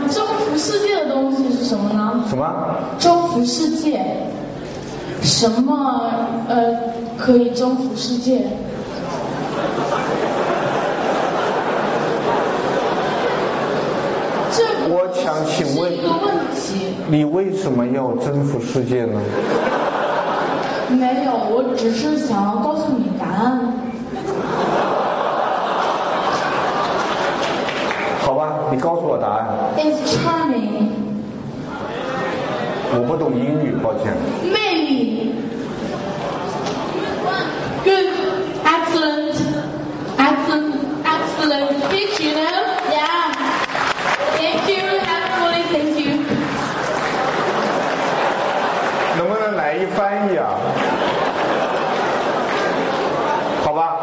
[0.09, 2.23] 征服世界的东西是什么呢？
[2.29, 2.45] 什么？
[2.99, 4.05] 征服世界。
[5.23, 6.75] 什么呃
[7.17, 8.45] 可以征服世界？
[14.51, 15.91] 这我想请问。
[17.09, 19.19] 你为什么要征服世界呢？
[20.89, 23.73] 没有，我只是想要告诉你答案。
[28.21, 29.45] 好吧你告诉我答案。
[29.77, 30.87] It's charming。
[32.93, 34.15] 我不懂英语，抱歉。
[34.49, 35.35] 魅力。
[37.83, 38.07] Good,
[38.63, 39.35] excellent,
[40.17, 42.79] excellent, excellent speech, you know?
[42.89, 43.33] Yeah.
[44.37, 45.61] Thank you, everybody.
[45.71, 46.13] Thank you.
[49.17, 50.55] 能不能来一翻译啊？
[53.63, 53.97] 好吧，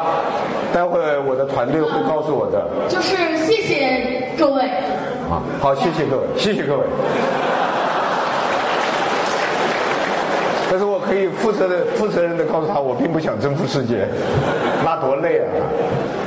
[0.73, 2.69] 待会儿我的团队会告诉我的。
[2.93, 3.17] 就是
[3.47, 4.29] 谢谢。
[4.39, 4.63] 各位，
[5.31, 6.85] 啊，好，谢谢各位，谢谢各位。
[10.71, 14.07] 但是我可以负责的、负责任的告诉他，我并不想征服世界，
[14.85, 15.49] 那多累啊！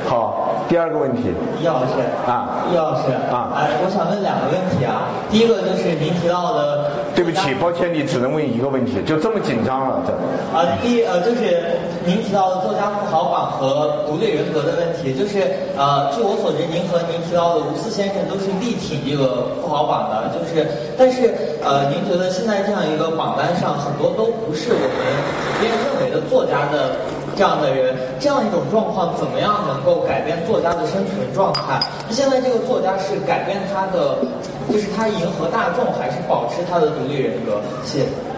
[0.08, 1.34] 好，第二个问题。
[1.62, 1.94] 叶老师
[2.26, 5.10] 啊，叶老师啊，哎，我想问两个问题啊。
[5.30, 6.92] 第一个就是您提到的。
[7.16, 10.12] 对不起，抱歉，你只能问一个问题，就这么紧张了，这。
[10.56, 11.64] 啊，第呃，就是
[12.06, 15.42] 您提到的作家富豪榜和独立人格的问题，就是
[15.76, 20.68] 呃，据我所知，您和您提到的吴思先生都是力挺这个富豪榜的，就是，
[20.98, 21.34] 但是
[21.66, 25.02] 呃，您觉得现在这样一个榜单上很多都不是我们
[25.42, 26.94] 普遍认为的作家的
[27.36, 31.82] 这样的人，这样一种状况怎么样能够改变作家的生存状态？
[32.08, 34.22] 那现在这个作家是改变他的，
[34.70, 37.58] 就是他迎合大众，还是保持他的独立人格？
[37.84, 38.35] 谢谢。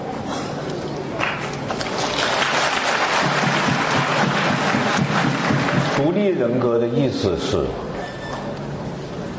[6.18, 7.64] 立人格的意思是，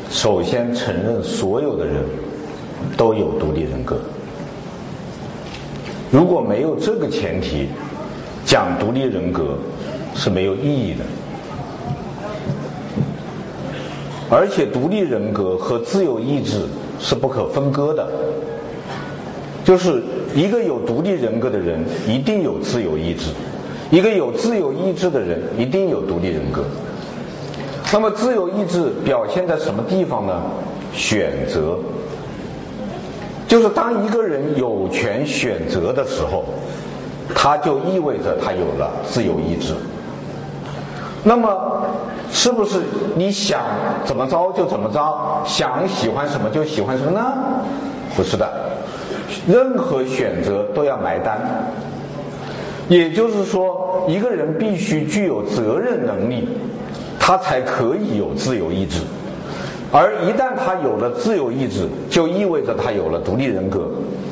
[0.09, 2.03] 首先承认所有的人
[2.97, 3.97] 都有独立人格。
[6.11, 7.67] 如果没有这个前提，
[8.45, 9.59] 讲独立人格
[10.15, 11.05] 是没有意义的。
[14.31, 16.65] 而且独立人格和自由意志
[16.99, 18.07] 是不可分割的，
[19.65, 20.03] 就是
[20.35, 23.31] 一个有独立人格的人一定有自由意志，
[23.91, 26.63] 一个有自由意志的人一定有独立人格。
[27.91, 30.41] 那么自由意志表现在什么地方呢？
[30.93, 31.77] 选择，
[33.47, 36.45] 就是当一个人有权选择的时候，
[37.33, 39.73] 他就意味着他有了自由意志。
[41.23, 41.85] 那么，
[42.31, 42.79] 是不是
[43.15, 43.61] 你想
[44.05, 47.33] 怎么着就怎么着，想喜欢什么就喜欢什么呢？
[48.15, 48.51] 不是的，
[49.47, 51.71] 任何选择都要买单。
[52.89, 56.49] 也就是说，一个人必须具有责任能力，
[57.19, 59.03] 他才可以有自由意志。
[59.91, 63.91] 而一旦他有了自由意志，就意味着他有了独立人格。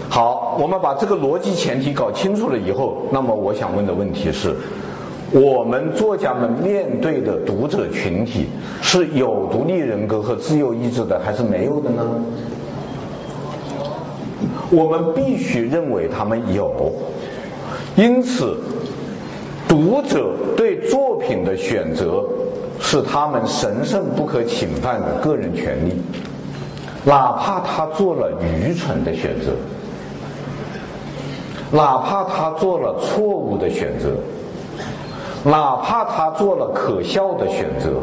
[0.09, 4.55] 好，我们把这个逻辑前提搞清楚了以后，那么我想问的问题是。
[5.31, 8.47] 我们作家们面对的读者群体
[8.81, 12.03] 是有独立人格和自由意志的，还是没有的呢？
[14.71, 16.93] 我们必须认为他们有。
[17.97, 18.57] 因此，
[19.67, 22.23] 读者对作品的选择
[22.79, 25.93] 是他们神圣不可侵犯的个人权利，
[27.03, 29.53] 哪怕他做了愚蠢的选择，
[31.71, 34.11] 哪怕他做了错误的选择。
[35.43, 38.01] 哪怕他做了可笑的选择，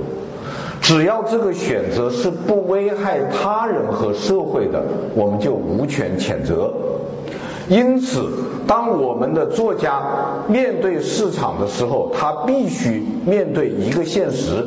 [0.80, 4.82] 只要这个选择是不危害他人和社会的，
[5.14, 6.72] 我们就无权谴责。
[7.68, 8.28] 因此，
[8.66, 10.02] 当我们的作家
[10.48, 14.66] 面对市场的时候，他必须面对一个现实，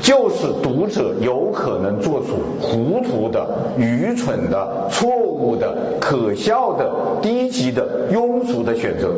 [0.00, 6.90] 就是读者有可能做出糊涂的、愚蠢的、错误的、可笑的、
[7.20, 9.14] 低级的、庸俗的选择。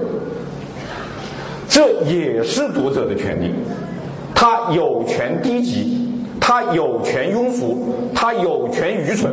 [1.68, 3.54] 这也是读者的权利，
[4.34, 6.08] 他有权低级，
[6.40, 9.32] 他有权庸俗，他有权愚蠢。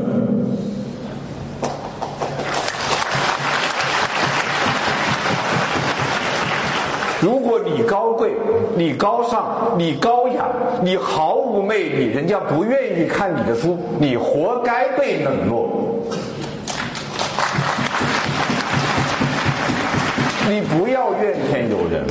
[7.22, 8.32] 如果你高贵，
[8.76, 10.48] 你高尚，你高雅，
[10.82, 15.70] 你毫无魅力，人家不愿意看你的书，你活该被冷落。
[20.50, 22.04] 你不要怨天尤人。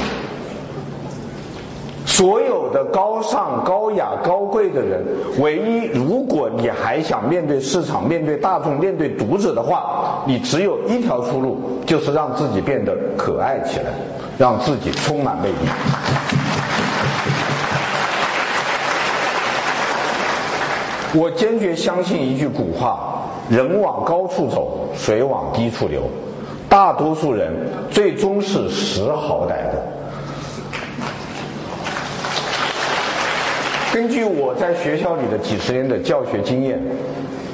[2.21, 5.03] 所有的高尚、高雅、高贵的人，
[5.39, 13.87] 唯一如果你还想面对市场、面对大众、面对读者的话，你只有一条出路，就是让自己变得可爱起来，
[14.37, 15.55] 让自己充满魅力。
[21.15, 26.03] 我坚决相信一句古话：人往高处走，水往低处流。
[26.69, 30.00] 大多数人最终是识好歹的。
[33.93, 36.81] 根据我在学校里的几十年的教学经验，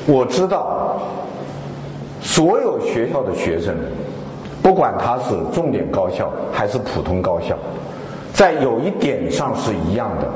[0.06, 1.00] 我知道
[2.20, 3.74] 所有学校的学生，
[4.62, 7.56] 不管他是重点高校还是普通高校，
[8.34, 10.28] 在有一点上是一样的。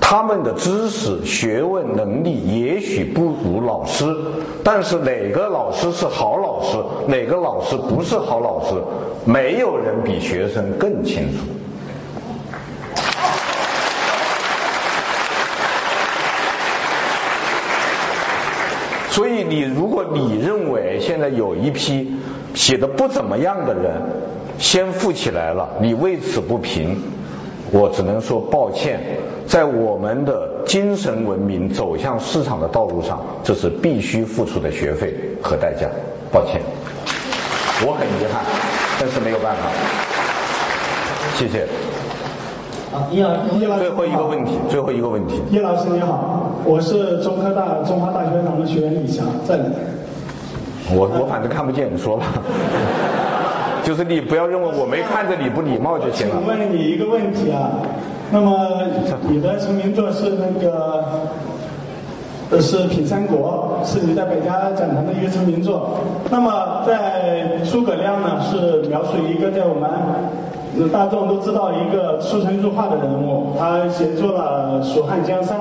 [0.00, 4.04] 他们的知识、学问、能力也许不如老师，
[4.62, 6.76] 但是哪个老师是好老师，
[7.06, 8.74] 哪个老师不是好老师，
[9.24, 11.38] 没有人比学生更清楚。
[19.14, 22.16] 所以，你如果你认为现在有一批
[22.52, 24.02] 写的不怎么样的人
[24.58, 27.00] 先富起来了，你为此不平。
[27.70, 29.00] 我只能说抱歉，
[29.46, 35.88] 在我们的精神文明走向市场的道路上，这是必须付出的学费和代价。
[36.32, 36.60] 抱歉，
[37.86, 38.42] 我很遗憾，
[38.98, 39.62] 但是没有办法。
[41.36, 41.68] 谢谢。
[42.94, 45.42] 啊，叶老师，叶老师，最后一个问题，最后一个问题。
[45.50, 49.64] 叶老师你好，我是中科大中华大学堂的学员李翔，在哪？
[50.94, 52.26] 我我反正看不见，你说吧。
[53.82, 56.36] 就是你不要认为我没看着你不礼貌就行了。
[56.38, 57.72] 请问你一个问题啊，
[58.30, 58.82] 那么
[59.28, 61.04] 你的成名作是那个，
[62.62, 65.98] 是《品三国》，是你在百家讲坛的一个成名作。
[66.30, 69.90] 那么在诸葛亮呢，是描述一个在我们。
[70.92, 75.58] 大众都知道一个出神入化的人物，他协助了蜀汉江山，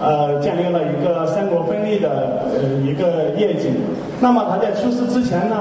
[0.00, 3.70] 呃，建立了一个三国分立的呃一个业绩。
[4.20, 5.56] 那么他在出师之前呢，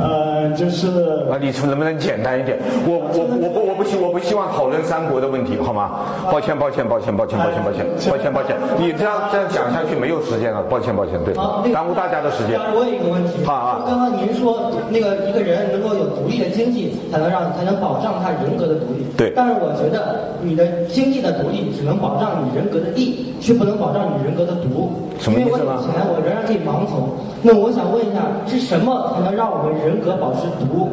[0.00, 0.88] 呃，就是
[1.30, 2.58] 啊，你能不能简单一点？
[2.86, 5.90] 我我我不我不希我不希望讨论三国的问题，好吗？
[6.30, 11.34] 抱歉抱歉抱歉抱歉抱歉抱歉抱歉抱歉，你这样这样讲下去没有时间了，抱歉抱歉，对，
[11.72, 12.58] 耽误大家的时间。
[12.74, 18.10] 我有一个问题，啊啊，刚刚您说那个一个人能够有独立的经济，才能让才能保障。
[18.20, 24.92] 他人格的独立，对，但是我觉得你的经济的独立只能保障你人格的利，却不能保障你人格的独。
[25.18, 25.56] 什么意思呢？
[25.56, 27.08] 因为我有钱，我仍然可以盲从。
[27.42, 30.88] 那我想问一下，是什么才能让我们人人格保持独？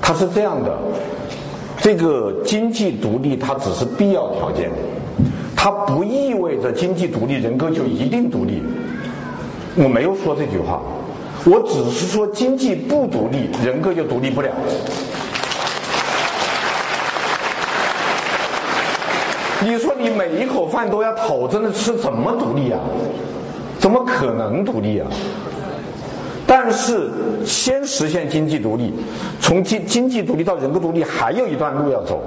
[0.00, 0.78] 它是这样的，
[1.82, 4.70] 这个经济独立它只是必要条件，
[5.54, 8.62] 它不意味着经济独立人格就一定独立。
[9.74, 10.80] 我没有说这句话，
[11.44, 14.48] 我只是说经济不独立，人格就独立不了。
[19.62, 22.80] 你说你每一口饭都要讨着的吃，怎么独立啊？
[23.78, 25.06] 怎么可能独立啊？
[26.46, 27.10] 但是
[27.44, 28.94] 先实现经济独立，
[29.40, 32.22] 从经经济独立到人格独立，还有一段路要走。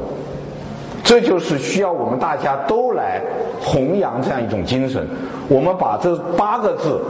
[1.04, 3.22] 这就是需要我们大家都来
[3.62, 5.08] 弘扬这样一种精神。
[5.48, 7.02] 我们把这八个字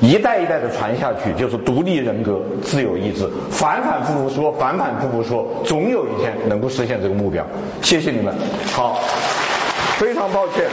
[0.00, 3.28] 一代一代的传下去，就是独立人格、自由意志。
[3.50, 7.46] 反反复复说，反反复复说，总有一天能够实现这个目标。
[7.82, 8.34] 谢谢你们。
[8.72, 8.98] 好，
[9.98, 10.64] 非常抱歉，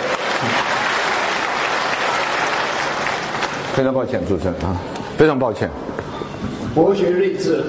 [3.73, 4.73] 非常抱歉，主持人啊，
[5.19, 5.69] 非常抱歉。
[6.73, 7.61] 博学睿智。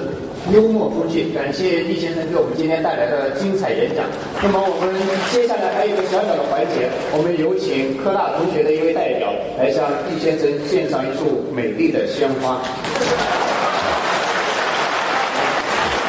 [0.51, 4.03] 幽默风趣，感谢易先生给我们今天带来的精彩演讲。
[4.41, 4.91] 那么我们
[5.31, 12.57] 接下来还有一个小小的环节，我们有请科大同学的一位代表来向易先生献上一束美丽的鲜花。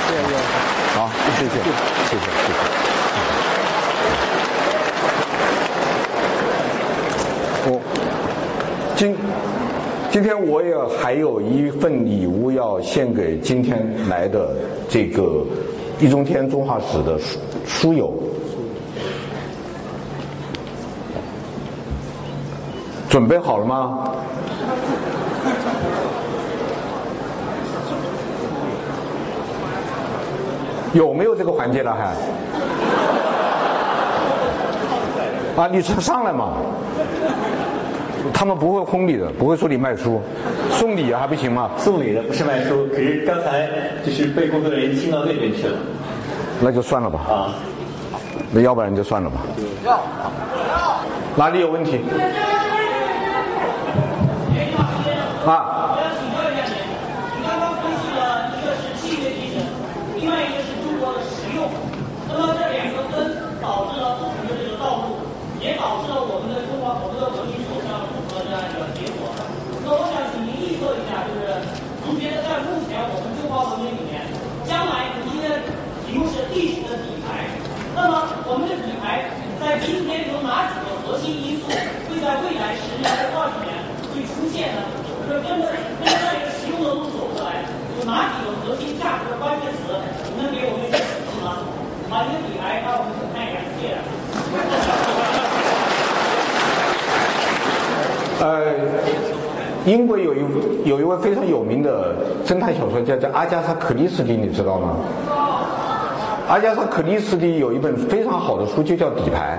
[0.09, 0.33] 谢谢
[0.97, 2.57] 好，谢谢，谢谢，谢谢。
[7.69, 7.83] 我
[8.97, 9.15] 今。
[10.13, 14.55] 今天我也还有一份礼物要献给今天来的
[14.87, 15.43] 这个
[15.99, 18.13] 易中天中华史的书书友，
[23.09, 24.13] 准备好了吗？
[30.93, 32.15] 有没有这个环节了还？
[35.63, 36.59] 啊，你上上来嘛。
[38.33, 40.21] 他们不会轰你的，不会说你卖书，
[40.71, 41.71] 送礼还不行吗？
[41.79, 43.69] 送礼的不是卖书，可是刚才
[44.05, 45.79] 就是被工作人员听到那边去了。
[46.61, 47.21] 那就算了吧。
[47.29, 47.55] 啊。
[48.53, 49.41] 那要不然就算了吧。
[49.85, 50.01] 要。
[51.37, 52.01] 哪里有问题？
[55.47, 55.79] 啊。
[74.65, 75.49] 将来你的
[76.07, 77.45] 题目是历史的底牌，
[77.95, 83.73] 那么我们的品牌在今天有哪几个核心因素会在未来十年或二十年
[84.13, 84.85] 会出现呢？
[85.25, 85.73] 就是跟着
[86.05, 87.65] 跟着这个实用的路走过来，
[87.97, 89.97] 有哪几个核心价值的关键词？
[90.37, 91.65] 你能给我们一个提示吗？
[92.13, 93.97] 把一个品牌让我们看一眼，谢谢。
[98.45, 98.77] 呃。
[99.85, 100.39] 英国有一
[100.85, 102.15] 有一位非常有名的
[102.47, 104.95] 侦探小说家叫阿加莎·克里斯蒂，你知道吗？
[106.53, 109.59] 阿加莎·克里斯蒂有一本非常好的书，就叫《底牌》。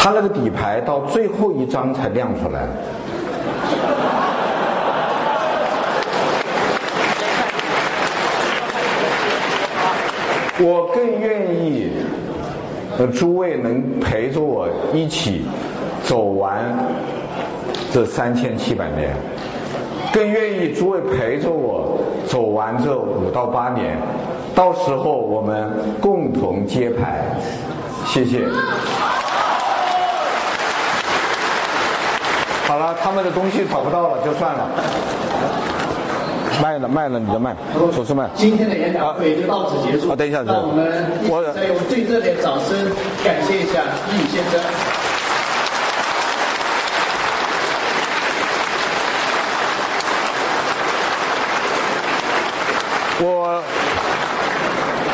[0.00, 2.68] 他那个底牌到最后一张才亮出来。
[10.60, 11.90] 我更愿意，
[12.96, 15.44] 呃，诸位能陪着我一起
[16.04, 16.62] 走完。
[17.92, 19.16] 这三千七百年，
[20.12, 21.98] 更愿意诸位陪着我
[22.28, 23.98] 走完这五到八年，
[24.60, 25.72] 到时候我们
[26.02, 27.24] 共同揭牌，
[28.04, 28.46] 谢谢。
[32.68, 34.68] 好了，他们的东西找不到了，就算了。
[36.62, 37.56] 卖了卖了，你的卖，
[37.90, 38.28] 手是卖。
[38.34, 40.10] 今天的演讲会就到此结束。
[40.10, 40.92] 啊，等一下，让我们
[41.54, 42.76] 再用最热烈的掌声
[43.24, 43.80] 感谢一下
[44.12, 44.60] 易先生。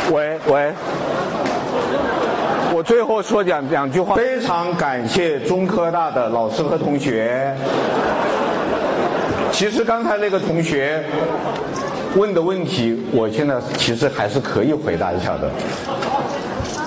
[0.08, 0.72] 我，喂，
[2.72, 4.14] 我最后说两两句话。
[4.14, 7.56] 非常感谢中科大的老师和同学。
[9.50, 11.02] 其实刚才那个同学
[12.14, 15.50] 问的问题，我现在其实还是可以回答一下的。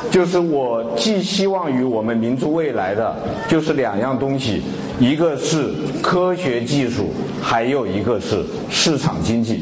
[0.10, 3.16] 就是我寄希望于我们民族未来的，
[3.50, 4.64] 就是两样东西，
[5.00, 7.10] 一个是科学技术，
[7.42, 9.62] 还有一个是市场经济。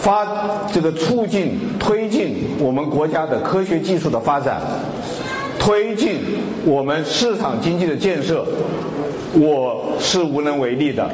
[0.00, 0.26] 发
[0.72, 4.60] 这个促进推进我们国家的科学技术的发展，
[5.58, 6.20] 推进
[6.64, 8.44] 我们市场经济的建设，
[9.34, 11.10] 我是无能为力的，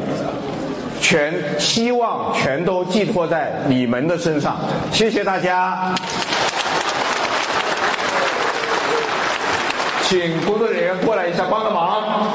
[1.01, 4.57] 全希望全都寄托在你们的身上，
[4.93, 5.95] 谢谢大家，
[10.03, 12.29] 请工作人员过来一下帮个忙，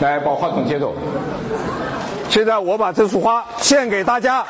[0.00, 0.94] 来把话筒接走，
[2.28, 4.46] 现在我把这束花献给大家。